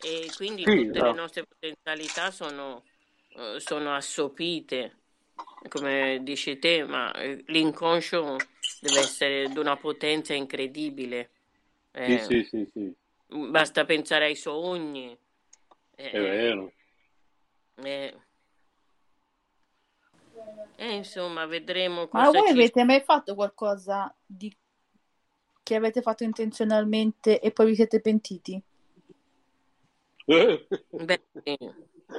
[0.00, 1.10] e quindi sì, tutte no.
[1.10, 2.82] le nostre potenzialità sono,
[3.34, 4.94] uh, sono assopite
[5.68, 8.38] come dici te, ma eh, l'inconscio
[8.80, 11.30] deve essere di una potenza incredibile.
[11.92, 12.99] Eh, sì, sì, sì, sì.
[13.30, 15.16] Basta pensare ai sogni.
[15.94, 16.72] Eh, È vero.
[17.76, 18.14] Eh,
[20.76, 22.52] eh, insomma, vedremo Ma voi ci...
[22.52, 24.54] avete mai fatto qualcosa di...
[25.62, 28.62] che avete fatto intenzionalmente e poi vi siete pentiti?
[30.26, 31.22] Beh,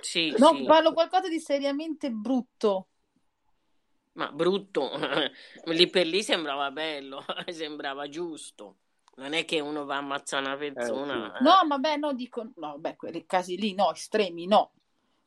[0.01, 0.63] sì, No, sì.
[0.63, 2.87] parlo qualcosa di seriamente brutto.
[4.13, 4.91] Ma brutto,
[5.65, 8.80] lì per lì sembrava bello, sembrava giusto.
[9.13, 11.37] Non è che uno va a ammazzare una persona.
[11.37, 11.43] eh.
[11.43, 14.71] No, vabbè, no, dico, no, beh, quei casi lì, no, estremi, no.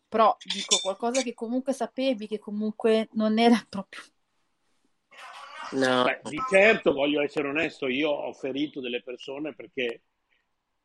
[0.09, 4.03] Però dico qualcosa che comunque sapevi che comunque non era proprio...
[5.73, 6.05] No.
[6.05, 10.03] Beh, di certo, voglio essere onesto, io ho ferito delle persone perché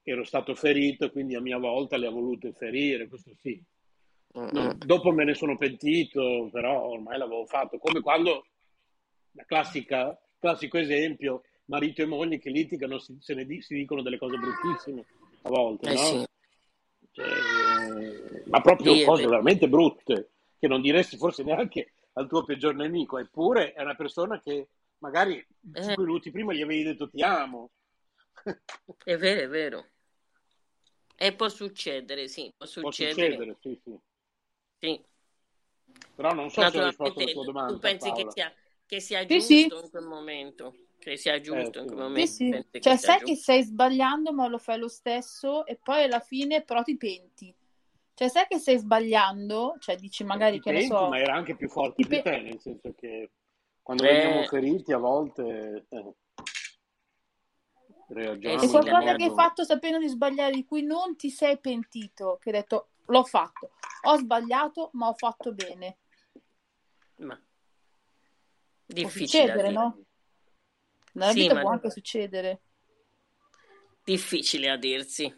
[0.04, 3.62] ero stato ferito e quindi a mia volta le ho volute ferire, questo sì.
[4.32, 7.78] No, dopo me ne sono pentito, però ormai l'avevo fatto.
[7.78, 8.46] Come quando,
[9.32, 14.02] la classica, classico esempio, marito e moglie che litigano, si, se ne di- si dicono
[14.02, 15.06] delle cose bruttissime
[15.44, 15.98] a volte, Eh no?
[15.98, 16.26] sì.
[17.12, 17.26] Cioè,
[18.48, 23.18] ma proprio Sì, cose veramente brutte, che non diresti forse neanche al tuo peggior nemico,
[23.18, 24.68] eppure è una persona che
[25.00, 25.44] magari
[25.76, 25.82] Eh.
[25.84, 27.72] cinque minuti prima gli avevi detto ti amo.
[29.04, 29.90] È vero, è vero.
[31.18, 33.30] E può succedere, sì, può Può succedere.
[33.30, 34.00] succedere, sì, sì.
[34.82, 35.02] Sì.
[36.16, 38.32] Però non so se ho risposto alla tua tu domanda, pensi che Paola.
[38.32, 38.54] sia,
[38.86, 39.72] che sia Sì, giusto sì.
[39.84, 41.96] in quel momento, che sia giusto Eh, in sì.
[41.96, 42.66] quel Sì, momento, sì.
[42.70, 43.42] che Cioè, sai che giusto.
[43.42, 47.54] stai sbagliando, ma lo fai lo stesso e poi alla fine però ti penti.
[48.14, 51.34] Cioè, sai che stai sbagliando, cioè dici magari Ti che ne penti, so, ma era
[51.34, 53.32] anche più forte ti di pe- te, nel senso che
[53.82, 54.10] quando Eh.
[54.12, 56.14] veniamo feriti a volte eh,
[58.06, 60.84] Eh reagiamo è sì, in un qualcosa che hai fatto sapendo di sbagliare, di cui
[60.84, 63.72] non ti sei pentito, che hai detto l'ho fatto,
[64.04, 65.98] ho sbagliato, ma ho fatto bene.
[67.18, 67.36] Ma
[68.86, 69.98] Può difficile a succedere, no?
[71.14, 72.62] Nella Sì, vita ma può anche succedere.
[74.04, 75.34] difficile a dirsi.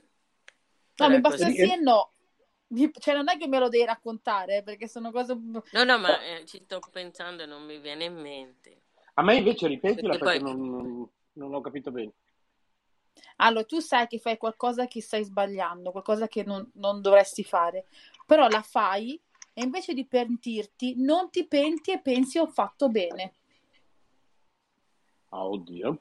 [0.99, 1.51] No, mi basta così.
[1.51, 2.13] sì e no.
[2.99, 5.35] Cioè, non è che me lo devi raccontare, eh, perché sono cose...
[5.73, 8.83] No, no, ma eh, ci sto pensando e non mi viene in mente.
[9.15, 12.13] A me invece ripetila Perché perché poi non, non, non ho capito bene.
[13.37, 17.85] Allora, tu sai che fai qualcosa che stai sbagliando, qualcosa che non, non dovresti fare,
[18.25, 19.19] però la fai
[19.53, 23.33] e invece di pentirti, non ti penti e pensi ho fatto bene.
[25.33, 25.97] Ah, oddio.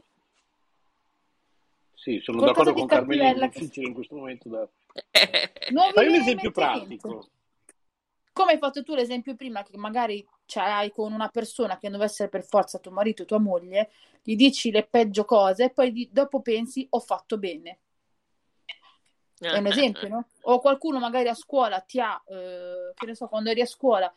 [1.94, 3.60] Sì, sono Qualcosa d'accordo con Carmelina, cattivella è che...
[3.60, 4.68] difficile in questo momento da...
[5.92, 7.28] Fai un esempio pratico.
[8.32, 11.98] Come hai fatto tu l'esempio prima, che magari ce l'hai con una persona che non
[11.98, 13.90] deve essere per forza tuo marito o tua moglie,
[14.22, 17.78] gli dici le peggio cose e poi di- dopo pensi ho fatto bene.
[19.38, 20.28] È un esempio, no?
[20.42, 24.12] O qualcuno magari a scuola ti ha, eh, che ne so, quando eri a scuola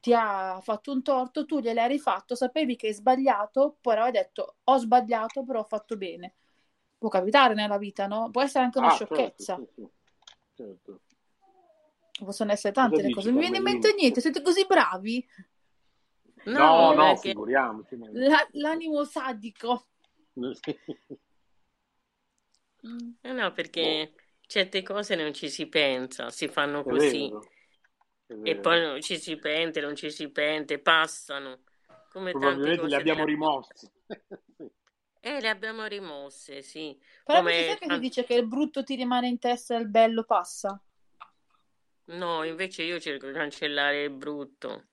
[0.00, 4.56] ti ha fatto un torto, tu gliel'hai rifatto, sapevi che hai sbagliato, però hai detto
[4.64, 6.34] ho sbagliato, però ho fatto bene.
[6.98, 8.30] Può capitare nella vita, no?
[8.30, 9.54] Può essere anche una Ah, certo, sciocchezza.
[9.54, 9.88] sì, sì.
[10.54, 11.00] Certo.
[12.24, 13.28] Possono essere Cosa tante le dici, cose.
[13.30, 15.24] Non mi viene in mente niente, siete così bravi.
[16.46, 17.96] No, No, no, perché figuriamoci.
[18.12, 19.86] La- l'animo sadico.
[23.24, 24.14] No, Boh, perché
[24.46, 27.30] certe cose non ci si pensa, si fanno è così
[28.42, 31.62] e poi non ci si pente, non ci si pente, passano
[32.08, 33.90] come tante Probabilmente li cose abbiamo della rimossi.
[34.56, 34.70] Sì.
[35.20, 36.98] E le abbiamo rimosse, sì.
[37.24, 39.88] Però Come sai che si dice che il brutto ti rimane in testa e il
[39.88, 40.80] bello passa?
[42.06, 44.86] No, invece io cerco di cancellare il brutto.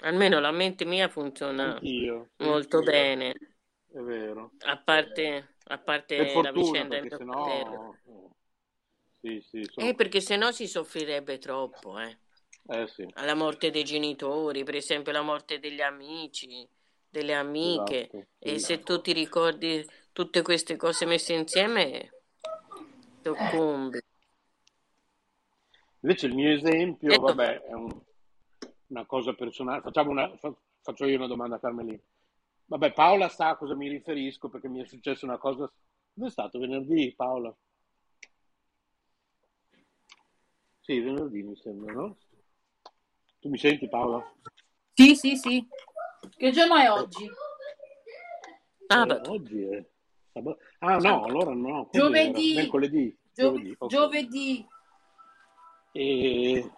[0.00, 2.82] Almeno la mente mia funziona Anch'io, molto anch'io.
[2.82, 3.34] bene,
[3.88, 4.52] È vero.
[4.66, 7.94] a parte, a parte la vicenda perché sennò...
[8.04, 8.05] eh,
[9.26, 9.88] Sì, sì, sono...
[9.88, 12.18] Eh, perché sennò si soffrirebbe troppo, eh.
[12.68, 16.68] Eh sì, Alla morte dei genitori, per esempio la morte degli amici,
[17.08, 18.10] delle amiche.
[18.10, 18.26] esatto.
[18.38, 18.64] E Sì.
[18.64, 22.14] se tu ti ricordi tutte queste cose messe insieme,
[23.24, 24.00] soccombi.
[26.00, 28.00] Invece il mio esempio, Eh, vabbè, è un-
[28.88, 29.82] una cosa personale.
[29.82, 32.00] Facciamo una, fa- faccio io una domanda a Carmelina.
[32.66, 35.70] Vabbè, Paola sa a cosa mi riferisco perché mi è successa una cosa.
[36.12, 36.58] Dove è stato?
[36.58, 37.54] Venerdì, Paola?
[40.86, 42.16] Sì, venerdì mi sembra, no?
[43.40, 44.24] Tu mi senti, Paola?
[44.92, 45.66] Sì, sì, sì.
[46.36, 47.28] Che giorno è oggi?
[48.86, 49.84] Ah, eh, oggi è
[50.32, 50.60] sabato.
[50.78, 51.88] Ah, no, allora no.
[51.90, 52.54] Giovedì.
[52.54, 53.18] Mercoledì.
[53.34, 53.90] Gio- Giovedì, ok.
[53.90, 54.66] giovedì.
[55.90, 56.70] E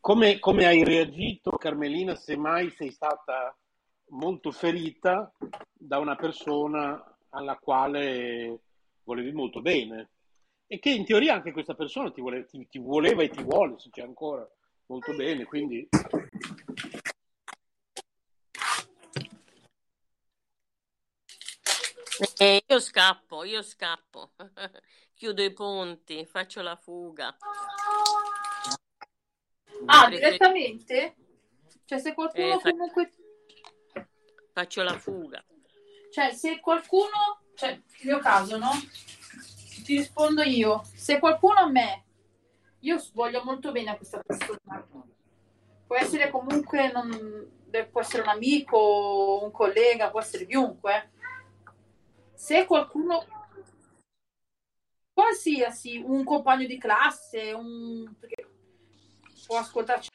[0.00, 3.54] come, come hai reagito, Carmelina, se mai sei stata
[4.12, 5.30] molto ferita
[5.74, 8.60] da una persona alla quale
[9.02, 10.08] volevi molto bene?
[10.74, 13.78] E che in teoria anche questa persona ti, vuole, ti, ti voleva e ti vuole,
[13.78, 14.48] se c'è ancora,
[14.86, 15.88] molto bene, quindi...
[22.38, 24.32] Eh, io scappo, io scappo,
[25.14, 27.36] chiudo i ponti, faccio la fuga.
[29.86, 31.14] Ah, direttamente?
[31.84, 33.12] Cioè, se qualcuno Eh, fa- comunque...
[34.52, 35.44] Faccio la fuga.
[36.10, 37.42] Cioè, se qualcuno...
[37.54, 38.70] Cioè, il mio caso, no?
[39.84, 40.82] Ti rispondo io.
[40.94, 42.04] Se qualcuno a me...
[42.80, 44.86] Io voglio molto bene a questa persona.
[45.86, 46.90] Può essere comunque...
[46.90, 47.52] non-
[47.90, 51.10] Può essere un amico, un collega, può essere chiunque.
[52.32, 53.26] Se qualcuno...
[55.12, 58.10] Qualsiasi, un compagno di classe, un...
[59.46, 60.08] può ascoltarci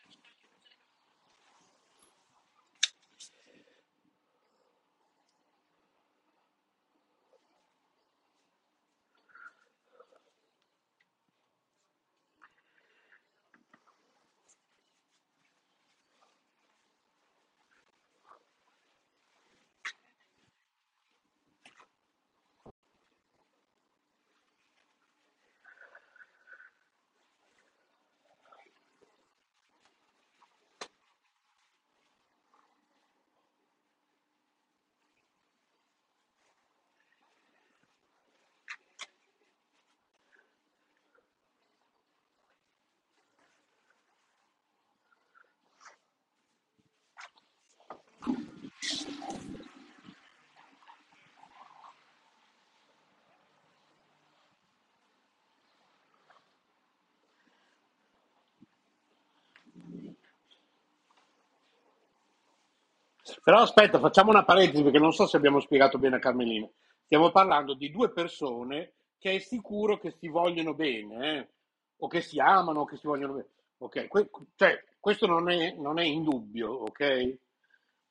[63.43, 66.67] Però aspetta, facciamo una parentesi perché non so se abbiamo spiegato bene a Carmelina.
[67.05, 71.49] Stiamo parlando di due persone che è sicuro che si vogliono bene, eh?
[71.97, 73.47] o che si amano, o che si vogliono bene.
[73.79, 77.37] Ok, que- cioè, questo non è, non è in dubbio, ok?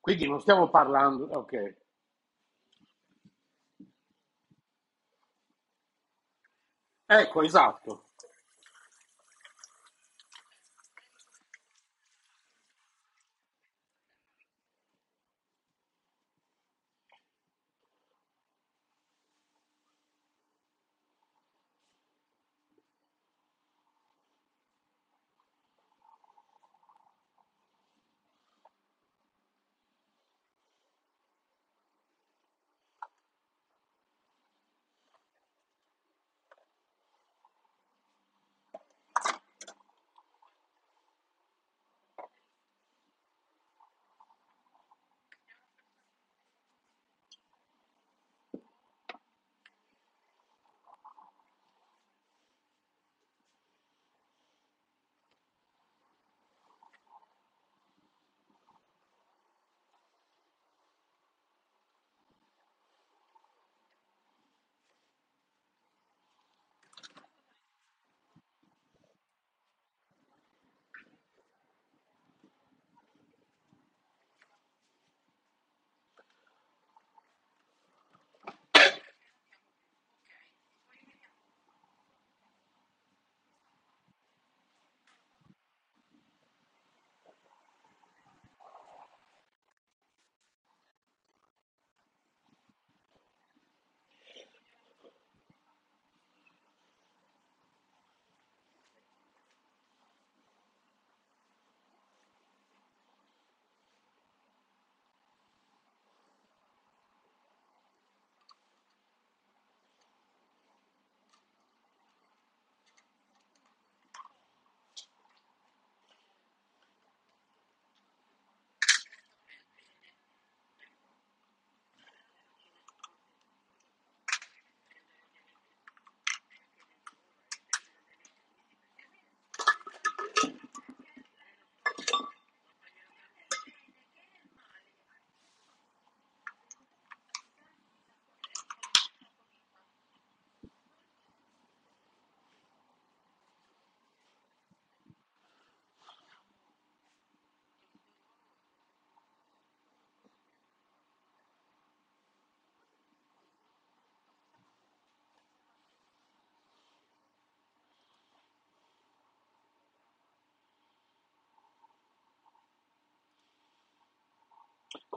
[0.01, 1.77] Quindi non stiamo parlando, ok.
[7.09, 8.08] Ecco, esatto.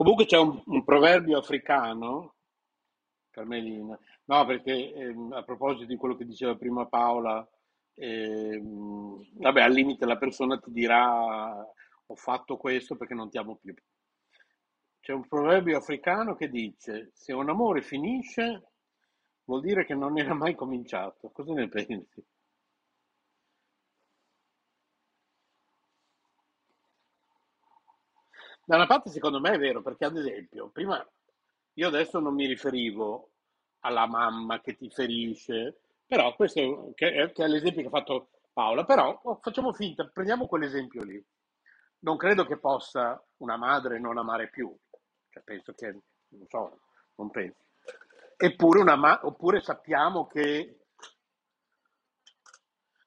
[0.02, 2.34] Comunque c'è un, un proverbio africano
[3.30, 3.96] Carmelina.
[4.24, 7.48] No, perché ehm, a proposito di quello che diceva prima Paola,
[7.94, 13.60] ehm, vabbè, al limite la persona ti dirà ho fatto questo perché non ti amo
[13.62, 13.72] più.
[14.98, 18.72] C'è un proverbio africano che dice se un amore finisce
[19.44, 21.30] vuol dire che non era mai cominciato.
[21.30, 22.26] Cosa ne pensi?
[28.64, 31.04] Da una parte secondo me è vero, perché ad esempio, prima
[31.74, 33.30] io adesso non mi riferivo
[33.80, 38.28] alla mamma che ti ferisce, però questo che è, che è l'esempio che ha fatto
[38.52, 41.24] Paola, però facciamo finta, prendiamo quell'esempio lì.
[42.00, 44.74] Non credo che possa una madre non amare più,
[45.30, 45.90] cioè, penso che,
[46.28, 46.80] non so,
[47.16, 47.64] non penso.
[48.36, 50.78] Eppure, una ma- oppure sappiamo che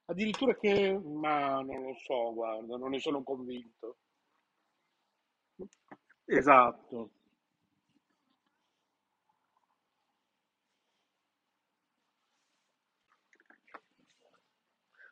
[0.05, 3.97] addirittura che, ma non lo so, guarda, non ne sono convinto.
[6.27, 7.09] Esatto.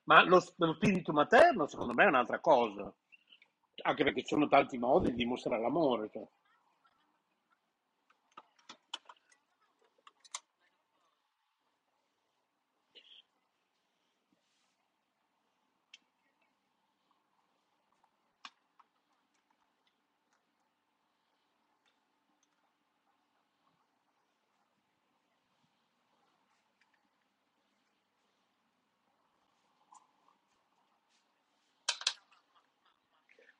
[0.05, 2.93] Ma lo, lo spirito materno, secondo me, è un'altra cosa,
[3.83, 6.09] anche perché ci sono tanti modi di dimostrare l'amore.
[6.11, 6.27] cioè.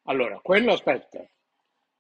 [0.04, 1.26] Allora, quello aspetta,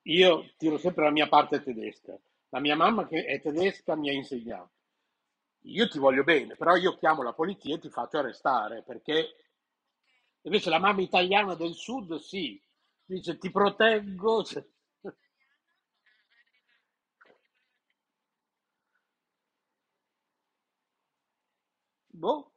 [0.03, 2.17] io tiro sempre la mia parte tedesca.
[2.49, 4.71] La mia mamma che è tedesca mi ha insegnato.
[5.65, 9.35] Io ti voglio bene, però io chiamo la polizia e ti faccio arrestare, perché
[10.43, 12.61] invece la mamma italiana del sud sì,
[13.05, 14.43] dice ti proteggo.
[14.45, 14.63] cioè,
[22.21, 22.53] Boh,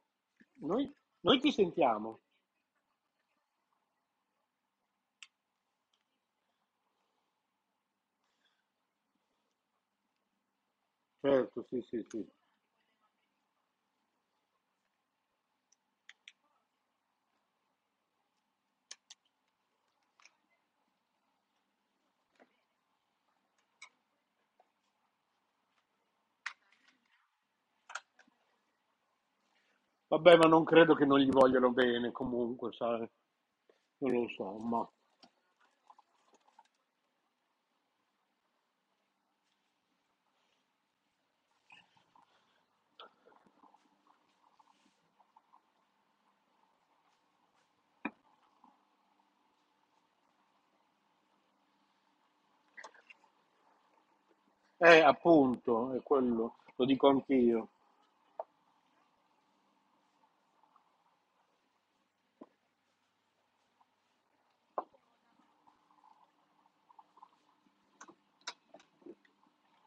[0.61, 0.89] noi,
[1.21, 2.21] noi ti sentiamo.
[11.27, 12.25] Certo, sì, sì, sì.
[30.09, 33.09] Vabbè, ma non credo che non gli vogliano bene comunque, sai?
[33.99, 34.89] Non lo so, ma...
[54.79, 57.69] Eh, appunto, è quello, lo dico anch'io.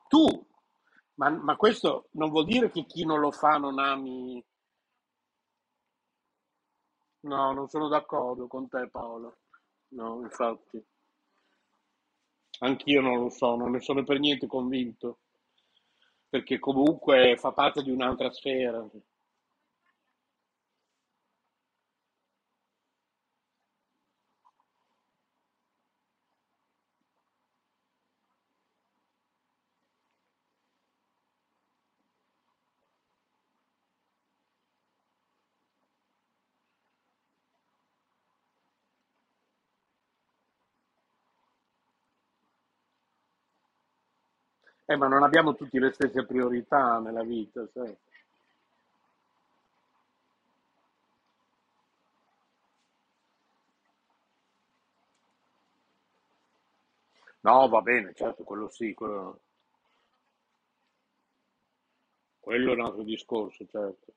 [0.09, 0.47] Tu,
[1.15, 4.45] ma, ma questo non vuol dire che chi non lo fa non ami...
[7.23, 9.39] No, non sono d'accordo con te, Paolo.
[9.95, 10.85] No, infatti.
[12.61, 15.19] Anch'io non lo so, non ne sono per niente convinto,
[16.29, 18.89] perché comunque fa parte di un'altra sfera.
[44.91, 47.97] Eh, ma non abbiamo tutti le stesse priorità nella vita, sai?
[57.43, 59.41] No, va bene, certo, quello sì, quello,
[62.39, 64.13] quello è un altro discorso, certo.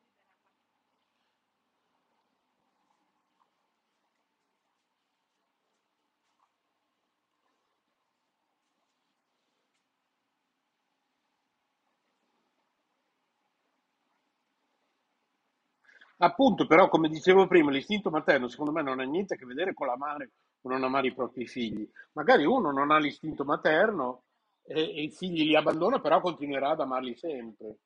[16.23, 19.73] Appunto, però, come dicevo prima, l'istinto materno secondo me non ha niente a che vedere
[19.73, 21.87] con l'amare o non amare i propri figli.
[22.13, 24.23] Magari uno non ha l'istinto materno
[24.63, 27.77] e, e i figli li abbandona, però continuerà ad amarli sempre.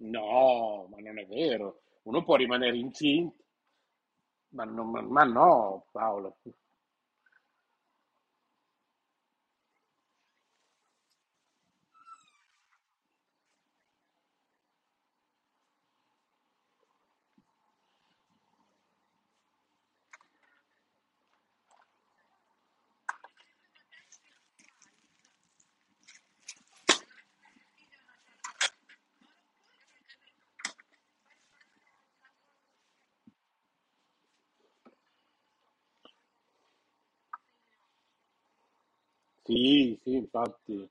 [0.00, 1.82] No, ma non è vero.
[2.02, 3.44] Uno può rimanere incinto,
[4.56, 6.38] ma, non- ma no, Paolo.
[39.48, 40.88] Sì, sì, infatti.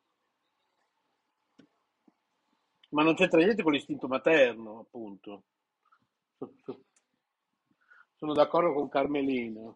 [2.89, 5.43] Ma non c'entra niente con l'istinto materno, appunto.
[6.37, 6.83] So- so-
[8.15, 9.73] Sono d'accordo con Carmelina.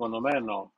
[0.00, 0.72] Secondo me no.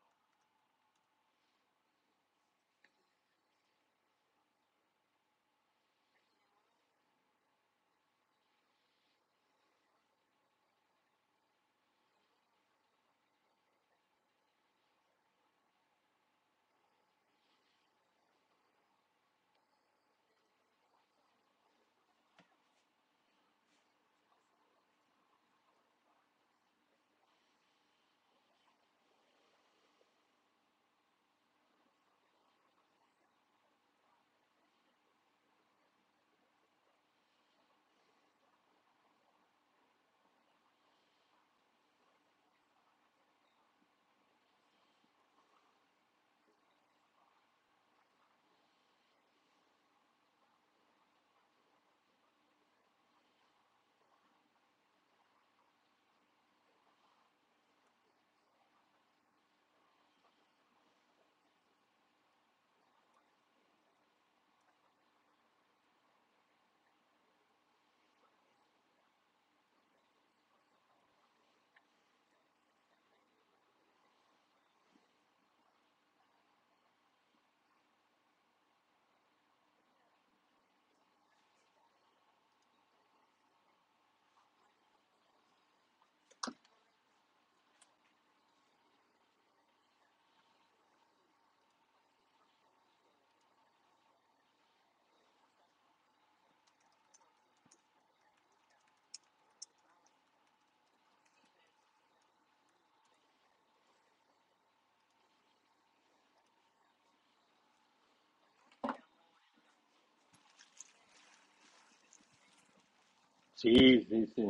[113.62, 114.46] Sì, sì, sì.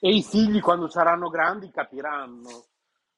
[0.00, 2.66] E i figli quando saranno grandi capiranno.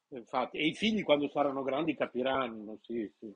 [0.08, 3.32] Infatti, e i figli quando saranno grandi capiranno, sì, sì.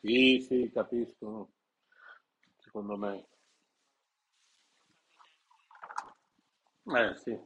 [0.00, 1.50] Sì, sì, capiscono,
[2.58, 3.26] secondo me.
[6.86, 7.36] Eh, sì,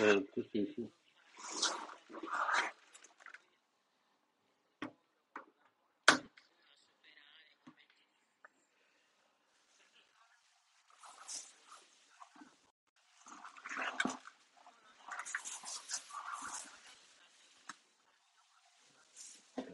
[0.00, 0.90] certo, sì, sì.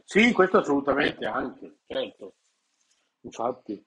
[0.05, 2.35] Sì, questo assolutamente anche, certo.
[3.21, 3.85] Infatti.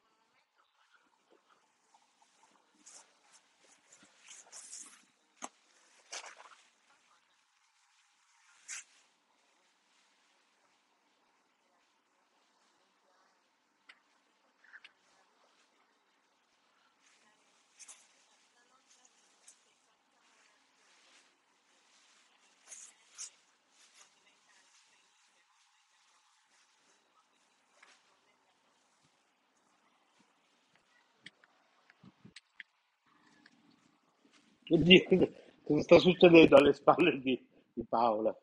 [34.81, 35.29] Oddio,
[35.65, 37.41] cosa sta succedendo alle spalle di,
[37.73, 38.35] di Paola?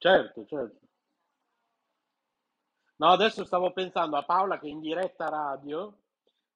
[0.00, 0.80] Certo, certo.
[2.98, 5.92] No, adesso stavo pensando a Paola che in diretta radio,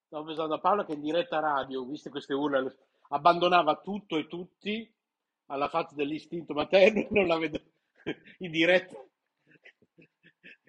[0.06, 2.62] stavo pensando a Paola che in diretta radio, viste queste urla,
[3.08, 4.88] abbandonava tutto e tutti
[5.46, 7.60] alla faccia dell'istinto materno non la vedo
[8.38, 8.96] in diretta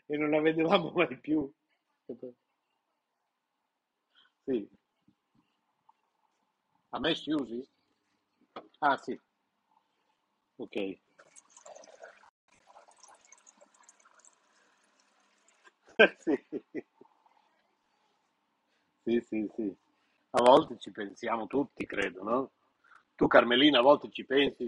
[0.07, 1.51] e non la vedevamo mai più.
[4.47, 4.67] Sì.
[6.95, 7.61] A me Susi?
[8.81, 9.19] Ah, sì,
[10.57, 10.75] ok.
[16.23, 16.35] Sì,
[19.03, 19.77] sì, sì, sì.
[20.31, 22.51] A volte ci pensiamo tutti, credo, no?
[23.17, 24.65] Tu Carmelina a volte ci pensi?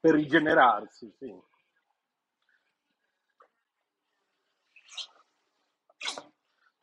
[0.00, 1.32] Per rigenerarsi, sì.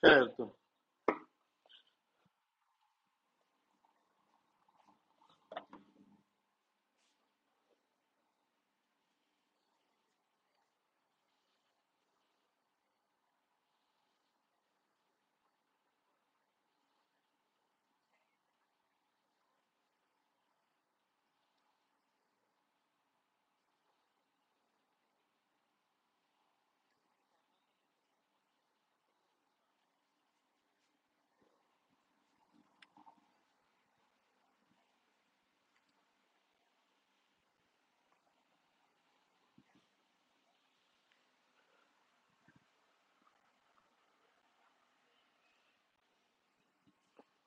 [0.01, 0.56] Certo.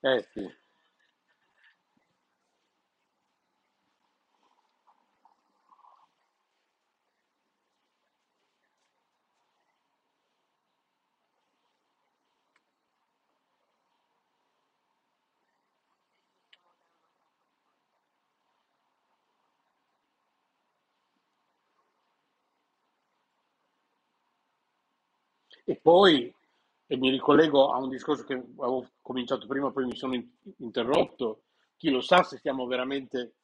[0.03, 0.51] Eh sì.
[25.65, 26.33] E poi,
[26.91, 31.43] e mi ricollego a un discorso che avevo cominciato prima, poi mi sono in- interrotto,
[31.77, 33.35] chi lo sa se siamo veramente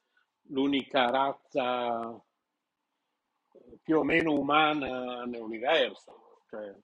[0.50, 6.42] l'unica razza eh, più o meno umana nell'universo.
[6.48, 6.74] Cioè,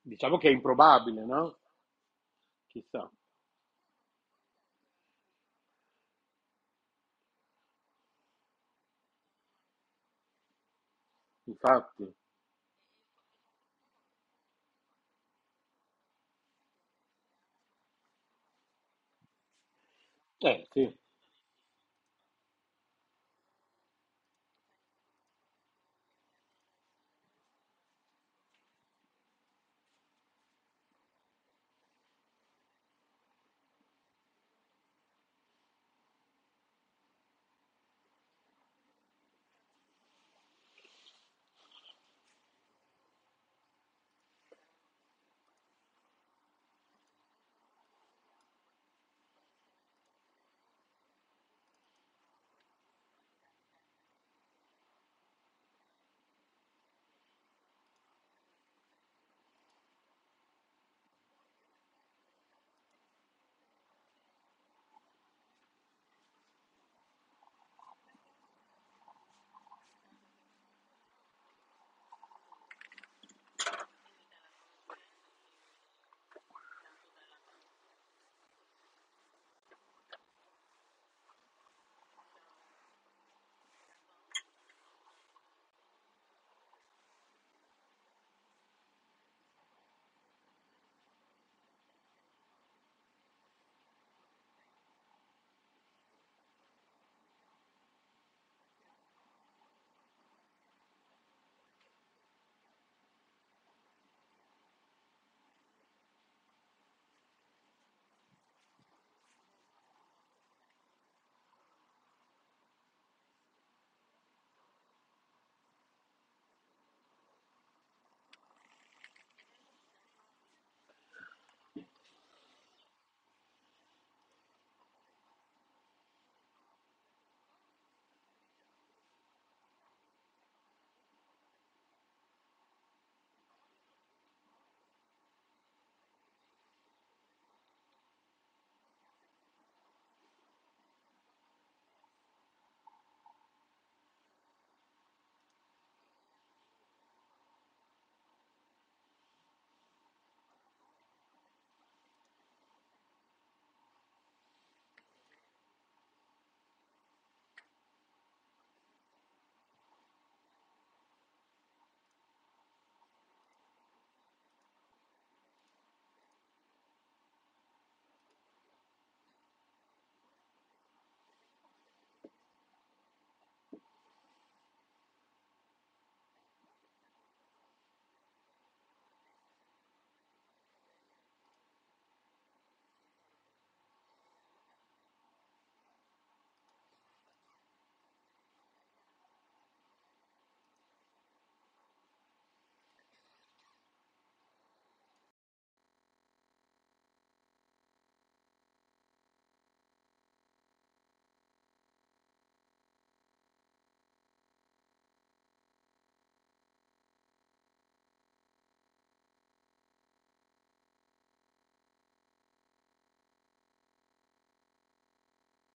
[0.00, 1.58] diciamo che è improbabile, no?
[2.68, 3.10] Chissà.
[11.46, 12.04] Infatti,
[20.44, 20.94] eh sì.